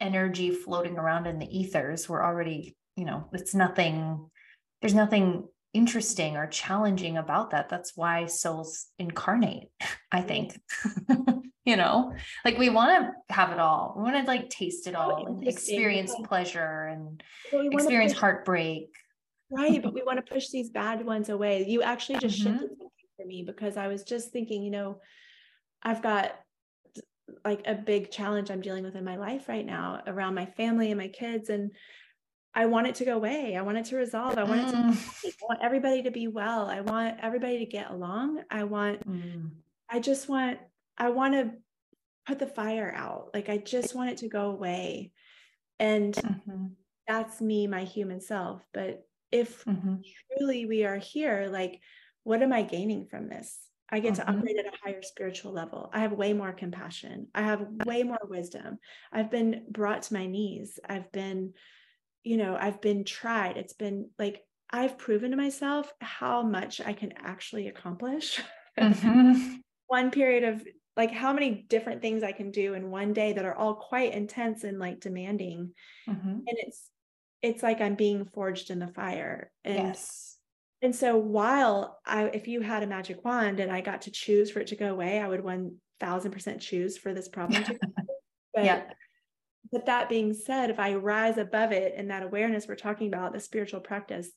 energy 0.00 0.50
floating 0.50 0.96
around 0.96 1.26
in 1.26 1.38
the 1.38 1.58
ethers. 1.58 2.08
We're 2.08 2.24
already 2.24 2.76
you 2.96 3.04
know 3.04 3.28
it's 3.32 3.54
nothing 3.54 4.28
there's 4.80 4.94
nothing 4.94 5.46
interesting 5.72 6.36
or 6.36 6.46
challenging 6.46 7.16
about 7.16 7.50
that. 7.50 7.68
That's 7.68 7.96
why 7.96 8.26
souls 8.26 8.86
incarnate 8.98 9.68
i 10.12 10.20
think 10.20 10.60
you 11.70 11.76
know 11.76 12.12
like 12.44 12.58
we 12.58 12.68
want 12.68 12.90
to 13.28 13.34
have 13.34 13.50
it 13.52 13.58
all 13.58 13.94
we 13.96 14.02
want 14.02 14.16
to 14.16 14.22
like 14.24 14.50
taste 14.50 14.86
it 14.86 14.94
all 14.94 15.26
and 15.26 15.48
experience 15.48 16.12
pleasure 16.24 16.86
and 16.92 17.22
experience 17.52 18.12
heartbreak 18.12 18.90
right. 19.50 19.82
But 19.82 19.94
we 19.94 20.02
want 20.02 20.24
to 20.24 20.32
push 20.32 20.48
these 20.48 20.70
bad 20.70 21.04
ones 21.04 21.28
away. 21.28 21.66
You 21.66 21.82
actually 21.82 22.18
just 22.18 22.38
mm-hmm. 22.38 22.52
shifted 22.52 22.68
something 22.68 23.08
for 23.16 23.26
me 23.26 23.42
because 23.42 23.76
I 23.76 23.88
was 23.88 24.04
just 24.04 24.30
thinking, 24.30 24.62
you 24.62 24.70
know, 24.70 25.00
I've 25.82 26.02
got 26.02 26.34
like 27.44 27.62
a 27.66 27.74
big 27.74 28.10
challenge 28.10 28.50
I'm 28.50 28.60
dealing 28.60 28.84
with 28.84 28.96
in 28.96 29.04
my 29.04 29.16
life 29.16 29.48
right 29.48 29.64
now 29.64 30.02
around 30.06 30.34
my 30.34 30.46
family 30.46 30.90
and 30.90 30.98
my 30.98 31.08
kids. 31.08 31.48
And 31.48 31.72
I 32.54 32.66
want 32.66 32.88
it 32.88 32.96
to 32.96 33.04
go 33.04 33.16
away. 33.16 33.56
I 33.56 33.62
want 33.62 33.78
it 33.78 33.86
to 33.86 33.96
resolve. 33.96 34.36
I 34.36 34.44
want 34.44 34.60
it 34.62 34.70
to, 34.70 34.76
mm. 34.76 35.26
I 35.26 35.32
want 35.48 35.60
everybody 35.62 36.02
to 36.02 36.10
be 36.10 36.26
well. 36.26 36.66
I 36.66 36.80
want 36.80 37.18
everybody 37.22 37.58
to 37.58 37.66
get 37.66 37.90
along. 37.90 38.42
I 38.50 38.64
want, 38.64 39.08
mm. 39.08 39.50
I 39.88 40.00
just 40.00 40.28
want, 40.28 40.58
I 41.00 41.08
want 41.08 41.34
to 41.34 41.50
put 42.26 42.38
the 42.38 42.46
fire 42.46 42.92
out. 42.94 43.30
Like 43.34 43.48
I 43.48 43.56
just 43.56 43.94
want 43.94 44.10
it 44.10 44.18
to 44.18 44.28
go 44.28 44.50
away. 44.50 45.12
And 45.78 46.14
mm-hmm. 46.14 46.66
that's 47.08 47.40
me, 47.40 47.66
my 47.66 47.84
human 47.84 48.20
self. 48.20 48.62
But 48.72 49.02
if 49.32 49.64
mm-hmm. 49.64 49.96
truly 50.38 50.66
we 50.66 50.84
are 50.84 50.98
here, 50.98 51.48
like, 51.50 51.80
what 52.22 52.42
am 52.42 52.52
I 52.52 52.62
gaining 52.62 53.06
from 53.06 53.28
this? 53.28 53.58
I 53.88 53.98
get 53.98 54.12
mm-hmm. 54.12 54.22
to 54.22 54.38
operate 54.38 54.58
at 54.58 54.72
a 54.72 54.76
higher 54.84 55.02
spiritual 55.02 55.52
level. 55.52 55.90
I 55.92 56.00
have 56.00 56.12
way 56.12 56.32
more 56.32 56.52
compassion. 56.52 57.28
I 57.34 57.42
have 57.42 57.66
way 57.86 58.02
more 58.02 58.20
wisdom. 58.28 58.78
I've 59.12 59.30
been 59.30 59.64
brought 59.70 60.02
to 60.02 60.14
my 60.14 60.26
knees. 60.26 60.78
I've 60.88 61.10
been, 61.10 61.54
you 62.22 62.36
know, 62.36 62.56
I've 62.60 62.80
been 62.80 63.04
tried. 63.04 63.56
It's 63.56 63.72
been 63.72 64.10
like 64.18 64.42
I've 64.70 64.98
proven 64.98 65.32
to 65.32 65.36
myself 65.36 65.92
how 66.00 66.42
much 66.42 66.80
I 66.80 66.92
can 66.92 67.12
actually 67.16 67.68
accomplish. 67.68 68.40
Mm-hmm. 68.78 69.56
one 69.88 70.12
period 70.12 70.44
of 70.44 70.62
like 71.00 71.12
how 71.12 71.32
many 71.32 71.64
different 71.70 72.02
things 72.02 72.22
I 72.22 72.32
can 72.32 72.50
do 72.50 72.74
in 72.74 72.90
one 72.90 73.14
day 73.14 73.32
that 73.32 73.46
are 73.46 73.54
all 73.54 73.74
quite 73.74 74.12
intense 74.12 74.64
and 74.64 74.78
like 74.78 75.00
demanding. 75.00 75.72
Mm-hmm. 76.06 76.28
And 76.28 76.44
it's 76.46 76.90
it's 77.40 77.62
like 77.62 77.80
I'm 77.80 77.94
being 77.94 78.26
forged 78.26 78.68
in 78.68 78.78
the 78.78 78.88
fire. 78.88 79.50
And 79.64 79.76
yes. 79.76 80.36
And 80.82 80.94
so 80.94 81.16
while 81.16 81.98
I 82.04 82.24
if 82.24 82.48
you 82.48 82.60
had 82.60 82.82
a 82.82 82.86
magic 82.86 83.24
wand 83.24 83.60
and 83.60 83.72
I 83.72 83.80
got 83.80 84.02
to 84.02 84.10
choose 84.10 84.50
for 84.50 84.60
it 84.60 84.66
to 84.66 84.76
go 84.76 84.88
away, 84.88 85.18
I 85.18 85.26
would 85.26 85.42
one 85.42 85.76
thousand 86.00 86.32
percent 86.32 86.60
choose 86.60 86.98
for 86.98 87.14
this 87.14 87.28
problem 87.28 87.64
to 87.64 87.72
go 87.72 87.78
but, 88.54 88.64
yeah. 88.66 88.82
But 89.72 89.86
that 89.86 90.10
being 90.10 90.34
said, 90.34 90.68
if 90.68 90.78
I 90.78 90.96
rise 90.96 91.38
above 91.38 91.72
it 91.72 91.94
and 91.96 92.10
that 92.10 92.24
awareness 92.24 92.68
we're 92.68 92.74
talking 92.74 93.08
about, 93.08 93.32
the 93.32 93.40
spiritual 93.40 93.80
practice, 93.80 94.30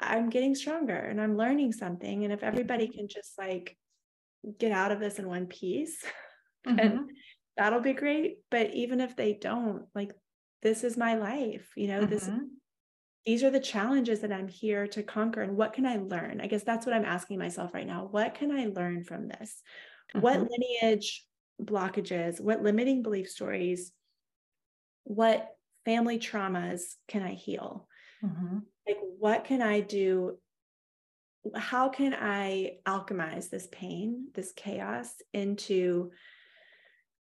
I'm 0.00 0.28
getting 0.28 0.56
stronger 0.56 0.96
and 0.96 1.20
I'm 1.20 1.36
learning 1.36 1.70
something. 1.70 2.24
And 2.24 2.32
if 2.32 2.42
everybody 2.42 2.88
can 2.88 3.06
just 3.06 3.38
like 3.38 3.76
get 4.58 4.72
out 4.72 4.92
of 4.92 5.00
this 5.00 5.18
in 5.18 5.28
one 5.28 5.46
piece, 5.46 6.02
mm-hmm. 6.66 6.78
and 6.78 7.10
that'll 7.56 7.80
be 7.80 7.92
great. 7.92 8.38
But 8.50 8.74
even 8.74 9.00
if 9.00 9.16
they 9.16 9.34
don't, 9.34 9.84
like 9.94 10.12
this 10.62 10.84
is 10.84 10.96
my 10.96 11.14
life, 11.14 11.68
you 11.76 11.88
know, 11.88 12.00
mm-hmm. 12.00 12.10
this 12.10 12.30
these 13.26 13.42
are 13.42 13.50
the 13.50 13.60
challenges 13.60 14.20
that 14.20 14.32
I'm 14.32 14.46
here 14.46 14.86
to 14.86 15.02
conquer. 15.02 15.42
And 15.42 15.56
what 15.56 15.72
can 15.72 15.84
I 15.84 15.96
learn? 15.96 16.40
I 16.40 16.46
guess 16.46 16.62
that's 16.62 16.86
what 16.86 16.94
I'm 16.94 17.04
asking 17.04 17.40
myself 17.40 17.74
right 17.74 17.86
now. 17.86 18.06
What 18.08 18.36
can 18.36 18.56
I 18.56 18.66
learn 18.66 19.02
from 19.02 19.26
this? 19.26 19.62
Mm-hmm. 20.14 20.20
What 20.20 20.48
lineage 20.48 21.24
blockages, 21.60 22.40
what 22.40 22.62
limiting 22.62 23.02
belief 23.02 23.28
stories, 23.28 23.90
what 25.02 25.48
family 25.84 26.20
traumas 26.20 26.82
can 27.08 27.22
I 27.22 27.34
heal? 27.34 27.88
Mm-hmm. 28.24 28.58
Like, 28.86 28.98
what 29.18 29.44
can 29.44 29.60
I 29.60 29.80
do 29.80 30.38
how 31.54 31.88
can 31.88 32.14
I 32.14 32.78
alchemize 32.86 33.50
this 33.50 33.68
pain, 33.70 34.28
this 34.34 34.52
chaos 34.52 35.10
into 35.32 36.10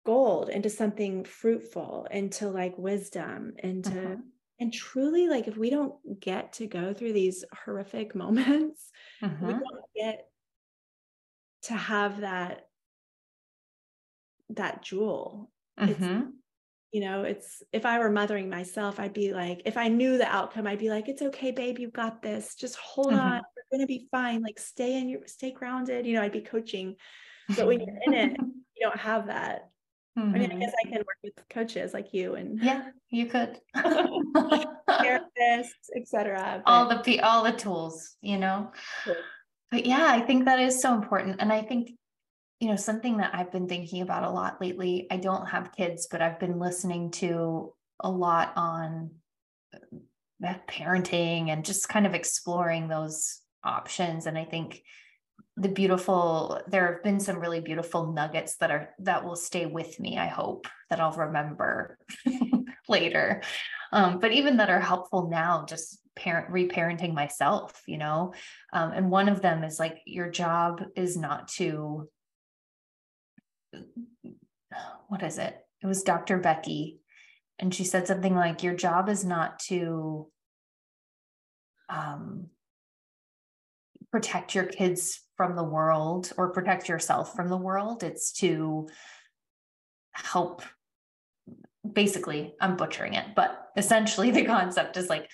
gold, 0.05 0.49
into 0.49 0.71
something 0.71 1.25
fruitful, 1.25 2.07
into 2.11 2.49
like 2.49 2.79
wisdom, 2.79 3.55
into 3.59 3.91
uh-huh. 3.91 4.17
and 4.61 4.73
truly 4.73 5.29
like 5.29 5.49
if 5.49 5.57
we 5.57 5.71
don't 5.71 5.95
get 6.21 6.55
to 6.55 6.67
go 6.67 6.95
through 6.95 7.13
these 7.13 7.45
horrific 7.65 8.15
moments, 8.15 8.91
uh-huh. 9.23 9.47
we 9.47 9.53
don't 9.53 9.65
get 9.97 10.27
to 11.63 11.75
have 11.75 12.21
that 12.21 12.67
that 14.51 14.83
jewel. 14.83 15.51
Uh-huh 15.77 16.23
you 16.95 17.01
know 17.01 17.25
it's 17.25 17.61
if 17.73 17.85
i 17.85 17.99
were 17.99 18.09
mothering 18.09 18.49
myself 18.49 19.01
i'd 19.01 19.13
be 19.13 19.35
like 19.35 19.63
if 19.65 19.77
i 19.77 19.89
knew 19.89 20.17
the 20.17 20.33
outcome 20.33 20.65
i'd 20.69 20.79
be 20.79 20.91
like 20.91 21.09
it's 21.09 21.23
okay 21.23 21.51
babe 21.51 21.81
you've 21.81 21.93
got 21.93 22.23
this. 22.23 22.55
Just 22.55 22.77
hold 22.77 23.09
mm-hmm. 23.09 23.19
on 23.19 23.43
we're 23.57 23.79
going 23.79 23.87
to 23.87 23.87
be 23.87 24.07
fine. 24.11 24.43
Like 24.43 24.59
stay 24.59 24.99
in 24.99 25.09
your 25.09 25.21
stay 25.27 25.51
grounded. 25.51 26.07
You 26.07 26.15
know 26.15 26.23
i'd 26.23 26.33
be 26.33 26.41
coaching. 26.41 26.97
But 27.57 27.67
when 27.67 27.81
you're 27.81 27.99
in 28.07 28.15
it 28.15 28.33
you 28.77 28.87
don't 28.87 28.99
have 28.99 29.27
that. 29.27 29.71
Mm-hmm. 30.17 30.35
i 30.35 30.39
mean 30.39 30.43
i 30.43 30.55
mm-hmm. 30.55 30.61
guess 30.61 30.73
i 30.85 30.89
can 30.89 30.99
work 30.99 31.19
with 31.25 31.33
coaches 31.51 31.93
like 31.93 32.15
you 32.15 32.37
and 32.37 32.63
yeah 32.63 32.91
you 33.11 33.27
could. 33.27 33.59
Therapists 33.77 34.71
etc 35.97 36.63
all 36.67 36.87
the 36.87 37.21
all 37.21 37.43
the 37.43 37.53
tools 37.53 38.17
you 38.21 38.39
know? 38.39 38.71
But 39.73 39.87
yeah 39.87 40.07
i 40.09 40.21
think 40.21 40.45
that 40.45 40.61
is 40.61 40.81
so 40.81 40.95
important 40.95 41.37
and 41.41 41.53
i 41.53 41.63
think 41.63 41.91
you 42.61 42.69
know, 42.69 42.77
something 42.77 43.19
that 43.19 43.35
I've 43.35 43.53
been 43.53 43.69
thinking 43.69 44.03
about 44.03 44.25
a 44.25 44.31
lot 44.31 44.61
lately. 44.61 45.07
I 45.11 45.17
don't 45.17 45.47
have 45.47 45.75
kids, 45.77 46.07
but 46.11 46.23
I've 46.23 46.39
been 46.39 46.59
listening 46.59 47.11
to 47.13 47.75
a 48.01 48.11
lot 48.11 48.53
on 48.57 49.11
uh, 49.75 50.55
parenting 50.69 51.49
and 51.49 51.65
just 51.65 51.89
kind 51.89 52.07
of 52.07 52.15
exploring 52.15 52.89
those 52.89 53.41
options. 53.65 54.27
And 54.27 54.39
I 54.39 54.45
think 54.45 54.83
the 55.57 55.69
beautiful 55.69 56.61
there 56.67 56.93
have 56.93 57.03
been 57.03 57.21
some 57.21 57.39
really 57.39 57.61
beautiful 57.61 58.13
nuggets 58.13 58.57
that 58.57 58.71
are 58.71 58.91
that 58.99 59.25
will 59.25 59.37
stay 59.37 59.67
with 59.67 60.01
me 60.01 60.19
i 60.19 60.27
hope 60.27 60.67
that 60.91 61.01
i'll 61.01 61.13
remember 61.13 61.97
later 62.89 63.41
um, 63.93 64.19
but 64.19 64.33
even 64.33 64.57
that 64.57 64.71
are 64.71 64.81
helpful 64.81 65.29
now 65.31 65.65
just 65.69 66.01
parent 66.17 66.51
reparenting 66.51 67.15
myself 67.15 67.83
you 67.87 67.99
know 67.99 68.35
um, 68.73 68.91
and 68.93 69.11
one 69.11 69.29
of 69.29 69.43
them 69.43 69.63
is 69.63 69.79
like 69.79 69.99
your 70.07 70.29
job 70.29 70.83
is 70.97 71.17
not 71.17 71.47
to 71.47 72.09
what 75.09 75.23
is 75.23 75.39
it? 75.39 75.57
It 75.83 75.87
was 75.87 76.03
Dr. 76.03 76.39
Becky. 76.39 77.01
And 77.59 77.75
she 77.75 77.85
said 77.85 78.07
something 78.07 78.35
like, 78.35 78.63
Your 78.63 78.75
job 78.75 79.09
is 79.09 79.25
not 79.25 79.59
to 79.69 80.29
um, 81.89 82.47
protect 84.11 84.55
your 84.55 84.65
kids 84.65 85.21
from 85.37 85.57
the 85.57 85.65
world 85.65 86.33
or 86.37 86.53
protect 86.53 86.89
yourself 86.89 87.35
from 87.35 87.49
the 87.49 87.57
world. 87.57 88.03
It's 88.03 88.33
to 88.35 88.89
help. 90.13 90.63
Basically, 91.91 92.55
I'm 92.61 92.77
butchering 92.77 93.15
it, 93.15 93.27
but 93.37 93.69
essentially, 93.77 94.31
the 94.31 94.45
concept 94.45 94.97
is 94.97 95.11
like, 95.11 95.29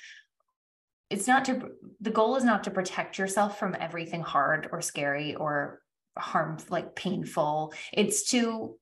it's 1.09 1.29
not 1.29 1.45
to, 1.45 1.69
the 2.01 2.11
goal 2.11 2.37
is 2.37 2.45
not 2.45 2.65
to 2.65 2.71
protect 2.71 3.19
yourself 3.19 3.59
from 3.59 3.77
everything 3.79 4.21
hard 4.21 4.69
or 4.73 4.81
scary 4.81 5.37
or 5.37 5.81
harm 6.21 6.59
like 6.69 6.95
painful. 6.95 7.73
It's 7.93 8.31
to 8.31 8.77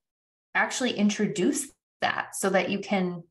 actually 0.54 0.92
introduce 0.92 1.70
that 2.00 2.34
so 2.34 2.50
that 2.50 2.70
you 2.70 2.80
can 2.80 3.22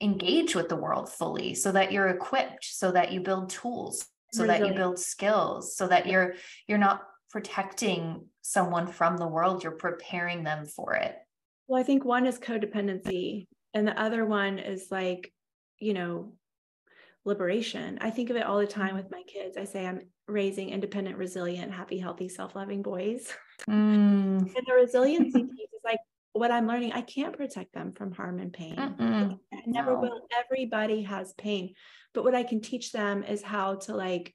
engage 0.00 0.54
with 0.54 0.68
the 0.68 0.76
world 0.76 1.08
fully 1.08 1.54
so 1.54 1.70
that 1.70 1.92
you're 1.92 2.08
equipped 2.08 2.64
so 2.64 2.90
that 2.90 3.12
you 3.12 3.20
build 3.20 3.50
tools 3.50 4.06
so 4.32 4.46
that 4.46 4.66
you 4.66 4.72
build 4.72 4.98
skills 4.98 5.76
so 5.76 5.86
that 5.86 6.06
you're 6.06 6.34
you're 6.66 6.78
not 6.78 7.02
protecting 7.30 8.24
someone 8.42 8.86
from 8.86 9.16
the 9.16 9.26
world 9.26 9.62
you're 9.62 9.72
preparing 9.72 10.42
them 10.42 10.66
for 10.66 10.94
it. 10.94 11.16
Well 11.68 11.80
i 11.80 11.84
think 11.84 12.04
one 12.04 12.26
is 12.26 12.38
codependency 12.38 13.46
and 13.74 13.86
the 13.86 14.00
other 14.00 14.24
one 14.24 14.58
is 14.58 14.88
like 14.90 15.32
you 15.78 15.94
know 15.94 16.32
liberation. 17.24 17.98
I 18.00 18.10
think 18.10 18.30
of 18.30 18.36
it 18.36 18.44
all 18.44 18.58
the 18.58 18.66
time 18.66 18.94
mm. 18.94 18.96
with 18.96 19.10
my 19.10 19.22
kids. 19.26 19.56
I 19.56 19.64
say 19.64 19.86
i'm 19.86 20.00
raising 20.30 20.70
independent, 20.70 21.16
resilient, 21.16 21.72
happy, 21.72 21.98
healthy, 21.98 22.28
self 22.28 22.54
loving 22.54 22.82
boys. 22.82 23.32
Mm. 23.68 24.38
and 24.38 24.66
the 24.66 24.74
resiliency 24.74 25.42
piece 25.44 25.68
is 25.72 25.80
like 25.84 25.98
what 26.32 26.50
I'm 26.50 26.66
learning. 26.66 26.92
I 26.92 27.02
can't 27.02 27.36
protect 27.36 27.72
them 27.74 27.92
from 27.92 28.12
harm 28.12 28.38
and 28.38 28.52
pain. 28.52 28.76
Mm-mm. 28.76 29.38
I 29.52 29.62
never 29.66 29.92
no. 29.92 30.00
will. 30.00 30.20
Everybody 30.44 31.02
has 31.02 31.32
pain. 31.34 31.74
But 32.14 32.24
what 32.24 32.34
I 32.34 32.42
can 32.42 32.60
teach 32.60 32.92
them 32.92 33.22
is 33.22 33.42
how 33.42 33.76
to, 33.76 33.94
like, 33.94 34.34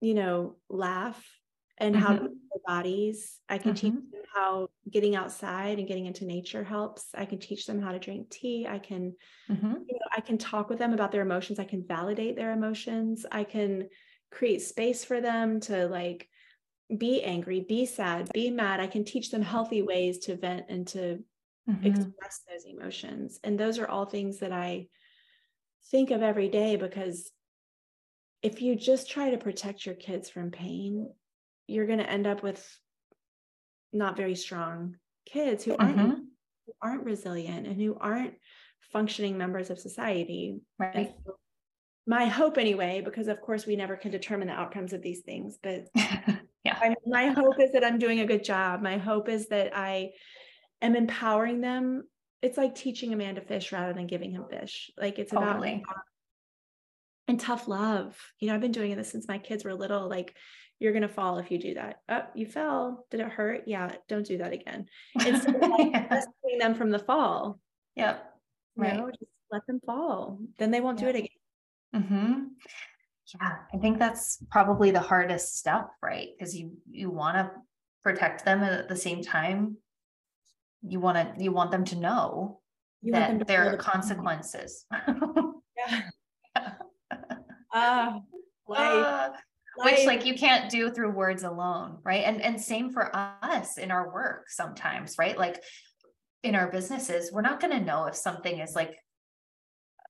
you 0.00 0.14
know, 0.14 0.56
laugh 0.68 1.22
and 1.78 1.94
mm-hmm. 1.94 2.04
how 2.04 2.14
to 2.14 2.22
move 2.22 2.30
their 2.30 2.62
bodies. 2.66 3.38
I 3.48 3.58
can 3.58 3.74
mm-hmm. 3.74 3.86
teach 3.86 4.10
them 4.12 4.22
how 4.34 4.68
getting 4.90 5.16
outside 5.16 5.78
and 5.78 5.88
getting 5.88 6.06
into 6.06 6.24
nature 6.24 6.64
helps. 6.64 7.06
I 7.14 7.24
can 7.24 7.38
teach 7.38 7.66
them 7.66 7.80
how 7.80 7.92
to 7.92 7.98
drink 7.98 8.30
tea. 8.30 8.66
I 8.68 8.78
can, 8.78 9.14
mm-hmm. 9.50 9.66
you 9.66 9.94
know, 9.94 10.06
I 10.14 10.20
can 10.20 10.38
talk 10.38 10.68
with 10.68 10.78
them 10.78 10.92
about 10.92 11.12
their 11.12 11.22
emotions. 11.22 11.58
I 11.58 11.64
can 11.64 11.84
validate 11.86 12.36
their 12.36 12.52
emotions. 12.52 13.26
I 13.30 13.44
can 13.44 13.88
create 14.30 14.62
space 14.62 15.04
for 15.04 15.20
them 15.20 15.60
to 15.60 15.86
like 15.88 16.28
be 16.96 17.22
angry, 17.22 17.60
be 17.60 17.86
sad, 17.86 18.30
be 18.32 18.50
mad. 18.50 18.80
I 18.80 18.86
can 18.86 19.04
teach 19.04 19.30
them 19.30 19.42
healthy 19.42 19.82
ways 19.82 20.18
to 20.20 20.36
vent 20.36 20.66
and 20.68 20.86
to 20.88 21.18
mm-hmm. 21.68 21.86
express 21.86 22.42
those 22.48 22.64
emotions. 22.66 23.40
And 23.42 23.58
those 23.58 23.78
are 23.78 23.88
all 23.88 24.06
things 24.06 24.38
that 24.38 24.52
I 24.52 24.88
think 25.90 26.10
of 26.10 26.22
every 26.22 26.48
day 26.48 26.76
because 26.76 27.30
if 28.42 28.62
you 28.62 28.76
just 28.76 29.10
try 29.10 29.30
to 29.30 29.38
protect 29.38 29.86
your 29.86 29.94
kids 29.94 30.30
from 30.30 30.50
pain, 30.50 31.08
you're 31.66 31.86
going 31.86 31.98
to 31.98 32.10
end 32.10 32.26
up 32.26 32.42
with 32.42 32.64
not 33.92 34.16
very 34.16 34.34
strong 34.34 34.96
kids 35.24 35.64
who 35.64 35.76
aren't 35.76 35.96
mm-hmm. 35.96 36.20
who 36.66 36.72
aren't 36.80 37.04
resilient 37.04 37.66
and 37.66 37.80
who 37.80 37.96
aren't 38.00 38.34
functioning 38.92 39.36
members 39.36 39.70
of 39.70 39.78
society. 39.78 40.60
Right. 40.78 41.14
My 42.06 42.26
hope 42.26 42.56
anyway, 42.56 43.02
because 43.04 43.28
of 43.28 43.40
course 43.40 43.66
we 43.66 43.76
never 43.76 43.96
can 43.96 44.10
determine 44.10 44.48
the 44.48 44.54
outcomes 44.54 44.92
of 44.92 45.02
these 45.02 45.20
things, 45.20 45.58
but 45.62 45.86
yeah. 45.94 46.78
I, 46.80 46.94
my 47.04 47.28
hope 47.28 47.60
is 47.60 47.72
that 47.72 47.84
I'm 47.84 47.98
doing 47.98 48.20
a 48.20 48.26
good 48.26 48.44
job. 48.44 48.80
My 48.80 48.98
hope 48.98 49.28
is 49.28 49.48
that 49.48 49.76
I 49.76 50.10
am 50.80 50.94
empowering 50.94 51.60
them. 51.60 52.04
It's 52.42 52.56
like 52.56 52.74
teaching 52.74 53.12
a 53.12 53.16
man 53.16 53.34
to 53.34 53.40
fish 53.40 53.72
rather 53.72 53.92
than 53.92 54.06
giving 54.06 54.30
him 54.30 54.44
fish. 54.48 54.90
Like 54.96 55.18
it's 55.18 55.32
totally. 55.32 55.82
about 55.84 55.96
uh, 55.96 56.00
and 57.28 57.40
tough 57.40 57.66
love. 57.66 58.16
You 58.38 58.48
know, 58.48 58.54
I've 58.54 58.60
been 58.60 58.72
doing 58.72 58.96
this 58.96 59.10
since 59.10 59.26
my 59.26 59.38
kids 59.38 59.64
were 59.64 59.74
little. 59.74 60.08
Like, 60.08 60.36
you're 60.78 60.92
gonna 60.92 61.08
fall 61.08 61.38
if 61.38 61.50
you 61.50 61.58
do 61.58 61.74
that. 61.74 61.96
Oh, 62.08 62.22
you 62.34 62.46
fell. 62.46 63.06
Did 63.10 63.20
it 63.20 63.28
hurt? 63.28 63.62
Yeah, 63.66 63.92
don't 64.08 64.26
do 64.26 64.38
that 64.38 64.52
again. 64.52 64.86
Instead 65.14 65.56
of 65.56 65.60
like 65.78 66.10
rescuing 66.10 66.58
them 66.60 66.74
from 66.74 66.90
the 66.90 66.98
fall. 66.98 67.58
Yep. 67.96 68.24
Right. 68.76 68.92
You 68.92 69.00
know, 69.00 69.08
just 69.08 69.30
let 69.50 69.66
them 69.66 69.80
fall. 69.84 70.38
Then 70.58 70.70
they 70.70 70.80
won't 70.80 70.98
do 70.98 71.06
it 71.06 71.16
again. 71.16 71.28
Mm-hmm. 71.96 72.42
Yeah, 73.34 73.56
I 73.74 73.78
think 73.78 73.98
that's 73.98 74.38
probably 74.50 74.90
the 74.90 75.00
hardest 75.00 75.56
step, 75.56 75.88
right? 76.02 76.28
Because 76.36 76.54
you 76.54 76.72
you 76.90 77.10
want 77.10 77.36
to 77.36 77.50
protect 78.02 78.44
them 78.44 78.62
and 78.62 78.72
at 78.72 78.88
the 78.88 78.96
same 78.96 79.22
time. 79.22 79.78
You 80.86 81.00
want 81.00 81.16
to 81.16 81.42
you 81.42 81.52
want 81.52 81.72
them 81.72 81.84
to 81.86 81.96
know 81.96 82.60
you 83.02 83.12
that 83.12 83.46
there 83.46 83.72
are 83.72 83.76
consequences. 83.76 84.84
yeah. 85.76 86.02
uh. 87.74 88.18
Uh, 88.68 89.30
which 89.76 90.06
like 90.06 90.24
you 90.26 90.34
can't 90.34 90.70
do 90.70 90.90
through 90.90 91.10
words 91.10 91.42
alone 91.42 91.98
right 92.02 92.24
and 92.24 92.40
and 92.42 92.60
same 92.60 92.90
for 92.90 93.14
us 93.14 93.78
in 93.78 93.90
our 93.90 94.12
work 94.12 94.48
sometimes 94.48 95.16
right 95.18 95.38
like 95.38 95.62
in 96.42 96.54
our 96.54 96.70
businesses 96.70 97.30
we're 97.30 97.42
not 97.42 97.60
going 97.60 97.72
to 97.72 97.84
know 97.84 98.06
if 98.06 98.16
something 98.16 98.58
is 98.58 98.74
like 98.74 98.96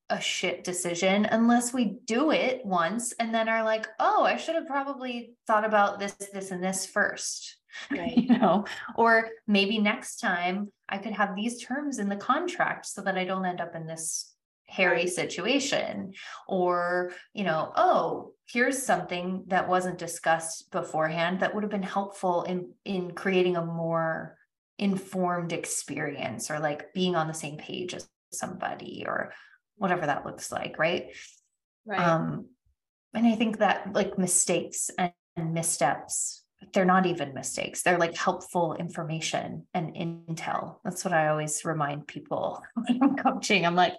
a 0.08 0.20
shit 0.20 0.62
decision 0.64 1.26
unless 1.26 1.72
we 1.72 1.96
do 2.04 2.30
it 2.30 2.64
once 2.64 3.12
and 3.18 3.34
then 3.34 3.48
are 3.48 3.64
like, 3.64 3.86
oh, 3.98 4.24
I 4.24 4.36
should 4.36 4.54
have 4.54 4.66
probably 4.66 5.34
thought 5.46 5.64
about 5.64 5.98
this, 5.98 6.12
this, 6.32 6.50
and 6.50 6.62
this 6.62 6.86
first. 6.86 7.56
Right. 7.90 8.16
you 8.16 8.38
know, 8.38 8.64
or 8.96 9.28
maybe 9.46 9.76
next 9.76 10.16
time 10.16 10.72
I 10.88 10.96
could 10.96 11.12
have 11.12 11.36
these 11.36 11.62
terms 11.62 11.98
in 11.98 12.08
the 12.08 12.16
contract 12.16 12.86
so 12.86 13.02
that 13.02 13.18
I 13.18 13.24
don't 13.24 13.44
end 13.44 13.60
up 13.60 13.74
in 13.74 13.86
this 13.86 14.32
hairy 14.64 15.00
right. 15.00 15.08
situation. 15.10 16.14
Or, 16.48 17.12
you 17.34 17.44
know, 17.44 17.72
oh, 17.76 18.32
here's 18.46 18.82
something 18.82 19.44
that 19.48 19.68
wasn't 19.68 19.98
discussed 19.98 20.70
beforehand 20.70 21.40
that 21.40 21.54
would 21.54 21.64
have 21.64 21.70
been 21.70 21.82
helpful 21.82 22.44
in 22.44 22.72
in 22.86 23.12
creating 23.12 23.56
a 23.56 23.64
more 23.64 24.38
informed 24.78 25.52
experience 25.52 26.50
or 26.50 26.58
like 26.60 26.92
being 26.92 27.16
on 27.16 27.28
the 27.28 27.34
same 27.34 27.56
page 27.56 27.94
as 27.94 28.08
somebody 28.32 29.04
or 29.06 29.32
whatever 29.76 30.06
that 30.06 30.26
looks 30.26 30.50
like 30.50 30.78
right? 30.78 31.14
Right. 31.84 32.00
Um 32.00 32.46
and 33.14 33.26
i 33.26 33.34
think 33.34 33.58
that 33.58 33.92
like 33.92 34.18
mistakes 34.18 34.90
and, 34.98 35.12
and 35.36 35.54
missteps 35.54 36.42
they're 36.72 36.86
not 36.86 37.04
even 37.04 37.34
mistakes. 37.34 37.82
They're 37.82 37.98
like 37.98 38.16
helpful 38.16 38.74
information 38.74 39.66
and 39.74 39.94
intel. 39.94 40.76
That's 40.84 41.04
what 41.04 41.12
i 41.12 41.28
always 41.28 41.64
remind 41.64 42.06
people 42.06 42.62
when 42.74 43.02
i'm 43.02 43.16
coaching. 43.16 43.66
I'm 43.66 43.74
like 43.74 43.94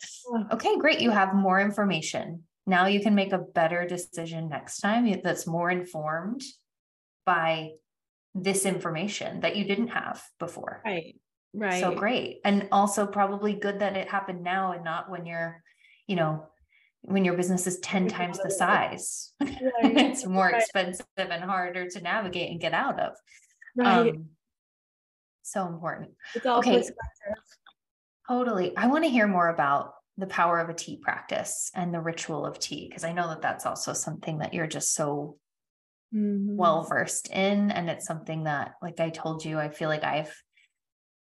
okay 0.51 0.78
great 0.78 1.01
you 1.01 1.11
have 1.11 1.36
more 1.36 1.59
information. 1.59 2.43
Now 2.65 2.88
you 2.88 2.99
can 2.99 3.15
make 3.15 3.32
a 3.32 3.38
better 3.38 3.88
decision 3.88 4.49
next 4.49 4.80
time 4.80 5.21
that's 5.23 5.47
more 5.47 5.69
informed 5.69 6.41
by 7.25 7.71
this 8.36 8.65
information 8.65 9.41
that 9.41 9.55
you 9.55 9.63
didn't 9.63 9.89
have 9.89 10.21
before. 10.39 10.82
Right. 10.86 11.15
Right. 11.53 11.80
so 11.80 11.95
great. 11.95 12.41
And 12.43 12.67
also 12.71 13.07
probably 13.07 13.53
good 13.53 13.80
that 13.80 13.97
it 13.97 14.09
happened 14.09 14.43
now 14.43 14.73
and 14.73 14.84
not 14.84 15.09
when 15.09 15.25
you're 15.25 15.63
you 16.07 16.15
know 16.15 16.45
when 17.01 17.23
your 17.23 17.35
business 17.35 17.67
is 17.67 17.79
10 17.79 18.07
times 18.07 18.39
the 18.39 18.49
size 18.49 19.33
right. 19.41 19.53
it's 19.83 20.25
more 20.25 20.47
right. 20.47 20.61
expensive 20.61 21.05
and 21.17 21.43
harder 21.43 21.87
to 21.89 22.01
navigate 22.01 22.51
and 22.51 22.59
get 22.59 22.73
out 22.73 22.99
of 22.99 23.13
right. 23.75 24.09
Um, 24.09 24.25
so 25.43 25.67
important 25.67 26.11
it's 26.33 26.45
all 26.45 26.59
okay 26.59 26.83
totally 28.27 28.75
i 28.75 28.87
want 28.87 29.03
to 29.03 29.09
hear 29.09 29.27
more 29.27 29.49
about 29.49 29.93
the 30.17 30.27
power 30.27 30.59
of 30.59 30.69
a 30.69 30.73
tea 30.73 30.97
practice 30.97 31.71
and 31.75 31.93
the 31.93 32.01
ritual 32.01 32.45
of 32.45 32.59
tea 32.59 32.87
because 32.87 33.03
i 33.03 33.13
know 33.13 33.27
that 33.29 33.41
that's 33.41 33.65
also 33.65 33.93
something 33.93 34.39
that 34.39 34.53
you're 34.53 34.67
just 34.67 34.93
so 34.93 35.37
mm-hmm. 36.13 36.57
well 36.57 36.83
versed 36.83 37.29
in 37.29 37.71
and 37.71 37.89
it's 37.89 38.05
something 38.05 38.43
that 38.43 38.73
like 38.81 38.99
i 38.99 39.09
told 39.09 39.45
you 39.45 39.59
i 39.59 39.69
feel 39.69 39.89
like 39.89 40.03
i've 40.03 40.35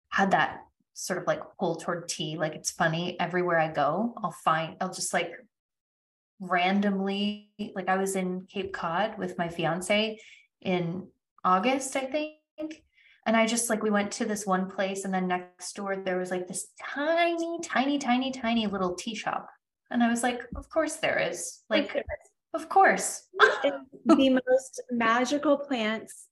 had 0.09 0.31
that 0.31 0.59
sort 0.93 1.19
of 1.19 1.27
like 1.27 1.41
pull 1.59 1.75
toward 1.75 2.07
tea. 2.07 2.37
Like 2.37 2.55
it's 2.55 2.71
funny, 2.71 3.19
everywhere 3.19 3.59
I 3.59 3.71
go, 3.71 4.13
I'll 4.23 4.35
find, 4.43 4.77
I'll 4.79 4.93
just 4.93 5.13
like 5.13 5.31
randomly, 6.39 7.49
like 7.75 7.89
I 7.89 7.97
was 7.97 8.15
in 8.15 8.47
Cape 8.51 8.73
Cod 8.73 9.17
with 9.17 9.37
my 9.37 9.47
fiance 9.49 10.19
in 10.61 11.07
August, 11.43 11.95
I 11.95 12.05
think. 12.05 12.83
And 13.25 13.37
I 13.37 13.45
just 13.45 13.69
like, 13.69 13.81
we 13.81 13.89
went 13.89 14.11
to 14.13 14.25
this 14.25 14.45
one 14.45 14.69
place, 14.69 15.05
and 15.05 15.13
then 15.13 15.27
next 15.27 15.77
door, 15.77 15.95
there 15.95 16.19
was 16.19 16.29
like 16.29 16.45
this 16.45 16.67
tiny, 16.93 17.59
tiny, 17.63 17.97
tiny, 17.97 18.31
tiny 18.31 18.67
little 18.67 18.95
tea 18.95 19.15
shop. 19.15 19.47
And 19.89 20.03
I 20.03 20.09
was 20.09 20.23
like, 20.23 20.41
of 20.55 20.69
course 20.69 20.97
there 20.97 21.19
is. 21.19 21.61
Like, 21.69 22.03
of 22.53 22.67
course. 22.67 23.29
the 24.05 24.29
most 24.29 24.81
magical 24.91 25.57
plants 25.57 26.27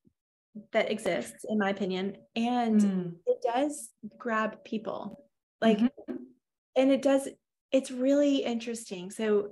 that 0.73 0.91
exists 0.91 1.45
in 1.47 1.57
my 1.57 1.69
opinion 1.69 2.17
and 2.35 2.81
mm. 2.81 3.13
it 3.25 3.41
does 3.41 3.89
grab 4.17 4.63
people 4.63 5.23
like 5.61 5.77
mm-hmm. 5.77 6.15
and 6.75 6.91
it 6.91 7.01
does 7.01 7.29
it's 7.71 7.91
really 7.91 8.37
interesting 8.37 9.09
so 9.09 9.49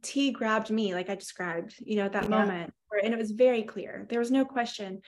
tea 0.00 0.30
grabbed 0.30 0.70
me 0.70 0.94
like 0.94 1.10
i 1.10 1.14
described 1.14 1.74
you 1.80 1.96
know 1.96 2.04
at 2.04 2.12
that 2.12 2.24
yeah. 2.24 2.28
moment 2.30 2.72
and 3.02 3.12
it 3.12 3.18
was 3.18 3.32
very 3.32 3.62
clear 3.62 4.06
there 4.08 4.18
was 4.18 4.30
no 4.30 4.44
question 4.44 5.00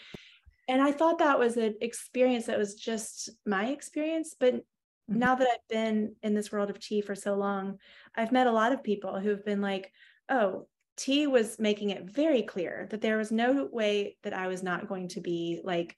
and 0.68 0.82
i 0.82 0.92
thought 0.92 1.18
that 1.18 1.38
was 1.38 1.56
an 1.56 1.74
experience 1.80 2.46
that 2.46 2.58
was 2.58 2.74
just 2.74 3.30
my 3.46 3.66
experience 3.68 4.34
but 4.38 4.54
mm-hmm. 4.54 5.18
now 5.18 5.34
that 5.34 5.48
i've 5.50 5.68
been 5.70 6.14
in 6.22 6.34
this 6.34 6.52
world 6.52 6.68
of 6.68 6.78
tea 6.78 7.00
for 7.00 7.14
so 7.14 7.34
long 7.34 7.78
i've 8.14 8.32
met 8.32 8.46
a 8.46 8.52
lot 8.52 8.72
of 8.72 8.84
people 8.84 9.18
who've 9.18 9.44
been 9.44 9.62
like 9.62 9.90
oh 10.28 10.66
T 10.96 11.26
was 11.26 11.58
making 11.58 11.90
it 11.90 12.04
very 12.04 12.42
clear 12.42 12.86
that 12.90 13.00
there 13.00 13.18
was 13.18 13.32
no 13.32 13.68
way 13.70 14.16
that 14.22 14.32
I 14.32 14.46
was 14.46 14.62
not 14.62 14.88
going 14.88 15.08
to 15.08 15.20
be 15.20 15.60
like 15.64 15.96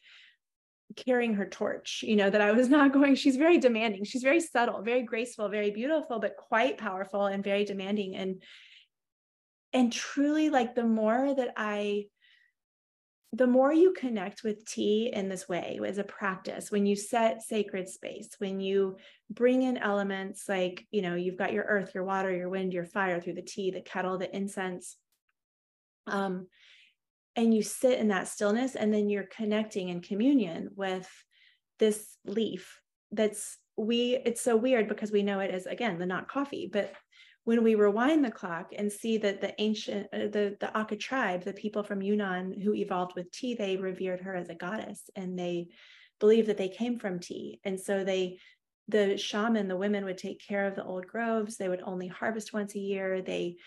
carrying 0.94 1.34
her 1.34 1.47
torch, 1.47 2.05
you 2.07 2.16
know, 2.16 2.30
that 2.30 2.40
I 2.40 2.53
was 2.53 2.68
not 2.68 2.92
going, 2.92 3.14
she's 3.14 3.36
very 3.36 3.59
demanding. 3.59 4.05
She's 4.05 4.22
very 4.22 4.40
subtle, 4.40 4.82
very 4.82 5.03
graceful, 5.03 5.49
very 5.49 5.70
beautiful, 5.70 6.20
but 6.20 6.36
quite 6.36 6.78
powerful 6.78 7.26
and 7.26 7.42
very 7.42 7.64
demanding. 7.64 8.16
And 8.16 8.42
and 9.72 9.92
truly 9.92 10.49
like 10.49 10.74
the 10.74 10.84
more 10.84 11.34
that 11.34 11.53
I 11.57 12.07
the 13.32 13.46
more 13.46 13.72
you 13.72 13.92
connect 13.92 14.42
with 14.44 14.64
tea 14.64 15.10
in 15.12 15.28
this 15.28 15.48
way 15.48 15.78
as 15.84 15.98
a 15.98 16.04
practice, 16.04 16.70
when 16.70 16.86
you 16.86 16.96
set 16.96 17.42
sacred 17.42 17.88
space, 17.88 18.30
when 18.38 18.60
you 18.60 18.96
bring 19.30 19.62
in 19.62 19.76
elements 19.76 20.48
like, 20.48 20.86
you 20.90 21.02
know, 21.02 21.16
you've 21.16 21.36
got 21.36 21.52
your 21.52 21.64
earth, 21.64 21.92
your 21.94 22.04
water, 22.04 22.34
your 22.34 22.48
wind, 22.48 22.72
your 22.72 22.84
fire 22.84 23.20
through 23.20 23.34
the 23.34 23.42
tea, 23.42 23.70
the 23.70 23.80
kettle, 23.80 24.16
the 24.16 24.34
incense, 24.34 24.96
um, 26.06 26.46
and 27.34 27.52
you 27.52 27.62
sit 27.62 27.98
in 27.98 28.08
that 28.08 28.28
stillness, 28.28 28.76
and 28.76 28.94
then 28.94 29.10
you're 29.10 29.28
connecting 29.36 29.88
in 29.90 30.00
communion 30.00 30.70
with 30.74 31.08
this 31.78 32.16
leaf 32.24 32.80
that's 33.12 33.58
we 33.76 34.18
it's 34.24 34.40
so 34.40 34.56
weird 34.56 34.88
because 34.88 35.12
we 35.12 35.22
know 35.22 35.40
it 35.40 35.50
as 35.50 35.66
again 35.66 35.98
the 35.98 36.06
not 36.06 36.28
coffee 36.28 36.68
but 36.72 36.92
when 37.47 37.62
we 37.62 37.76
rewind 37.76 38.24
the 38.24 38.30
clock 38.30 38.72
and 38.76 38.90
see 38.90 39.18
that 39.18 39.40
the 39.40 39.55
ancient 39.61 40.09
uh, 40.12 40.26
the 40.26 40.57
the 40.59 40.70
Akha 40.74 40.99
tribe, 40.99 41.44
the 41.44 41.53
people 41.53 41.84
from 41.84 42.03
Yunnan 42.03 42.61
who 42.61 42.74
evolved 42.74 43.12
with 43.14 43.30
tea, 43.30 43.55
they 43.55 43.76
revered 43.76 44.20
her 44.22 44.34
as 44.34 44.49
a 44.49 44.55
goddess 44.57 45.09
and 45.14 45.38
they 45.38 45.68
believed 46.18 46.49
that 46.49 46.59
they 46.59 46.68
came 46.68 46.99
from 46.99 47.20
tea. 47.20 47.61
And 47.62 47.78
so 47.78 48.03
they 48.03 48.40
the 48.88 49.16
shaman, 49.16 49.68
the 49.68 49.76
women 49.76 50.05
would 50.05 50.18
take 50.18 50.44
care 50.44 50.66
of 50.66 50.74
the 50.74 50.84
old 50.84 51.07
groves. 51.07 51.57
They 51.57 51.68
would 51.68 51.82
only 51.84 52.09
harvest 52.09 52.53
once 52.53 52.74
a 52.74 52.80
year. 52.80 53.22
They 53.22 53.59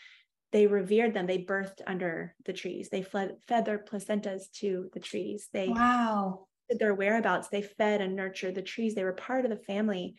they 0.51 0.67
revered 0.67 1.13
them. 1.13 1.25
They 1.25 1.45
birthed 1.45 1.79
under 1.87 2.35
the 2.45 2.53
trees. 2.53 2.89
They 2.89 3.01
fled, 3.01 3.37
fed 3.47 3.63
their 3.63 3.79
placentas 3.79 4.51
to 4.55 4.89
the 4.93 4.99
trees. 4.99 5.47
They 5.53 5.69
wow 5.69 6.47
did 6.69 6.79
their 6.79 6.93
whereabouts. 6.93 7.47
They 7.47 7.61
fed 7.61 8.01
and 8.01 8.13
nurtured 8.13 8.55
the 8.55 8.61
trees. 8.61 8.93
They 8.93 9.05
were 9.05 9.13
part 9.13 9.45
of 9.45 9.51
the 9.51 9.63
family 9.63 10.15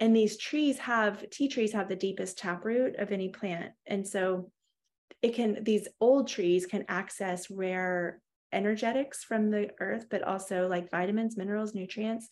and 0.00 0.16
these 0.16 0.38
trees 0.38 0.78
have 0.78 1.28
tea 1.28 1.46
trees 1.46 1.72
have 1.74 1.88
the 1.88 1.94
deepest 1.94 2.38
taproot 2.38 2.96
of 2.96 3.12
any 3.12 3.28
plant. 3.28 3.72
And 3.86 4.08
so 4.08 4.50
it 5.20 5.34
can 5.34 5.62
these 5.62 5.86
old 6.00 6.26
trees 6.26 6.64
can 6.64 6.86
access 6.88 7.50
rare 7.50 8.22
energetics 8.52 9.22
from 9.22 9.50
the 9.50 9.70
earth 9.78 10.06
but 10.10 10.22
also 10.22 10.66
like 10.66 10.90
vitamins 10.90 11.36
minerals 11.36 11.74
nutrients. 11.74 12.28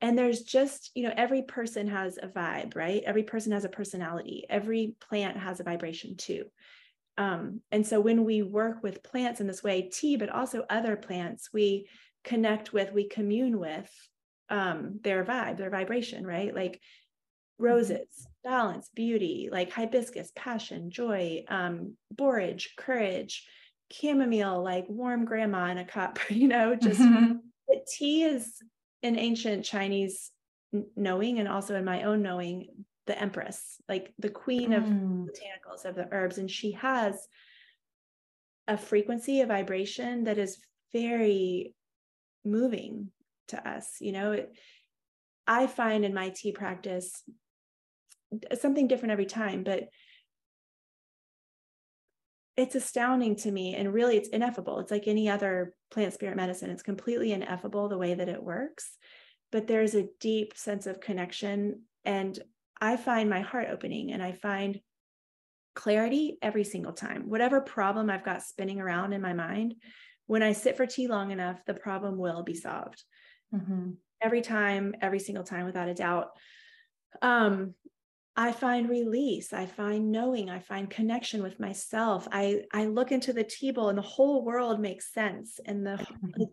And 0.00 0.18
there's 0.18 0.42
just 0.42 0.90
you 0.94 1.02
know 1.02 1.12
every 1.14 1.42
person 1.42 1.86
has 1.88 2.18
a 2.20 2.28
vibe 2.28 2.74
right? 2.74 3.02
Every 3.04 3.22
person 3.22 3.52
has 3.52 3.66
a 3.66 3.68
personality. 3.68 4.46
Every 4.48 4.96
plant 4.98 5.36
has 5.36 5.60
a 5.60 5.64
vibration 5.64 6.16
too. 6.16 6.46
Um, 7.18 7.60
and 7.70 7.86
so 7.86 8.00
when 8.00 8.24
we 8.24 8.42
work 8.42 8.82
with 8.82 9.02
plants 9.02 9.40
in 9.40 9.46
this 9.46 9.62
way 9.62 9.90
tea 9.92 10.16
but 10.16 10.30
also 10.30 10.64
other 10.70 10.96
plants 10.96 11.50
we 11.52 11.88
connect 12.24 12.72
with 12.72 12.92
we 12.92 13.08
commune 13.08 13.58
with 13.58 13.90
um 14.48 15.00
their 15.02 15.24
vibe 15.24 15.56
their 15.56 15.70
vibration 15.70 16.26
right 16.26 16.54
like 16.54 16.80
roses, 17.58 18.28
balance, 18.44 18.90
beauty, 18.94 19.48
like 19.50 19.70
hibiscus, 19.70 20.30
passion, 20.36 20.90
joy, 20.90 21.44
um, 21.48 21.94
borage, 22.10 22.74
courage, 22.76 23.46
chamomile, 23.90 24.62
like 24.62 24.84
warm 24.88 25.24
grandma 25.24 25.70
in 25.70 25.78
a 25.78 25.84
cup, 25.84 26.18
you 26.30 26.48
know, 26.48 26.74
just 26.74 27.00
mm-hmm. 27.00 27.36
tea 27.90 28.24
is 28.24 28.54
in 29.02 29.18
ancient 29.18 29.64
Chinese 29.64 30.30
knowing 30.96 31.38
and 31.38 31.48
also 31.48 31.74
in 31.74 31.84
my 31.84 32.02
own 32.02 32.22
knowing 32.22 32.68
the 33.06 33.18
empress, 33.20 33.80
like 33.88 34.12
the 34.18 34.28
queen 34.28 34.70
mm. 34.70 34.76
of 34.76 34.82
botanicals 34.82 35.84
of 35.84 35.94
the 35.94 36.08
herbs. 36.10 36.38
And 36.38 36.50
she 36.50 36.72
has 36.72 37.28
a 38.66 38.76
frequency, 38.76 39.40
a 39.40 39.46
vibration 39.46 40.24
that 40.24 40.38
is 40.38 40.58
very 40.92 41.72
moving 42.44 43.10
to 43.48 43.68
us. 43.68 43.96
You 44.00 44.12
know, 44.12 44.32
it, 44.32 44.56
I 45.46 45.66
find 45.66 46.04
in 46.04 46.14
my 46.14 46.30
tea 46.30 46.52
practice 46.52 47.22
something 48.58 48.88
different 48.88 49.12
every 49.12 49.26
time, 49.26 49.62
but 49.62 49.84
it's 52.56 52.74
astounding 52.74 53.36
to 53.36 53.50
me. 53.50 53.74
And 53.74 53.92
really, 53.92 54.16
it's 54.16 54.28
ineffable. 54.28 54.80
It's 54.80 54.90
like 54.90 55.06
any 55.06 55.28
other 55.28 55.74
plant 55.90 56.14
spirit 56.14 56.36
medicine, 56.36 56.70
it's 56.70 56.82
completely 56.82 57.32
ineffable 57.32 57.88
the 57.88 57.98
way 57.98 58.14
that 58.14 58.28
it 58.28 58.42
works. 58.42 58.96
But 59.52 59.66
there's 59.66 59.94
a 59.94 60.08
deep 60.20 60.56
sense 60.56 60.86
of 60.86 61.00
connection. 61.00 61.82
And 62.04 62.38
I 62.80 62.96
find 62.96 63.30
my 63.30 63.40
heart 63.40 63.68
opening 63.70 64.12
and 64.12 64.22
I 64.22 64.32
find 64.32 64.80
clarity 65.74 66.38
every 66.42 66.64
single 66.64 66.92
time. 66.92 67.28
Whatever 67.28 67.60
problem 67.60 68.10
I've 68.10 68.24
got 68.24 68.42
spinning 68.42 68.80
around 68.80 69.12
in 69.12 69.20
my 69.20 69.34
mind, 69.34 69.74
when 70.26 70.42
I 70.42 70.52
sit 70.52 70.76
for 70.76 70.86
tea 70.86 71.06
long 71.06 71.30
enough, 71.30 71.64
the 71.66 71.74
problem 71.74 72.16
will 72.18 72.42
be 72.42 72.54
solved. 72.54 73.04
Mm-hmm. 73.54 73.90
Every 74.22 74.40
time, 74.40 74.94
every 75.00 75.18
single 75.18 75.44
time, 75.44 75.66
without 75.66 75.88
a 75.88 75.94
doubt. 75.94 76.30
Um, 77.22 77.74
I 78.38 78.52
find 78.52 78.88
release. 78.88 79.54
I 79.54 79.64
find 79.64 80.12
knowing. 80.12 80.50
I 80.50 80.58
find 80.58 80.90
connection 80.90 81.42
with 81.42 81.58
myself. 81.58 82.28
I 82.30 82.64
I 82.72 82.84
look 82.84 83.10
into 83.10 83.32
the 83.32 83.44
tea 83.44 83.70
bowl, 83.70 83.88
and 83.88 83.96
the 83.96 84.02
whole 84.02 84.44
world 84.44 84.78
makes 84.78 85.12
sense, 85.12 85.58
and 85.64 85.86
the 85.86 86.04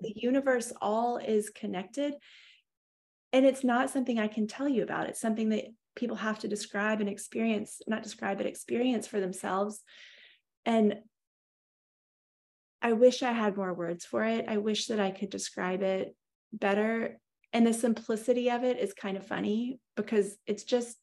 the 0.01 0.13
universe 0.15 0.71
all 0.81 1.17
is 1.17 1.49
connected. 1.49 2.13
And 3.33 3.45
it's 3.45 3.63
not 3.63 3.89
something 3.89 4.19
I 4.19 4.27
can 4.27 4.47
tell 4.47 4.69
you 4.69 4.83
about. 4.83 5.09
It's 5.09 5.19
something 5.19 5.49
that 5.49 5.65
people 5.95 6.15
have 6.17 6.39
to 6.39 6.47
describe 6.47 7.01
and 7.01 7.09
experience, 7.09 7.81
not 7.87 8.03
describe, 8.03 8.37
but 8.37 8.45
experience 8.45 9.07
for 9.07 9.19
themselves. 9.19 9.81
And 10.65 10.99
I 12.81 12.93
wish 12.93 13.23
I 13.23 13.31
had 13.31 13.57
more 13.57 13.73
words 13.73 14.05
for 14.05 14.23
it. 14.23 14.45
I 14.47 14.57
wish 14.57 14.87
that 14.87 14.99
I 14.99 15.11
could 15.11 15.29
describe 15.29 15.81
it 15.81 16.15
better. 16.53 17.19
And 17.51 17.67
the 17.67 17.73
simplicity 17.73 18.49
of 18.49 18.63
it 18.63 18.79
is 18.79 18.93
kind 18.93 19.17
of 19.17 19.27
funny 19.27 19.79
because 19.95 20.37
it's 20.47 20.63
just 20.63 20.97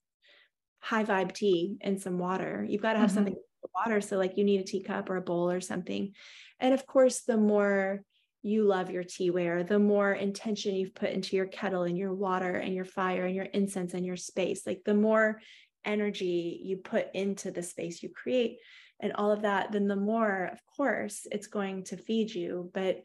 high 0.80 1.05
vibe 1.05 1.32
tea 1.32 1.76
and 1.80 2.01
some 2.01 2.18
water. 2.18 2.64
You've 2.68 2.82
got 2.82 2.94
to 2.94 2.98
have 2.98 3.11
mm-hmm. 3.11 3.16
something 3.16 3.36
water. 3.74 4.01
So, 4.01 4.16
like, 4.16 4.36
you 4.36 4.44
need 4.44 4.61
a 4.61 4.64
teacup 4.64 5.11
or 5.11 5.16
a 5.16 5.22
bowl 5.22 5.51
or 5.51 5.61
something. 5.61 6.12
And 6.59 6.74
of 6.74 6.86
course, 6.86 7.22
the 7.22 7.36
more 7.36 8.03
you 8.42 8.64
love 8.64 8.90
your 8.90 9.05
teaware, 9.05 9.66
the 9.66 9.78
more 9.78 10.12
intention 10.12 10.74
you've 10.74 10.94
put 10.94 11.11
into 11.11 11.36
your 11.36 11.46
kettle 11.46 11.82
and 11.82 11.98
your 11.98 12.14
water 12.14 12.57
and 12.57 12.74
your 12.74 12.86
fire 12.86 13.26
and 13.26 13.34
your 13.34 13.44
incense 13.44 13.92
and 13.92 14.05
your 14.05 14.16
space, 14.16 14.66
like 14.66 14.82
the 14.84 14.94
more 14.94 15.40
energy 15.84 16.61
you 16.62 16.78
put 16.78 17.09
into 17.14 17.51
the 17.51 17.62
space 17.62 18.03
you 18.03 18.09
create 18.09 18.59
and 19.01 19.12
all 19.14 19.30
of 19.30 19.42
that, 19.42 19.72
then 19.72 19.88
the 19.88 19.96
more, 19.96 20.51
of 20.53 20.59
course, 20.76 21.26
it's 21.30 21.46
going 21.46 21.84
to 21.84 21.96
feed 21.96 22.30
you, 22.30 22.70
but 22.72 23.03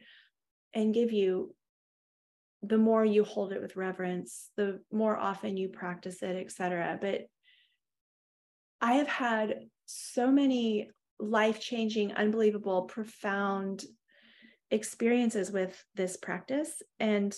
and 0.74 0.94
give 0.94 1.12
you 1.12 1.54
the 2.68 2.78
more 2.78 3.06
you 3.06 3.24
hold 3.24 3.52
it 3.52 3.62
with 3.62 3.76
reverence, 3.76 4.50
the 4.56 4.80
more 4.92 5.18
often 5.18 5.58
you 5.58 5.70
practice 5.70 6.24
it, 6.24 6.36
etc. 6.36 6.98
But 7.00 7.28
I 8.82 8.94
have 8.94 9.08
had 9.08 9.60
so 9.86 10.32
many 10.32 10.90
life 11.20 11.60
changing, 11.60 12.14
unbelievable, 12.14 12.84
profound 12.84 13.84
experiences 14.72 15.52
with 15.52 15.84
this 15.96 16.18
practice 16.18 16.82
and 17.00 17.38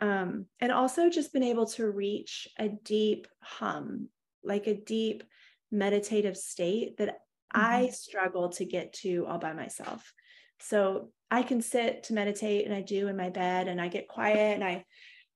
um 0.00 0.46
and 0.60 0.72
also 0.72 1.08
just 1.08 1.32
been 1.32 1.44
able 1.44 1.66
to 1.66 1.88
reach 1.88 2.48
a 2.58 2.68
deep 2.68 3.28
hum 3.40 4.08
like 4.42 4.66
a 4.66 4.74
deep 4.74 5.22
meditative 5.70 6.36
state 6.36 6.96
that 6.96 7.10
mm-hmm. 7.10 7.60
i 7.60 7.88
struggle 7.90 8.48
to 8.48 8.64
get 8.64 8.92
to 8.92 9.24
all 9.28 9.38
by 9.38 9.52
myself 9.52 10.12
so 10.58 11.12
i 11.34 11.42
can 11.42 11.60
sit 11.60 12.04
to 12.04 12.14
meditate 12.14 12.64
and 12.64 12.74
i 12.74 12.80
do 12.80 13.08
in 13.08 13.16
my 13.16 13.30
bed 13.30 13.68
and 13.68 13.80
i 13.80 13.88
get 13.88 14.08
quiet 14.08 14.54
and 14.54 14.64
i 14.64 14.84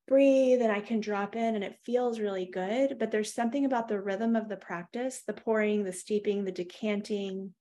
breathe 0.08 0.62
and 0.62 0.72
i 0.72 0.80
can 0.80 1.00
drop 1.00 1.36
in 1.36 1.54
and 1.54 1.62
it 1.62 1.78
feels 1.84 2.18
really 2.18 2.46
good. 2.46 2.98
But 2.98 3.10
there's 3.10 3.34
something 3.34 3.66
about 3.66 3.88
the 3.88 4.00
rhythm 4.00 4.34
of 4.34 4.48
the 4.48 4.56
practice 4.56 5.22
the 5.26 5.34
pouring 5.34 5.84
the 5.84 5.92
steeping 5.92 6.44
the 6.44 6.52
decanting. 6.52 7.54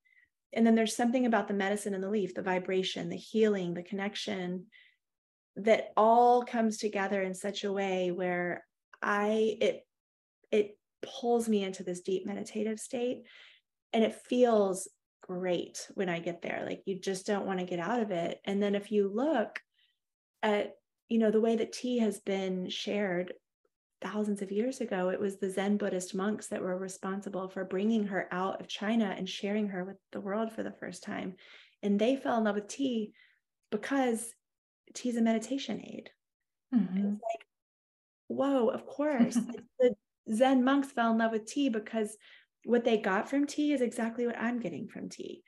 And 0.54 0.66
then 0.66 0.74
there's 0.74 0.96
something 0.96 1.26
about 1.26 1.46
the 1.46 1.54
medicine 1.54 1.94
and 1.94 2.02
the 2.02 2.08
leaf 2.08 2.34
the 2.34 2.42
vibration 2.42 3.10
the 3.10 3.16
healing 3.16 3.74
the 3.74 3.82
connection 3.82 4.64
that 5.56 5.92
all 5.96 6.42
comes 6.42 6.78
together 6.78 7.22
in 7.22 7.34
such 7.34 7.64
a 7.64 7.72
way 7.72 8.12
where 8.12 8.64
i 9.02 9.56
it 9.60 9.86
it 10.50 10.78
pulls 11.02 11.48
me 11.48 11.62
into 11.62 11.82
this 11.82 12.00
deep 12.00 12.24
meditative 12.24 12.78
state 12.78 13.24
and 13.92 14.02
it 14.02 14.14
feels 14.28 14.88
great 15.20 15.86
when 15.94 16.08
i 16.08 16.18
get 16.18 16.42
there 16.42 16.64
like 16.66 16.82
you 16.86 16.98
just 16.98 17.26
don't 17.26 17.46
want 17.46 17.58
to 17.58 17.66
get 17.66 17.78
out 17.78 18.00
of 18.00 18.10
it 18.10 18.40
and 18.44 18.62
then 18.62 18.74
if 18.74 18.90
you 18.90 19.10
look 19.12 19.60
at 20.42 20.74
you 21.08 21.18
know 21.18 21.30
the 21.30 21.40
way 21.40 21.56
that 21.56 21.72
tea 21.72 21.98
has 21.98 22.18
been 22.20 22.68
shared 22.68 23.32
thousands 24.00 24.42
of 24.42 24.52
years 24.52 24.80
ago, 24.80 25.08
it 25.10 25.20
was 25.20 25.38
the 25.38 25.50
Zen 25.50 25.76
Buddhist 25.76 26.14
monks 26.14 26.48
that 26.48 26.62
were 26.62 26.76
responsible 26.78 27.48
for 27.48 27.64
bringing 27.64 28.06
her 28.06 28.28
out 28.30 28.60
of 28.60 28.68
China 28.68 29.14
and 29.16 29.28
sharing 29.28 29.68
her 29.68 29.84
with 29.84 29.96
the 30.12 30.20
world 30.20 30.52
for 30.52 30.62
the 30.62 30.72
first 30.72 31.02
time. 31.02 31.34
And 31.82 31.98
they 31.98 32.16
fell 32.16 32.38
in 32.38 32.44
love 32.44 32.56
with 32.56 32.68
tea 32.68 33.12
because 33.70 34.32
tea 34.94 35.10
is 35.10 35.16
a 35.16 35.22
meditation 35.22 35.80
aid. 35.84 36.10
Mm-hmm. 36.74 36.98
It's 36.98 37.20
like, 37.22 37.46
whoa, 38.28 38.68
of 38.68 38.86
course. 38.86 39.38
the 39.78 39.94
Zen 40.32 40.64
monks 40.64 40.90
fell 40.92 41.12
in 41.12 41.18
love 41.18 41.32
with 41.32 41.46
tea 41.46 41.68
because 41.68 42.16
what 42.68 42.84
they 42.84 42.98
got 42.98 43.30
from 43.30 43.46
tea 43.46 43.72
is 43.72 43.80
exactly 43.80 44.26
what 44.26 44.38
I'm 44.38 44.60
getting 44.60 44.88
from 44.88 45.08
tea. 45.08 45.42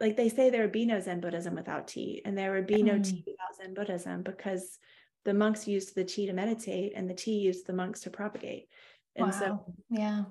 Like 0.00 0.16
they 0.16 0.28
say, 0.28 0.50
there 0.50 0.62
would 0.62 0.72
be 0.72 0.84
no 0.84 0.98
Zen 0.98 1.20
Buddhism 1.20 1.54
without 1.54 1.86
tea, 1.86 2.22
and 2.24 2.36
there 2.36 2.52
would 2.54 2.66
be 2.66 2.82
no 2.82 2.94
mm. 2.94 3.04
tea 3.04 3.24
without 3.24 3.56
Zen 3.56 3.72
Buddhism 3.72 4.24
because 4.24 4.76
the 5.24 5.32
monks 5.32 5.68
used 5.68 5.94
the 5.94 6.02
tea 6.02 6.26
to 6.26 6.32
meditate 6.32 6.92
and 6.96 7.08
the 7.08 7.14
tea 7.14 7.38
used 7.38 7.68
the 7.68 7.72
monks 7.72 8.00
to 8.00 8.10
propagate. 8.10 8.66
And 9.14 9.28
wow. 9.28 9.32
so, 9.32 9.74
yeah. 9.90 10.24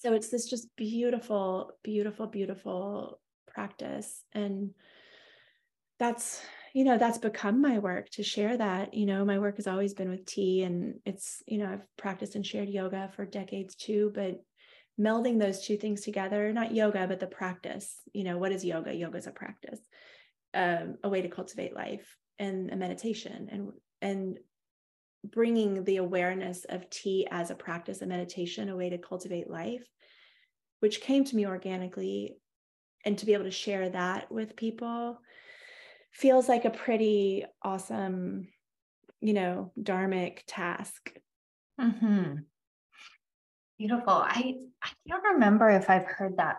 So 0.00 0.14
it's 0.14 0.30
this 0.30 0.50
just 0.50 0.66
beautiful, 0.76 1.70
beautiful, 1.84 2.26
beautiful 2.26 3.20
practice. 3.46 4.24
And 4.32 4.70
that's, 6.00 6.42
you 6.74 6.84
know, 6.84 6.98
that's 6.98 7.18
become 7.18 7.62
my 7.62 7.78
work 7.78 8.10
to 8.10 8.24
share 8.24 8.56
that. 8.56 8.94
You 8.94 9.06
know, 9.06 9.24
my 9.24 9.38
work 9.38 9.56
has 9.56 9.68
always 9.68 9.94
been 9.94 10.10
with 10.10 10.26
tea 10.26 10.64
and 10.64 10.96
it's, 11.06 11.40
you 11.46 11.58
know, 11.58 11.72
I've 11.72 11.96
practiced 11.96 12.34
and 12.34 12.44
shared 12.44 12.68
yoga 12.68 13.12
for 13.14 13.24
decades 13.24 13.76
too, 13.76 14.10
but 14.12 14.42
melding 15.00 15.38
those 15.38 15.64
two 15.64 15.76
things 15.76 16.02
together, 16.02 16.52
not 16.52 16.74
yoga, 16.74 17.06
but 17.06 17.20
the 17.20 17.26
practice, 17.26 17.96
you 18.12 18.24
know, 18.24 18.38
what 18.38 18.52
is 18.52 18.64
yoga? 18.64 18.94
Yoga 18.94 19.18
is 19.18 19.26
a 19.26 19.32
practice, 19.32 19.80
um, 20.54 20.96
a 21.02 21.08
way 21.08 21.22
to 21.22 21.28
cultivate 21.28 21.74
life 21.74 22.16
and 22.38 22.70
a 22.70 22.76
meditation 22.76 23.48
and 23.50 23.72
and 24.00 24.38
bringing 25.24 25.84
the 25.84 25.98
awareness 25.98 26.64
of 26.68 26.90
tea 26.90 27.28
as 27.30 27.50
a 27.50 27.54
practice, 27.54 28.02
a 28.02 28.06
meditation, 28.06 28.68
a 28.68 28.76
way 28.76 28.90
to 28.90 28.98
cultivate 28.98 29.48
life, 29.48 29.86
which 30.80 31.00
came 31.00 31.24
to 31.24 31.36
me 31.36 31.46
organically. 31.46 32.36
And 33.04 33.18
to 33.18 33.26
be 33.26 33.34
able 33.34 33.46
to 33.46 33.50
share 33.50 33.88
that 33.88 34.30
with 34.30 34.54
people 34.54 35.18
feels 36.12 36.48
like 36.48 36.64
a 36.64 36.70
pretty 36.70 37.44
awesome, 37.60 38.46
you 39.20 39.32
know, 39.32 39.72
dharmic 39.76 40.42
task. 40.46 41.12
Mm-hmm. 41.80 42.34
Beautiful. 43.82 44.12
I, 44.12 44.54
I 44.80 44.88
can't 45.08 45.24
remember 45.32 45.68
if 45.68 45.90
I've 45.90 46.04
heard 46.04 46.36
that 46.36 46.58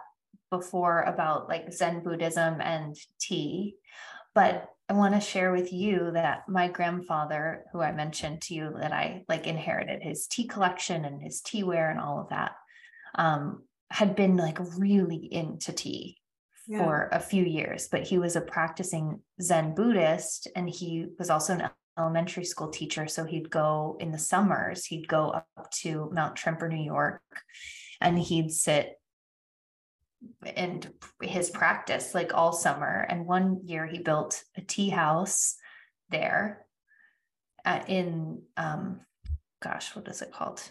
before 0.51 1.03
about 1.03 1.47
like 1.47 1.71
Zen 1.71 2.03
Buddhism 2.03 2.59
and 2.59 2.97
tea, 3.17 3.75
but 4.35 4.67
I 4.89 4.93
want 4.93 5.13
to 5.13 5.21
share 5.21 5.53
with 5.53 5.71
you 5.71 6.11
that 6.15 6.49
my 6.49 6.67
grandfather, 6.67 7.63
who 7.71 7.79
I 7.79 7.93
mentioned 7.93 8.41
to 8.41 8.53
you 8.53 8.75
that 8.77 8.91
I 8.91 9.23
like 9.29 9.47
inherited 9.47 10.03
his 10.03 10.27
tea 10.27 10.47
collection 10.47 11.05
and 11.05 11.21
his 11.21 11.41
teaware 11.41 11.89
and 11.89 11.97
all 12.01 12.19
of 12.19 12.27
that, 12.31 12.55
um, 13.15 13.63
had 13.89 14.17
been 14.17 14.35
like 14.35 14.57
really 14.77 15.29
into 15.31 15.71
tea 15.71 16.17
yeah. 16.67 16.79
for 16.79 17.07
a 17.13 17.21
few 17.21 17.45
years, 17.45 17.87
but 17.89 18.03
he 18.03 18.17
was 18.17 18.35
a 18.35 18.41
practicing 18.41 19.21
Zen 19.41 19.75
Buddhist 19.75 20.49
and 20.57 20.69
he 20.69 21.05
was 21.17 21.29
also 21.29 21.53
an 21.53 21.69
elementary 21.97 22.45
school 22.45 22.69
teacher. 22.69 23.07
So 23.07 23.25
he'd 23.25 23.49
go 23.49 23.97
in 23.99 24.11
the 24.11 24.17
summers, 24.17 24.85
he'd 24.85 25.07
go 25.07 25.29
up 25.29 25.69
to 25.81 26.09
Mount 26.13 26.35
Tremper, 26.35 26.69
New 26.69 26.83
York, 26.83 27.21
and 28.01 28.17
he'd 28.17 28.51
sit 28.51 28.99
and 30.55 30.89
his 31.21 31.49
practice 31.49 32.15
like 32.15 32.33
all 32.33 32.53
summer. 32.53 33.05
And 33.09 33.25
one 33.25 33.61
year 33.65 33.85
he 33.85 33.99
built 33.99 34.43
a 34.55 34.61
tea 34.61 34.89
house 34.89 35.55
there 36.09 36.65
uh, 37.65 37.81
in, 37.87 38.41
um, 38.55 39.01
gosh, 39.61 39.95
what 39.95 40.07
is 40.07 40.21
it 40.21 40.31
called? 40.31 40.61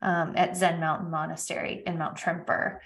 um, 0.00 0.34
at 0.36 0.56
Zen 0.56 0.80
Mountain 0.80 1.10
Monastery 1.10 1.82
in 1.86 1.98
Mount 1.98 2.16
Tremper. 2.16 2.80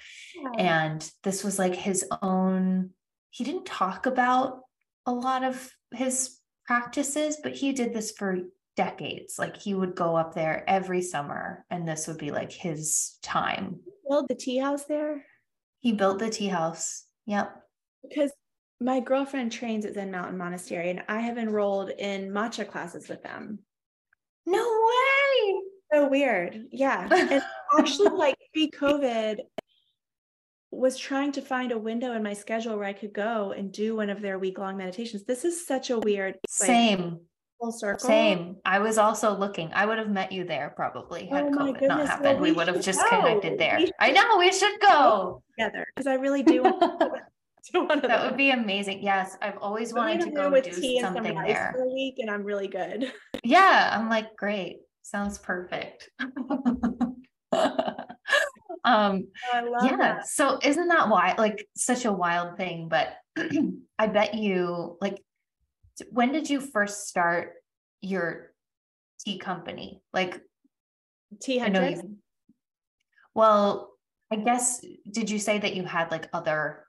And 0.57 1.09
this 1.23 1.45
was 1.45 1.59
like 1.59 1.75
his 1.75 2.05
own, 2.23 2.91
he 3.31 3.45
didn't 3.45 3.67
talk 3.67 4.07
about 4.07 4.61
a 5.07 5.13
lot 5.13 5.45
of 5.45 5.71
his 5.93 6.39
practices, 6.67 7.39
but 7.43 7.55
he 7.55 7.73
did 7.73 7.93
this 7.93 8.13
for 8.13 8.39
decades. 8.77 9.39
Like 9.39 9.57
he 9.57 9.75
would 9.75 9.95
go 9.95 10.17
up 10.17 10.35
there 10.35 10.65
every 10.69 11.03
summer, 11.03 11.65
and 11.71 11.87
this 11.87 12.07
would 12.07 12.19
be 12.19 12.31
like 12.31 12.53
his 12.53 13.19
time. 13.23 13.81
Build 14.09 14.29
the 14.29 14.35
tea 14.35 14.59
house 14.59 14.85
there. 14.85 15.25
He 15.81 15.93
built 15.93 16.19
the 16.19 16.31
tea 16.31 16.49
house. 16.49 17.05
Yep. 17.27 17.55
Because 18.09 18.33
my 18.81 19.01
girlfriend 19.01 19.53
trains 19.53 19.85
at 19.85 19.95
Zen 19.95 20.11
Mountain 20.11 20.39
Monastery, 20.39 20.91
and 20.91 21.03
I 21.09 21.21
have 21.21 21.39
enrolled 21.39 21.91
in 21.91 22.31
matcha 22.31 22.69
classes 22.69 23.09
with 23.09 23.23
them. 23.23 23.61
No 24.47 24.63
way. 24.63 25.55
So 25.93 26.09
weird. 26.09 26.67
Yeah. 26.71 27.09
And 27.75 27.79
actually, 27.79 28.11
like 28.11 28.37
pre 28.53 28.71
COVID, 28.71 29.39
was 30.73 30.97
trying 30.97 31.31
to 31.33 31.43
find 31.43 31.71
a 31.71 31.79
window 31.79 32.15
in 32.15 32.23
my 32.23 32.33
schedule 32.33 32.77
where 32.77 32.87
I 32.87 32.95
could 32.95 33.13
go 33.13 33.53
and 33.53 33.71
do 33.71 33.95
one 33.95 34.11
of 34.11 34.23
their 34.23 34.39
week 34.39 34.59
long 34.59 34.77
meditations. 34.77 35.25
This 35.25 35.45
is 35.45 35.67
such 35.67 35.91
a 35.91 35.99
weird 35.99 36.35
like, 36.35 36.41
same 36.49 37.21
full 37.63 37.73
circle. 37.73 38.07
Same. 38.07 38.57
I 38.65 38.81
was 38.81 38.99
also 38.99 39.37
looking. 39.37 39.71
I 39.73 39.87
would 39.87 39.99
have 39.99 40.09
met 40.09 40.33
you 40.33 40.45
there 40.45 40.73
probably 40.75 41.29
oh 41.31 41.35
had 41.35 41.45
oh 41.45 41.51
COVID 41.51 41.73
goodness. 41.75 41.89
not 41.89 42.07
happened. 42.09 42.25
Well, 42.25 42.41
we, 42.41 42.51
we 42.51 42.57
would 42.57 42.69
have 42.69 42.83
just 42.83 43.01
go. 43.01 43.09
connected 43.09 43.59
there. 43.59 43.79
I 44.01 44.11
know 44.11 44.39
we 44.39 44.53
should 44.53 44.81
go 44.81 45.43
together 45.57 45.87
because 45.95 46.07
I 46.07 46.15
really 46.15 46.43
do. 46.43 46.63
Want 46.63 46.81
to 46.81 46.99
go. 46.99 47.17
That 48.03 48.25
would 48.25 48.37
be 48.37 48.51
amazing. 48.51 49.05
Yes, 49.05 49.37
I've 49.41 49.57
always 49.59 49.95
wanted 49.95 50.23
to 50.23 50.33
go 50.33 50.51
do 50.61 50.73
something 51.01 51.35
there 51.47 51.73
for 51.77 51.85
a 51.85 51.89
week, 51.93 52.17
and 52.19 52.29
I'm 52.29 52.43
really 52.43 52.67
good. 52.67 53.13
Yeah, 53.45 53.91
I'm 53.93 54.09
like 54.09 54.35
great. 54.37 54.79
Sounds 55.03 55.39
perfect. 55.39 56.11
um 58.85 59.29
yeah 59.83 59.97
that. 59.97 60.27
so 60.27 60.59
isn't 60.63 60.89
that 60.89 61.09
why 61.09 61.35
like 61.39 61.69
such 61.77 62.05
a 62.05 62.13
wild 62.13 62.57
thing 62.57 62.89
but 62.89 63.15
i 63.99 64.07
bet 64.07 64.35
you 64.35 64.97
like 65.01 65.23
when 66.11 66.33
did 66.33 66.49
you 66.49 66.61
first 66.61 67.09
start 67.09 67.53
your 68.01 68.53
tea 69.25 69.39
company? 69.39 70.03
Like 70.13 70.41
tea 71.41 71.57
hundred 71.57 71.99
well 73.35 73.89
i 74.31 74.37
guess 74.37 74.85
did 75.11 75.31
you 75.31 75.39
say 75.39 75.59
that 75.59 75.75
you 75.75 75.83
had 75.83 76.11
like 76.11 76.29
other 76.35 76.87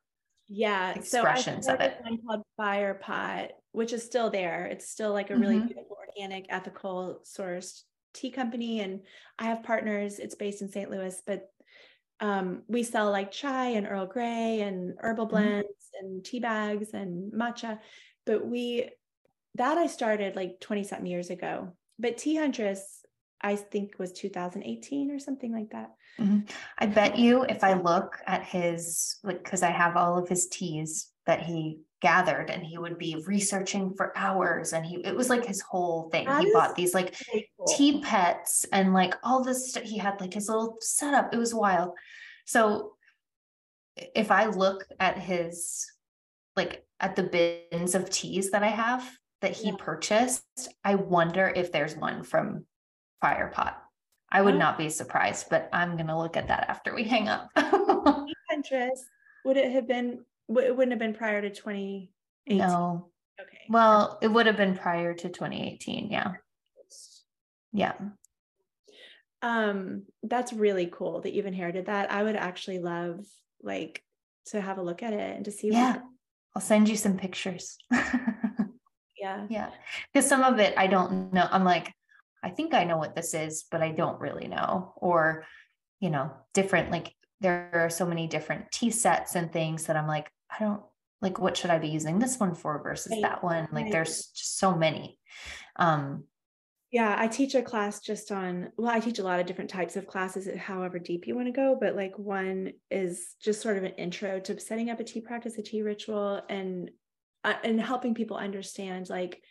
yeah 0.50 0.92
expressions 0.92 1.66
so 1.68 1.76
of 1.76 1.80
it? 1.80 1.96
one 2.02 2.18
called 2.28 2.42
fire 2.58 2.94
pot 2.94 3.52
which 3.72 3.92
is 3.92 4.04
still 4.04 4.30
there. 4.30 4.66
It's 4.68 4.88
still 4.88 5.14
like 5.14 5.32
a 5.32 5.36
really 5.36 5.56
mm-hmm. 5.56 5.66
beautiful 5.66 5.98
organic 6.08 6.46
ethical 6.50 7.22
sourced 7.24 7.82
tea 8.14 8.30
company 8.30 8.82
and 8.82 9.02
i 9.40 9.46
have 9.46 9.64
partners. 9.64 10.20
It's 10.20 10.36
based 10.36 10.62
in 10.62 10.70
st 10.70 10.92
louis 10.92 11.22
but 11.26 11.50
um, 12.20 12.64
we 12.68 12.84
sell 12.84 13.12
like 13.12 13.32
chai 13.32 13.70
and 13.70 13.88
Earl 13.88 14.06
Grey 14.06 14.62
and 14.62 14.94
herbal 15.00 15.28
mm-hmm. 15.28 15.36
blends 15.36 15.68
mm-hmm. 15.68 16.06
and 16.06 16.26
tea 16.26 16.40
bags 16.40 16.94
and 16.94 17.34
matcha. 17.34 17.80
But 18.26 18.46
we, 18.46 18.90
that 19.56 19.78
I 19.78 19.88
started 19.88 20.36
like 20.36 20.60
20 20.60 20.84
something 20.84 21.06
years 21.06 21.30
ago. 21.30 21.74
But 22.00 22.18
Tea 22.18 22.38
Huntress, 22.38 23.02
I 23.42 23.56
think 23.56 24.00
was 24.00 24.14
2018 24.14 25.12
or 25.12 25.20
something 25.20 25.52
like 25.52 25.72
that. 25.72 25.92
Mm-hmm. 26.20 26.40
I 26.78 26.86
bet 26.86 27.18
you 27.18 27.44
if 27.44 27.64
I 27.64 27.74
look 27.74 28.18
at 28.26 28.44
his, 28.44 29.18
like, 29.24 29.44
because 29.44 29.64
I 29.64 29.72
have 29.72 29.98
all 29.98 30.18
of 30.18 30.30
his 30.30 30.48
teas 30.48 31.10
that 31.26 31.42
he 31.42 31.80
gathered 32.04 32.52
and 32.52 32.64
he 32.64 32.78
would 32.78 33.00
be 33.00 33.24
researching 33.26 33.96
for 33.96 34.16
hours 34.16 34.74
and 34.74 34.86
he 34.86 34.98
it 34.98 35.16
was 35.16 35.30
like 35.30 35.46
his 35.46 35.62
whole 35.62 36.10
thing. 36.12 36.26
That 36.26 36.44
he 36.44 36.54
bought 36.54 36.76
these 36.76 36.94
like 36.94 37.16
cool. 37.58 37.66
tea 37.66 38.02
pets 38.02 38.66
and 38.72 38.94
like 38.94 39.16
all 39.24 39.44
this 39.44 39.72
stuff 39.72 39.84
he 39.84 39.98
had 39.98 40.22
like 40.22 40.34
his 40.34 40.50
little 40.50 40.78
setup. 40.82 41.34
It 41.34 41.38
was 41.38 41.56
wild. 41.56 41.94
So 42.46 42.94
if 44.16 44.32
i 44.32 44.46
look 44.46 44.86
at 45.00 45.18
his 45.18 45.86
like 46.56 46.84
at 47.00 47.16
the 47.16 47.24
bins 47.24 47.94
of 47.94 48.10
teas 48.10 48.50
that 48.50 48.64
i 48.64 48.68
have 48.68 49.08
that 49.42 49.52
he 49.52 49.68
yeah. 49.68 49.76
purchased 49.78 50.70
i 50.84 50.96
wonder 50.96 51.54
if 51.56 51.72
there's 51.72 51.96
one 51.96 52.24
from 52.24 52.66
firepot 53.24 53.76
i 54.32 54.42
would 54.42 54.58
not 54.58 54.80
be 54.80 54.90
surprised 54.90 55.46
but 55.52 55.70
i'm 55.72 55.96
going 55.96 56.08
to 56.08 56.18
look 56.18 56.36
at 56.36 56.48
that 56.48 56.66
after 56.70 56.96
we 56.96 57.04
hang 57.04 57.28
up. 57.28 57.52
Pinterest, 58.54 59.02
would 59.46 59.58
it 59.58 59.72
have 59.72 59.88
been 59.88 60.24
it 60.50 60.76
wouldn't 60.76 60.92
have 60.92 61.00
been 61.00 61.14
prior 61.14 61.42
to 61.42 61.50
2018. 61.50 62.58
No. 62.58 63.10
Okay. 63.40 63.62
Well, 63.70 64.20
it 64.22 64.28
would 64.28 64.46
have 64.46 64.58
been 64.58 64.76
prior 64.76 65.14
to 65.14 65.30
2018. 65.30 66.12
Yeah. 66.12 66.34
Yeah. 67.72 67.94
Um, 69.42 70.04
that's 70.22 70.54
really 70.54 70.88
cool 70.92 71.22
that 71.22 71.34
you've 71.34 71.46
inherited 71.46 71.88
that. 71.88 72.12
I 72.12 72.24
would 72.24 72.36
actually 72.36 72.80
love 72.80 73.26
like 73.62 74.04
to 74.48 74.62
have 74.62 74.78
a 74.78 74.84
look 74.84 75.04
at 75.04 75.14
it 75.14 75.36
and 75.36 75.46
to 75.46 75.52
see. 75.52 75.70
Yeah. 75.70 75.94
What... 75.94 76.04
I'll 76.56 76.62
send 76.62 76.88
you 76.88 76.96
some 76.96 77.18
pictures. 77.18 77.78
yeah. 77.92 79.48
Yeah. 79.50 79.70
Because 80.14 80.30
some 80.30 80.44
of 80.44 80.60
it 80.60 80.74
I 80.78 80.88
don't 80.88 81.34
know. 81.34 81.48
I'm 81.50 81.64
like, 81.64 81.92
I 82.44 82.50
think 82.50 82.74
I 82.74 82.84
know 82.84 82.98
what 82.98 83.16
this 83.16 83.34
is, 83.34 83.66
but 83.72 83.82
I 83.82 83.92
don't 83.92 84.20
really 84.20 84.48
know. 84.48 84.94
Or, 84.98 85.46
you 86.00 86.10
know, 86.10 86.32
different 86.54 86.92
like 86.92 87.14
there 87.42 87.70
are 87.74 87.90
so 87.90 88.06
many 88.06 88.28
different 88.28 88.72
tea 88.72 88.92
sets 88.92 89.36
and 89.36 89.52
things 89.52 89.86
that 89.86 89.98
I'm 89.98 90.08
like, 90.08 90.30
I 90.54 90.64
don't 90.64 90.82
like 91.22 91.40
what 91.40 91.58
should 91.58 91.70
I 91.70 91.80
be 91.80 91.90
using 91.90 92.20
this 92.20 92.40
one 92.40 92.54
for 92.54 92.82
versus 92.84 93.12
right. 93.12 93.22
that 93.22 93.44
one? 93.44 93.68
Like 93.72 93.86
right. 93.86 93.92
there's 93.92 94.28
just 94.28 94.58
so 94.58 94.76
many. 94.76 95.20
Um 95.78 96.26
yeah, 96.92 97.16
I 97.18 97.28
teach 97.28 97.56
a 97.56 97.64
class 97.64 98.02
just 98.02 98.32
on 98.32 98.70
well, 98.78 98.92
I 98.92 99.00
teach 99.00 99.20
a 99.20 99.24
lot 99.24 99.40
of 99.40 99.48
different 99.48 99.72
types 99.72 99.96
of 99.96 100.06
classes 100.06 100.48
however 100.60 101.00
deep 101.00 101.26
you 101.26 101.36
want 101.36 101.48
to 101.48 101.52
go, 101.52 101.76
but 101.80 101.96
like 101.96 102.18
one 102.20 102.74
is 102.92 103.36
just 103.42 103.62
sort 103.62 103.78
of 103.78 103.84
an 103.84 103.94
intro 103.94 104.40
to 104.42 104.60
setting 104.60 104.90
up 104.90 105.00
a 105.00 105.04
tea 105.04 105.22
practice, 105.22 105.58
a 105.58 105.64
tea 105.64 105.82
ritual 105.82 106.42
and 106.50 106.92
uh, 107.44 107.56
and 107.64 107.82
helping 107.82 108.14
people 108.14 108.38
understand 108.38 109.10
like 109.10 109.42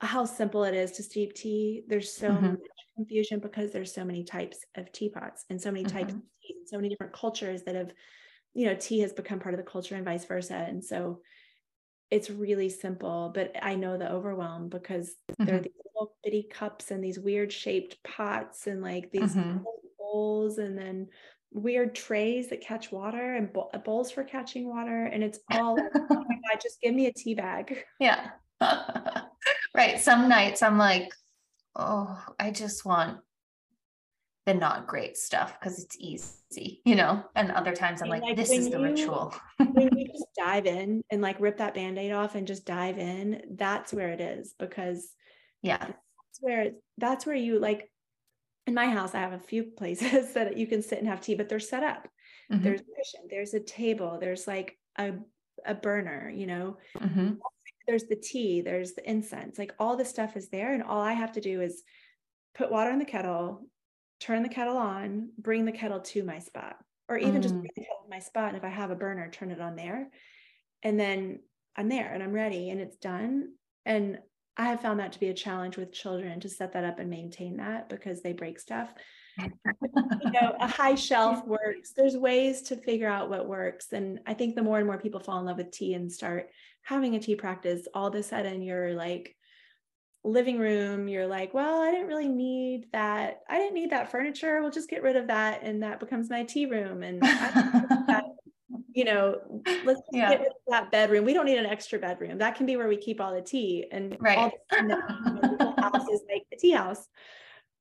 how 0.00 0.24
simple 0.24 0.64
it 0.64 0.74
is 0.74 0.92
to 0.92 1.02
steep 1.02 1.34
tea. 1.34 1.82
There's 1.88 2.12
so 2.12 2.30
mm-hmm. 2.30 2.46
much 2.48 2.60
confusion 2.96 3.40
because 3.40 3.72
there's 3.72 3.94
so 3.94 4.04
many 4.04 4.24
types 4.24 4.58
of 4.76 4.92
teapots 4.92 5.44
and 5.50 5.60
so 5.60 5.70
many 5.70 5.84
types 5.84 6.12
mm-hmm. 6.12 6.18
of 6.18 6.42
teas 6.42 6.56
and 6.60 6.68
so 6.68 6.76
many 6.76 6.88
different 6.88 7.12
cultures 7.12 7.62
that 7.62 7.74
have, 7.74 7.92
you 8.54 8.66
know, 8.66 8.74
tea 8.74 9.00
has 9.00 9.12
become 9.12 9.40
part 9.40 9.54
of 9.54 9.58
the 9.58 9.70
culture 9.70 9.96
and 9.96 10.04
vice 10.04 10.24
versa. 10.24 10.54
And 10.54 10.82
so 10.84 11.20
it's 12.10 12.30
really 12.30 12.68
simple, 12.68 13.32
but 13.34 13.56
I 13.60 13.74
know 13.74 13.98
the 13.98 14.10
overwhelm 14.10 14.68
because 14.68 15.14
mm-hmm. 15.32 15.44
there 15.44 15.56
are 15.56 15.60
these 15.60 15.72
little 15.92 16.14
bitty 16.22 16.46
cups 16.50 16.90
and 16.90 17.02
these 17.02 17.18
weird 17.18 17.52
shaped 17.52 17.96
pots 18.04 18.66
and 18.66 18.80
like 18.80 19.10
these 19.10 19.34
mm-hmm. 19.34 19.58
bowls 19.98 20.58
and 20.58 20.78
then 20.78 21.08
weird 21.50 21.94
trays 21.94 22.48
that 22.50 22.60
catch 22.60 22.92
water 22.92 23.34
and 23.34 23.56
bowls 23.84 24.10
for 24.10 24.22
catching 24.22 24.68
water. 24.68 25.06
And 25.06 25.24
it's 25.24 25.40
all, 25.50 25.76
oh 25.78 26.08
my 26.08 26.34
God, 26.50 26.60
just 26.62 26.80
give 26.80 26.94
me 26.94 27.06
a 27.06 27.12
tea 27.12 27.34
bag. 27.34 27.84
Yeah. 27.98 28.30
right. 29.74 29.98
Some 29.98 30.28
nights 30.28 30.62
I'm 30.62 30.78
like, 30.78 31.12
oh, 31.74 32.22
I 32.38 32.50
just 32.50 32.84
want 32.84 33.18
the 34.46 34.54
not 34.54 34.86
great 34.86 35.16
stuff 35.16 35.58
because 35.58 35.82
it's 35.82 35.96
easy, 35.98 36.82
you 36.84 36.94
know? 36.94 37.24
And 37.34 37.50
other 37.50 37.74
times 37.74 38.02
I'm 38.02 38.08
like, 38.08 38.22
like, 38.22 38.36
this 38.36 38.50
is 38.50 38.70
the 38.70 38.78
you, 38.78 38.84
ritual. 38.84 39.34
when 39.58 39.96
you 39.96 40.06
just 40.12 40.26
dive 40.36 40.66
in 40.66 41.02
and 41.10 41.22
like 41.22 41.40
rip 41.40 41.58
that 41.58 41.74
band-aid 41.74 42.12
off 42.12 42.34
and 42.34 42.46
just 42.46 42.66
dive 42.66 42.98
in, 42.98 43.42
that's 43.52 43.92
where 43.92 44.10
it 44.10 44.20
is 44.20 44.54
because 44.58 45.08
yeah, 45.62 45.78
that's 45.78 46.40
where 46.40 46.70
that's 46.98 47.26
where 47.26 47.36
you 47.36 47.58
like 47.58 47.90
in 48.66 48.74
my 48.74 48.86
house, 48.86 49.14
I 49.14 49.20
have 49.20 49.32
a 49.32 49.38
few 49.38 49.64
places 49.78 50.34
that 50.34 50.56
you 50.56 50.66
can 50.66 50.82
sit 50.82 50.98
and 50.98 51.08
have 51.08 51.20
tea, 51.20 51.34
but 51.34 51.48
they're 51.48 51.60
set 51.60 51.82
up. 51.82 52.08
Mm-hmm. 52.52 52.62
There's 52.62 52.80
a 52.80 52.84
cushion, 52.84 53.28
there's 53.30 53.54
a 53.54 53.60
table, 53.60 54.18
there's 54.20 54.46
like 54.46 54.78
a 54.98 55.12
a 55.64 55.74
burner, 55.74 56.30
you 56.34 56.46
know. 56.46 56.76
Mm-hmm 56.98 57.34
there's 57.86 58.04
the 58.04 58.16
tea, 58.16 58.60
there's 58.60 58.94
the 58.94 59.08
incense, 59.08 59.58
like 59.58 59.74
all 59.78 59.96
the 59.96 60.04
stuff 60.04 60.36
is 60.36 60.48
there. 60.48 60.72
And 60.72 60.82
all 60.82 61.00
I 61.00 61.12
have 61.12 61.32
to 61.32 61.40
do 61.40 61.60
is 61.60 61.82
put 62.54 62.70
water 62.70 62.90
in 62.90 62.98
the 62.98 63.04
kettle, 63.04 63.66
turn 64.24 64.42
the 64.42 64.48
kettle 64.48 64.78
on, 64.78 65.28
bring 65.36 65.66
the 65.66 65.72
kettle 65.72 66.00
to 66.00 66.24
my 66.24 66.38
spot, 66.38 66.76
or 67.10 67.18
even 67.18 67.36
mm. 67.36 67.42
just 67.42 67.54
bring 67.54 67.70
the 67.76 67.82
kettle 67.82 68.04
to 68.04 68.10
my 68.10 68.18
spot. 68.18 68.48
And 68.48 68.56
if 68.56 68.64
I 68.64 68.70
have 68.70 68.90
a 68.90 68.96
burner, 68.96 69.28
turn 69.28 69.50
it 69.50 69.60
on 69.60 69.76
there. 69.76 70.08
And 70.82 70.98
then 70.98 71.40
I'm 71.76 71.90
there 71.90 72.10
and 72.10 72.22
I'm 72.22 72.32
ready 72.32 72.70
and 72.70 72.80
it's 72.80 72.96
done. 72.96 73.50
And 73.84 74.18
I 74.56 74.64
have 74.64 74.80
found 74.80 75.00
that 75.00 75.12
to 75.12 75.20
be 75.20 75.28
a 75.28 75.34
challenge 75.34 75.76
with 75.76 75.92
children 75.92 76.40
to 76.40 76.48
set 76.48 76.72
that 76.72 76.84
up 76.84 77.00
and 77.00 77.10
maintain 77.10 77.58
that 77.58 77.90
because 77.90 78.22
they 78.22 78.32
break 78.32 78.58
stuff. 78.58 78.88
you 79.38 80.30
know, 80.30 80.54
a 80.58 80.66
high 80.68 80.94
shelf 80.94 81.44
works. 81.44 81.92
There's 81.94 82.16
ways 82.16 82.62
to 82.62 82.76
figure 82.76 83.08
out 83.08 83.28
what 83.28 83.46
works. 83.46 83.92
And 83.92 84.20
I 84.26 84.32
think 84.32 84.54
the 84.54 84.62
more 84.62 84.78
and 84.78 84.86
more 84.86 84.98
people 84.98 85.20
fall 85.20 85.40
in 85.40 85.44
love 85.44 85.58
with 85.58 85.70
tea 85.70 85.92
and 85.92 86.10
start 86.10 86.48
having 86.82 87.14
a 87.14 87.20
tea 87.20 87.36
practice, 87.36 87.86
all 87.92 88.06
of 88.06 88.14
a 88.14 88.22
sudden 88.22 88.62
you're 88.62 88.94
like 88.94 89.36
living 90.24 90.58
room, 90.58 91.06
you're 91.06 91.26
like, 91.26 91.52
well, 91.52 91.80
I 91.80 91.90
didn't 91.90 92.08
really 92.08 92.28
need 92.28 92.86
that. 92.92 93.42
I 93.48 93.58
didn't 93.58 93.74
need 93.74 93.90
that 93.90 94.10
furniture. 94.10 94.60
We'll 94.60 94.70
just 94.70 94.88
get 94.88 95.02
rid 95.02 95.16
of 95.16 95.26
that. 95.28 95.62
And 95.62 95.82
that 95.82 96.00
becomes 96.00 96.30
my 96.30 96.42
tea 96.42 96.66
room. 96.66 97.02
And 97.02 97.20
that, 97.20 98.24
you 98.92 99.04
know, 99.04 99.38
let's 99.84 100.00
yeah. 100.12 100.30
get 100.30 100.40
rid 100.40 100.48
of 100.48 100.56
that 100.68 100.90
bedroom. 100.90 101.24
We 101.24 101.34
don't 101.34 101.44
need 101.44 101.58
an 101.58 101.66
extra 101.66 101.98
bedroom. 101.98 102.38
That 102.38 102.56
can 102.56 102.64
be 102.64 102.76
where 102.76 102.88
we 102.88 102.96
keep 102.96 103.20
all 103.20 103.34
the 103.34 103.42
tea. 103.42 103.86
And 103.92 104.16
right. 104.18 104.38
all 104.38 104.52
the, 104.70 105.56
the 105.58 105.82
house 105.82 106.08
is 106.08 106.22
like 106.32 106.46
the 106.50 106.56
tea 106.58 106.72
house. 106.72 107.06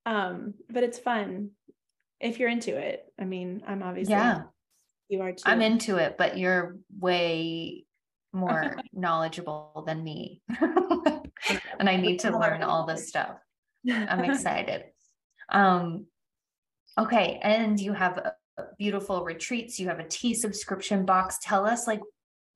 Um, 0.05 0.53
but 0.69 0.83
it's 0.83 0.99
fun 0.99 1.51
if 2.19 2.39
you're 2.39 2.49
into 2.49 2.75
it. 2.77 3.05
I 3.19 3.23
mean, 3.23 3.63
I'm 3.65 3.81
obviously 3.81 4.15
yeah, 4.15 4.43
you 5.07 5.21
are 5.21 5.31
too. 5.31 5.43
I'm 5.45 5.61
into 5.61 5.95
it, 5.97 6.17
but 6.17 6.37
you're 6.37 6.75
way 6.99 7.85
more 8.33 8.81
knowledgeable 8.91 9.83
than 9.85 10.03
me. 10.03 10.41
and 11.79 11.89
I 11.89 11.95
need 11.95 12.19
to 12.21 12.37
learn 12.37 12.63
all 12.63 12.85
this 12.85 13.07
stuff. 13.07 13.37
I'm 13.89 14.23
excited. 14.29 14.85
Um, 15.49 16.05
okay. 16.97 17.39
And 17.41 17.79
you 17.79 17.93
have 17.93 18.17
uh, 18.17 18.63
beautiful 18.77 19.23
retreats. 19.23 19.79
You 19.79 19.87
have 19.87 19.99
a 19.99 20.07
tea 20.07 20.33
subscription 20.33 21.05
box. 21.05 21.37
Tell 21.41 21.65
us 21.65 21.87
like 21.87 22.01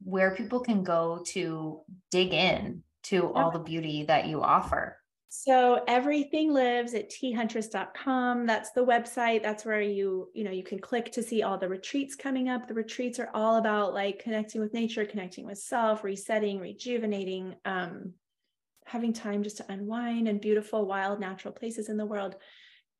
where 0.03 0.35
people 0.35 0.59
can 0.59 0.83
go 0.83 1.23
to 1.27 1.81
dig 2.11 2.33
in 2.33 2.83
to 3.03 3.31
all 3.33 3.51
the 3.51 3.59
beauty 3.59 4.03
that 4.03 4.27
you 4.27 4.41
offer. 4.41 4.97
So 5.29 5.83
everything 5.87 6.53
lives 6.53 6.93
at 6.93 7.11
teahuntress.com. 7.11 8.45
That's 8.45 8.71
the 8.71 8.85
website. 8.85 9.43
That's 9.43 9.65
where 9.65 9.81
you, 9.81 10.29
you 10.33 10.43
know, 10.43 10.51
you 10.51 10.63
can 10.63 10.79
click 10.79 11.11
to 11.11 11.23
see 11.23 11.43
all 11.43 11.57
the 11.57 11.67
retreats 11.67 12.15
coming 12.15 12.49
up. 12.49 12.67
The 12.67 12.73
retreats 12.73 13.19
are 13.19 13.29
all 13.33 13.57
about 13.57 13.93
like 13.93 14.19
connecting 14.19 14.61
with 14.61 14.73
nature, 14.73 15.05
connecting 15.05 15.45
with 15.45 15.57
self, 15.57 16.03
resetting, 16.03 16.59
rejuvenating, 16.59 17.55
um, 17.65 18.13
having 18.87 19.13
time 19.13 19.43
just 19.43 19.57
to 19.57 19.71
unwind 19.71 20.27
and 20.27 20.41
beautiful, 20.41 20.85
wild, 20.85 21.19
natural 21.19 21.53
places 21.53 21.89
in 21.89 21.97
the 21.97 22.05
world. 22.05 22.35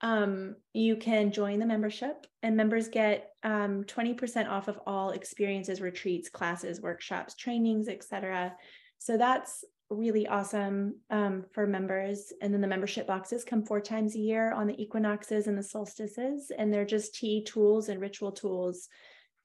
Um, 0.02 0.56
you 0.74 0.96
can 0.98 1.32
join 1.32 1.60
the 1.60 1.66
membership 1.66 2.28
and 2.44 2.56
members 2.56 2.88
get 2.88 3.32
um, 3.44 3.84
20% 3.86 4.48
off 4.48 4.68
of 4.68 4.80
all 4.86 5.12
experiences, 5.12 5.82
retreats, 5.82 6.30
classes, 6.30 6.82
workshops, 6.82 7.36
trainings, 7.36 7.88
etc. 7.88 8.54
So 9.00 9.18
that's 9.18 9.64
really 9.90 10.28
awesome 10.28 10.96
um, 11.10 11.46
for 11.54 11.66
members. 11.66 12.34
And 12.42 12.54
then 12.54 12.62
the 12.62 12.68
membership 12.68 13.08
boxes 13.08 13.44
come 13.44 13.64
four 13.64 13.80
times 13.80 14.16
a 14.16 14.20
year 14.20 14.52
on 14.52 14.68
the 14.68 14.80
equinoxes 14.82 15.48
and 15.48 15.58
the 15.58 15.64
solstices. 15.64 16.52
And 16.56 16.72
they're 16.72 16.86
just 16.86 17.16
tea 17.16 17.44
tools 17.44 17.90
and 17.90 18.02
ritual 18.02 18.34
tools 18.34 18.90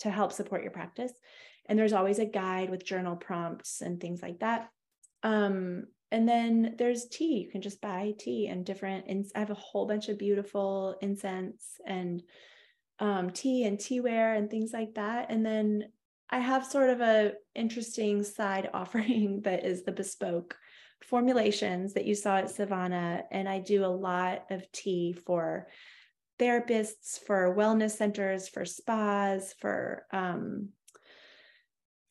to 0.01 0.11
help 0.11 0.33
support 0.33 0.63
your 0.63 0.73
practice. 0.73 1.13
And 1.67 1.79
there's 1.79 1.93
always 1.93 2.19
a 2.19 2.27
guide 2.27 2.71
with 2.71 2.85
journal 2.85 3.17
prompts 3.17 3.81
and 3.81 4.01
things 4.01 4.21
like 4.21 4.41
that. 4.41 4.69
Um, 5.23 5.85
and 6.13 6.29
then 6.29 6.75
there's 6.77 7.07
tea. 7.07 7.39
You 7.39 7.49
can 7.51 7.63
just 7.63 7.81
buy 7.81 8.13
tea 8.19 8.47
and 8.47 8.67
different. 8.67 9.07
And 9.09 9.27
I 9.35 9.39
have 9.39 9.51
a 9.51 9.55
whole 9.55 9.87
bunch 9.87 10.11
of 10.11 10.19
beautiful 10.19 10.95
incense 11.01 11.81
and 11.87 12.23
um, 12.99 13.31
tea 13.31 13.65
and 13.65 13.79
teaware 13.79 14.37
and 14.37 14.51
things 14.51 14.73
like 14.75 14.95
that. 14.95 15.31
And 15.31 15.45
then 15.45 15.85
I 16.29 16.39
have 16.39 16.67
sort 16.67 16.91
of 16.91 17.01
a 17.01 17.33
interesting 17.55 18.23
side 18.23 18.69
offering 18.75 19.41
that 19.45 19.65
is 19.65 19.85
the 19.85 19.93
bespoke 19.93 20.55
formulations 21.03 21.95
that 21.95 22.05
you 22.05 22.15
saw 22.15 22.37
at 22.37 22.45
Civana. 22.45 23.23
And 23.31 23.49
I 23.49 23.61
do 23.61 23.83
a 23.83 23.87
lot 23.87 24.45
of 24.51 24.71
tea 24.71 25.15
for 25.15 25.67
therapists, 26.39 27.19
for 27.27 27.57
wellness 27.57 27.93
centers, 27.93 28.51
for 28.51 28.67
spas, 28.67 29.55
for 29.59 30.05
um, 30.13 30.69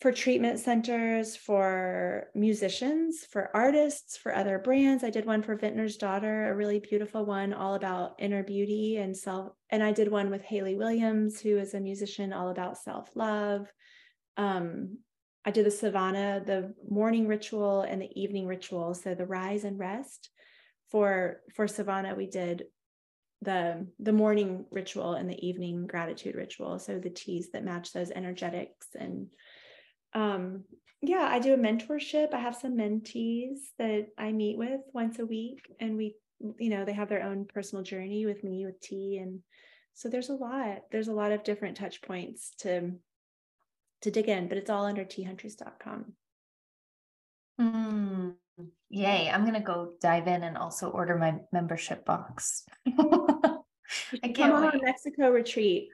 for 0.02 0.12
treatment 0.12 0.60
centers, 0.60 1.36
for 1.36 2.28
musicians, 2.36 3.24
for 3.24 3.50
artists, 3.54 4.18
for 4.18 4.36
other 4.36 4.60
brands. 4.60 5.04
I 5.04 5.12
did 5.12 5.26
one 5.26 5.44
for 5.44 5.56
Vintner's 5.56 5.96
Daughter, 5.96 6.50
a 6.50 6.56
really 6.56 6.80
beautiful 6.80 7.24
one 7.24 7.54
all 7.54 7.76
about 7.76 8.16
inner 8.18 8.44
beauty 8.44 8.98
and 8.98 9.16
self. 9.16 9.54
And 9.70 9.84
I 9.84 9.92
did 9.92 10.12
one 10.12 10.32
with 10.32 10.42
Hayley 10.42 10.76
Williams, 10.76 11.40
who 11.40 11.58
is 11.58 11.76
a 11.76 11.80
musician 11.80 12.34
all 12.34 12.50
about 12.50 12.78
self 12.78 13.10
love 13.16 13.68
um, 14.38 14.98
I 15.44 15.52
did 15.52 15.66
the 15.66 15.70
Civana, 15.70 16.46
the 16.46 16.74
morning 16.88 17.28
ritual 17.28 17.82
and 17.82 18.02
the 18.02 18.20
evening 18.20 18.46
ritual. 18.46 18.94
So 18.94 19.16
the 19.16 19.26
rise 19.26 19.64
and 19.64 19.80
rest 19.80 20.30
for 20.90 21.42
for 21.56 21.66
Civana, 21.66 22.16
we 22.16 22.28
did 22.28 22.66
the 23.42 23.88
the 24.00 24.14
morning 24.14 24.66
ritual 24.70 25.14
and 25.14 25.30
the 25.30 25.48
evening 25.48 25.88
gratitude 25.88 26.36
ritual. 26.36 26.78
So 26.78 27.00
the 27.00 27.10
teas 27.10 27.50
that 27.52 27.64
match 27.64 27.92
those 27.92 28.12
energetics 28.12 28.88
and 28.98 29.28
um 30.14 30.64
yeah, 31.04 31.28
I 31.32 31.40
do 31.40 31.56
a 31.56 31.58
mentorship. 31.58 32.32
I 32.32 32.40
have 32.40 32.56
some 32.56 32.78
mentees 32.78 33.58
that 33.80 34.10
I 34.20 34.32
meet 34.32 34.58
with 34.58 34.82
once 34.94 35.18
a 35.18 35.26
week 35.26 35.66
and 35.80 35.98
we 35.98 36.16
you 36.58 36.70
know, 36.70 36.86
they 36.86 36.94
have 36.94 37.10
their 37.10 37.24
own 37.24 37.46
personal 37.46 37.84
journey 37.84 38.26
with 38.26 38.44
me 38.44 38.66
with 38.66 38.82
tea 38.82 39.18
and 39.18 39.40
so 39.94 40.10
there's 40.10 40.30
a 40.30 40.34
lot 40.34 40.84
there's 40.92 41.10
a 41.10 41.14
lot 41.14 41.32
of 41.32 41.44
different 41.44 41.78
touch 41.78 42.02
points 42.02 42.52
to 42.60 42.94
to 44.02 44.12
dig 44.12 44.30
in, 44.30 44.48
but 44.48 44.58
it's 44.58 44.70
all 44.70 44.86
under 44.86 45.06
teahuntress.com. 45.06 46.14
Mm, 47.60 48.34
yay. 48.90 49.30
I'm 49.30 49.42
going 49.42 49.54
to 49.54 49.60
go 49.60 49.94
dive 50.02 50.28
in 50.28 50.44
and 50.44 50.58
also 50.58 50.90
order 50.90 51.18
my 51.18 51.36
membership 51.52 52.04
box. 52.06 52.64
I 52.88 52.98
can't 54.24 54.36
come 54.36 54.54
on 54.54 54.76
a 54.76 54.84
Mexico 54.84 55.30
retreat 55.30 55.90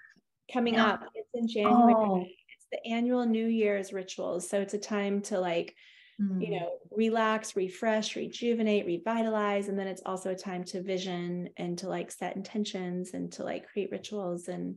coming 0.51 0.76
yeah. 0.76 0.91
up. 0.93 1.03
It's 1.13 1.30
in 1.34 1.47
January. 1.47 1.93
Oh. 1.95 2.26
The 2.72 2.86
annual 2.86 3.26
New 3.26 3.47
Year's 3.47 3.93
rituals. 3.93 4.49
So 4.49 4.59
it's 4.59 4.74
a 4.74 4.80
time 4.80 5.22
to 5.24 5.39
like, 5.39 5.76
mm. 6.22 6.41
you 6.41 6.59
know, 6.59 6.70
relax, 6.91 7.55
refresh, 7.55 8.15
rejuvenate, 8.15 8.86
revitalize. 8.86 9.68
And 9.68 9.78
then 9.78 9.88
it's 9.88 10.01
also 10.05 10.32
a 10.32 10.36
time 10.36 10.63
to 10.65 10.82
vision 10.82 11.49
and 11.57 11.78
to 11.80 11.88
like 11.88 12.11
set 12.11 12.36
intentions 12.36 13.13
and 13.13 13.32
to 13.34 13.43
like 13.43 13.68
create 13.72 13.91
rituals 13.91 14.47
and 14.47 14.76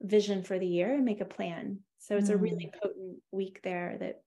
vision 0.00 0.42
for 0.42 0.58
the 0.58 0.66
year 0.66 0.94
and 0.94 1.04
make 1.04 1.20
a 1.20 1.26
plan. 1.26 1.78
So 1.98 2.16
it's 2.16 2.30
mm. 2.30 2.34
a 2.34 2.38
really 2.38 2.66
mm. 2.66 2.80
potent 2.80 3.16
week 3.32 3.60
there 3.62 3.96
that 4.00 4.20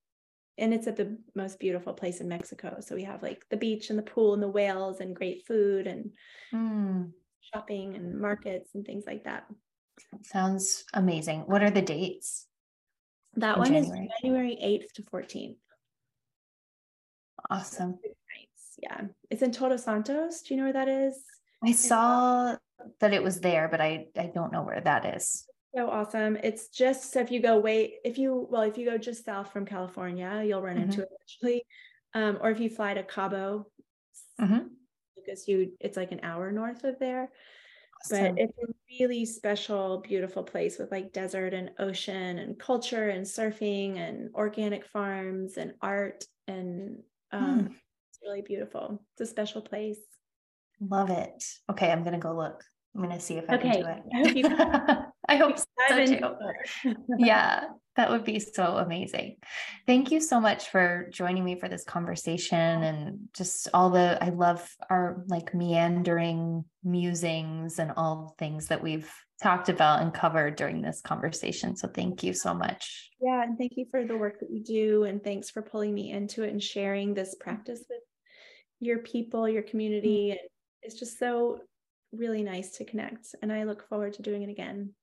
and 0.58 0.74
it's 0.74 0.88
at 0.88 0.95
the 0.95 1.18
most 1.36 1.60
beautiful 1.60 1.93
place 1.93 2.20
in 2.20 2.28
Mexico. 2.28 2.78
So 2.80 2.95
we 2.95 3.03
have 3.03 3.22
like 3.22 3.45
the 3.49 3.58
beach 3.58 3.89
and 3.89 3.99
the 3.99 4.03
pool 4.03 4.34
and 4.34 4.41
the 4.41 4.47
whales 4.47 4.99
and 4.99 5.16
great 5.16 5.45
food 5.45 5.86
and 5.86 6.10
mm. 6.53 7.12
shopping 7.53 7.95
and 7.95 8.20
markets 8.20 8.72
and 8.74 8.84
things 8.86 9.03
like 9.05 9.26
that. 9.26 9.45
Sounds 10.24 10.86
amazing. 10.93 11.41
What 11.41 11.62
are 11.62 11.70
the 11.70 11.82
dates? 11.82 12.47
That 13.36 13.57
one 13.57 13.67
January? 13.67 14.05
is 14.05 14.11
January 14.21 14.57
8th 14.61 14.91
to 14.93 15.03
14th. 15.03 15.57
Awesome. 17.49 17.99
Yeah. 18.82 19.01
It's 19.30 19.41
in 19.41 19.51
Todos 19.51 19.84
Santos. 19.84 20.41
Do 20.41 20.53
you 20.53 20.59
know 20.59 20.65
where 20.65 20.73
that 20.73 20.88
is? 20.88 21.23
I 21.63 21.71
saw 21.71 22.55
that 22.99 23.13
it 23.13 23.23
was 23.23 23.39
there, 23.39 23.67
but 23.69 23.82
I, 23.82 24.05
I 24.17 24.32
don't 24.34 24.51
know 24.51 24.63
where 24.63 24.82
that 24.82 25.15
is 25.15 25.47
so 25.78 25.89
awesome. 25.91 26.38
It's 26.43 26.69
just 26.69 27.13
so 27.13 27.19
if 27.19 27.30
you 27.30 27.39
go 27.39 27.59
wait, 27.59 27.95
if 28.03 28.17
you 28.17 28.47
well, 28.49 28.63
if 28.63 28.78
you 28.78 28.86
go 28.86 28.97
just 28.97 29.23
south 29.23 29.53
from 29.53 29.65
California, 29.65 30.43
you'll 30.45 30.61
run 30.61 30.75
mm-hmm. 30.75 30.89
into 30.89 31.01
it 31.03 31.09
actually. 31.21 31.63
Um, 32.15 32.39
or 32.41 32.49
if 32.49 32.59
you 32.59 32.69
fly 32.69 32.95
to 32.95 33.03
Cabo, 33.03 33.67
mm-hmm. 34.41 34.67
because 35.15 35.47
you 35.47 35.73
it's 35.80 35.95
like 35.95 36.11
an 36.11 36.21
hour 36.23 36.51
north 36.51 36.84
of 36.84 36.97
there. 36.97 37.30
Awesome. 38.03 38.36
But 38.36 38.41
it's 38.41 38.57
a 38.57 38.73
really 39.00 39.26
special, 39.26 40.02
beautiful 40.08 40.44
place 40.44 40.78
with 40.78 40.92
like 40.92 41.14
desert 41.14 41.54
and 41.54 41.72
ocean 41.80 42.40
and 42.40 42.58
culture 42.58 43.10
and 43.10 43.26
surfing 43.26 43.98
and 43.98 44.30
organic 44.34 44.86
farms 44.86 45.58
and 45.58 45.74
art 45.82 46.24
and 46.48 46.98
um, 47.32 47.60
mm. 47.60 47.66
it's 47.68 48.20
really 48.24 48.42
beautiful. 48.42 49.02
It's 49.14 49.30
a 49.30 49.32
special 49.32 49.62
place. 49.62 50.00
Love 50.80 51.10
it. 51.10 51.44
Okay, 51.70 51.92
I'm 51.92 52.04
gonna 52.04 52.20
go 52.20 52.34
look. 52.34 52.64
I'm 52.96 53.02
gonna 53.02 53.20
see 53.20 53.38
if 53.38 53.46
I 53.50 53.56
okay. 53.56 53.72
can 53.72 53.82
do 53.82 53.88
it. 53.88 54.46
I 54.46 54.94
hope 54.94 55.06
so 55.89 56.05
too. 56.05 56.95
yeah, 57.17 57.65
that 57.95 58.09
would 58.09 58.23
be 58.23 58.39
so 58.39 58.78
amazing. 58.78 59.38
Thank 59.86 60.11
you 60.11 60.21
so 60.21 60.39
much 60.39 60.69
for 60.69 61.09
joining 61.11 61.43
me 61.43 61.59
for 61.59 61.67
this 61.67 61.84
conversation 61.84 62.84
and 62.84 63.30
just 63.36 63.67
all 63.73 63.89
the 63.89 64.23
I 64.23 64.30
love 64.30 64.69
our 64.89 65.23
like 65.28 65.53
meandering 65.53 66.63
musings 66.84 67.80
and 67.80 67.91
all 67.97 68.36
things 68.38 68.67
that 68.67 68.82
we've 68.82 69.11
talked 69.41 69.69
about 69.69 70.01
and 70.01 70.13
covered 70.13 70.55
during 70.55 70.82
this 70.82 71.01
conversation. 71.01 71.75
So 71.75 71.88
thank 71.88 72.23
you 72.23 72.34
so 72.34 72.53
much. 72.53 73.09
Yeah, 73.19 73.43
and 73.43 73.57
thank 73.57 73.73
you 73.75 73.86
for 73.89 74.05
the 74.05 74.17
work 74.17 74.39
that 74.39 74.51
you 74.51 74.63
do 74.63 75.03
and 75.03 75.23
thanks 75.23 75.49
for 75.49 75.61
pulling 75.61 75.93
me 75.93 76.11
into 76.11 76.43
it 76.43 76.51
and 76.51 76.61
sharing 76.61 77.13
this 77.13 77.36
practice 77.39 77.84
with 77.89 78.01
your 78.80 78.99
people, 78.99 79.49
your 79.49 79.63
community. 79.63 80.32
And 80.32 80.39
it's 80.84 80.99
just 80.99 81.19
so 81.19 81.59
really 82.11 82.43
nice 82.43 82.78
to 82.78 82.86
connect 82.86 83.36
and 83.41 83.51
I 83.51 83.63
look 83.63 83.88
forward 83.89 84.13
to 84.13 84.21
doing 84.21 84.43
it 84.43 84.49
again. 84.49 84.93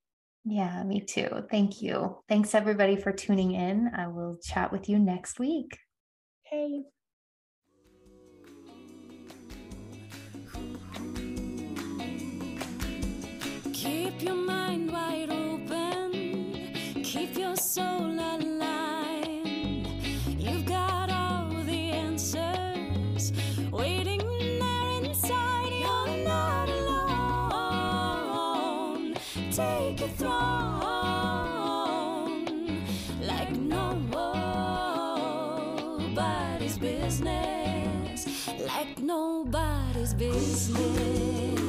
Yeah, 0.45 0.83
me 0.83 1.01
too. 1.01 1.47
Thank 1.51 1.81
you. 1.81 2.19
Thanks 2.29 2.55
everybody 2.55 2.97
for 2.97 3.13
tuning 3.13 3.53
in. 3.53 3.91
I 3.97 4.09
will 4.09 4.39
chat 4.43 4.71
with 4.71 4.91
you 4.91 4.99
next 4.99 5.39
week. 5.39 5.79
Hey. 6.43 6.83
Keep 13.73 14.23
your 14.23 14.35
mind 14.35 14.93
wide 14.93 15.31
open. 15.31 17.03
Keep 17.03 17.39
your 17.39 17.57
soul 17.57 18.05
aligned. 18.07 18.44
business. 40.17 41.61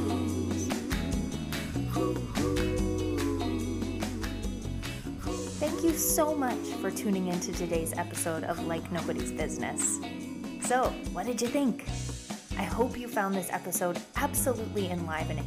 Thank 5.60 5.84
you 5.84 5.94
so 5.94 6.36
much 6.36 6.58
for 6.82 6.92
tuning 6.92 7.28
into 7.28 7.52
today's 7.54 7.94
episode 7.94 8.44
of 8.44 8.68
Like 8.68 8.92
Nobody's 8.92 9.32
Business. 9.32 10.00
So, 10.62 10.94
what 11.14 11.26
did 11.26 11.42
you 11.42 11.48
think? 11.48 11.86
I 12.58 12.64
hope 12.64 12.98
you 12.98 13.08
found 13.08 13.36
this 13.36 13.50
episode 13.52 14.00
absolutely 14.16 14.90
enlivening. 14.92 15.46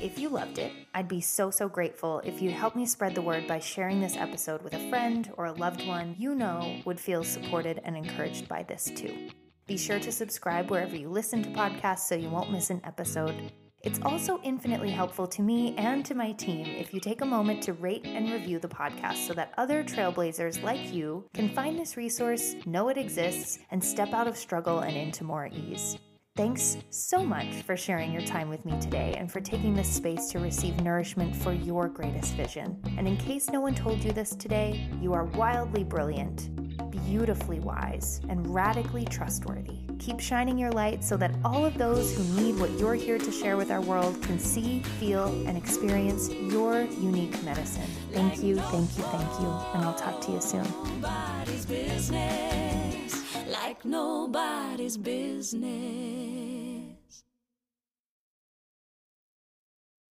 If 0.00 0.18
you 0.18 0.28
loved 0.28 0.58
it, 0.58 0.72
I'd 0.94 1.08
be 1.08 1.20
so, 1.20 1.50
so 1.50 1.68
grateful 1.68 2.20
if 2.24 2.40
you'd 2.40 2.52
help 2.52 2.76
me 2.76 2.86
spread 2.86 3.14
the 3.14 3.22
word 3.22 3.46
by 3.48 3.58
sharing 3.58 4.00
this 4.00 4.16
episode 4.16 4.62
with 4.62 4.74
a 4.74 4.88
friend 4.88 5.30
or 5.36 5.46
a 5.46 5.52
loved 5.52 5.86
one 5.86 6.14
you 6.18 6.34
know 6.34 6.80
would 6.84 7.00
feel 7.00 7.24
supported 7.24 7.80
and 7.84 7.96
encouraged 7.96 8.48
by 8.48 8.62
this 8.62 8.90
too. 8.94 9.30
Be 9.68 9.76
sure 9.76 10.00
to 10.00 10.10
subscribe 10.10 10.70
wherever 10.70 10.96
you 10.96 11.10
listen 11.10 11.42
to 11.42 11.50
podcasts 11.50 12.08
so 12.08 12.14
you 12.14 12.30
won't 12.30 12.50
miss 12.50 12.70
an 12.70 12.80
episode. 12.84 13.52
It's 13.82 14.00
also 14.02 14.40
infinitely 14.42 14.90
helpful 14.90 15.26
to 15.26 15.42
me 15.42 15.76
and 15.76 16.06
to 16.06 16.14
my 16.14 16.32
team 16.32 16.64
if 16.64 16.94
you 16.94 17.00
take 17.00 17.20
a 17.20 17.26
moment 17.26 17.62
to 17.64 17.74
rate 17.74 18.06
and 18.06 18.32
review 18.32 18.58
the 18.58 18.66
podcast 18.66 19.26
so 19.26 19.34
that 19.34 19.52
other 19.58 19.84
trailblazers 19.84 20.62
like 20.62 20.90
you 20.90 21.28
can 21.34 21.50
find 21.50 21.78
this 21.78 21.98
resource, 21.98 22.56
know 22.64 22.88
it 22.88 22.96
exists, 22.96 23.58
and 23.70 23.84
step 23.84 24.14
out 24.14 24.26
of 24.26 24.38
struggle 24.38 24.80
and 24.80 24.96
into 24.96 25.22
more 25.22 25.50
ease. 25.52 25.98
Thanks 26.34 26.78
so 26.88 27.22
much 27.22 27.62
for 27.62 27.76
sharing 27.76 28.10
your 28.10 28.22
time 28.22 28.48
with 28.48 28.64
me 28.64 28.80
today 28.80 29.16
and 29.18 29.30
for 29.30 29.40
taking 29.40 29.74
this 29.74 29.92
space 29.92 30.28
to 30.30 30.38
receive 30.38 30.80
nourishment 30.80 31.36
for 31.36 31.52
your 31.52 31.88
greatest 31.88 32.36
vision. 32.36 32.80
And 32.96 33.06
in 33.06 33.18
case 33.18 33.50
no 33.50 33.60
one 33.60 33.74
told 33.74 34.02
you 34.02 34.12
this 34.12 34.34
today, 34.34 34.88
you 35.00 35.12
are 35.12 35.24
wildly 35.24 35.84
brilliant, 35.84 36.48
beautifully 37.08 37.58
wise, 37.60 38.20
and 38.28 38.54
radically 38.54 39.04
trustworthy. 39.06 39.78
Keep 39.98 40.20
shining 40.20 40.58
your 40.58 40.70
light 40.70 41.02
so 41.02 41.16
that 41.16 41.30
all 41.42 41.64
of 41.64 41.78
those 41.78 42.14
who 42.14 42.22
need 42.42 42.58
what 42.60 42.70
you're 42.78 42.94
here 42.94 43.18
to 43.18 43.32
share 43.32 43.56
with 43.56 43.70
our 43.70 43.80
world 43.80 44.22
can 44.22 44.38
see, 44.38 44.82
feel, 45.00 45.26
and 45.46 45.56
experience 45.56 46.28
your 46.28 46.82
unique 46.82 47.42
medicine. 47.42 47.88
Thank 48.12 48.42
you, 48.42 48.56
thank 48.56 48.96
you, 48.96 49.04
thank 49.04 49.40
you, 49.40 49.48
and 49.74 49.84
I'll 49.84 49.94
talk 49.94 50.20
to 50.20 50.32
you 50.32 50.40
soon. 50.40 50.66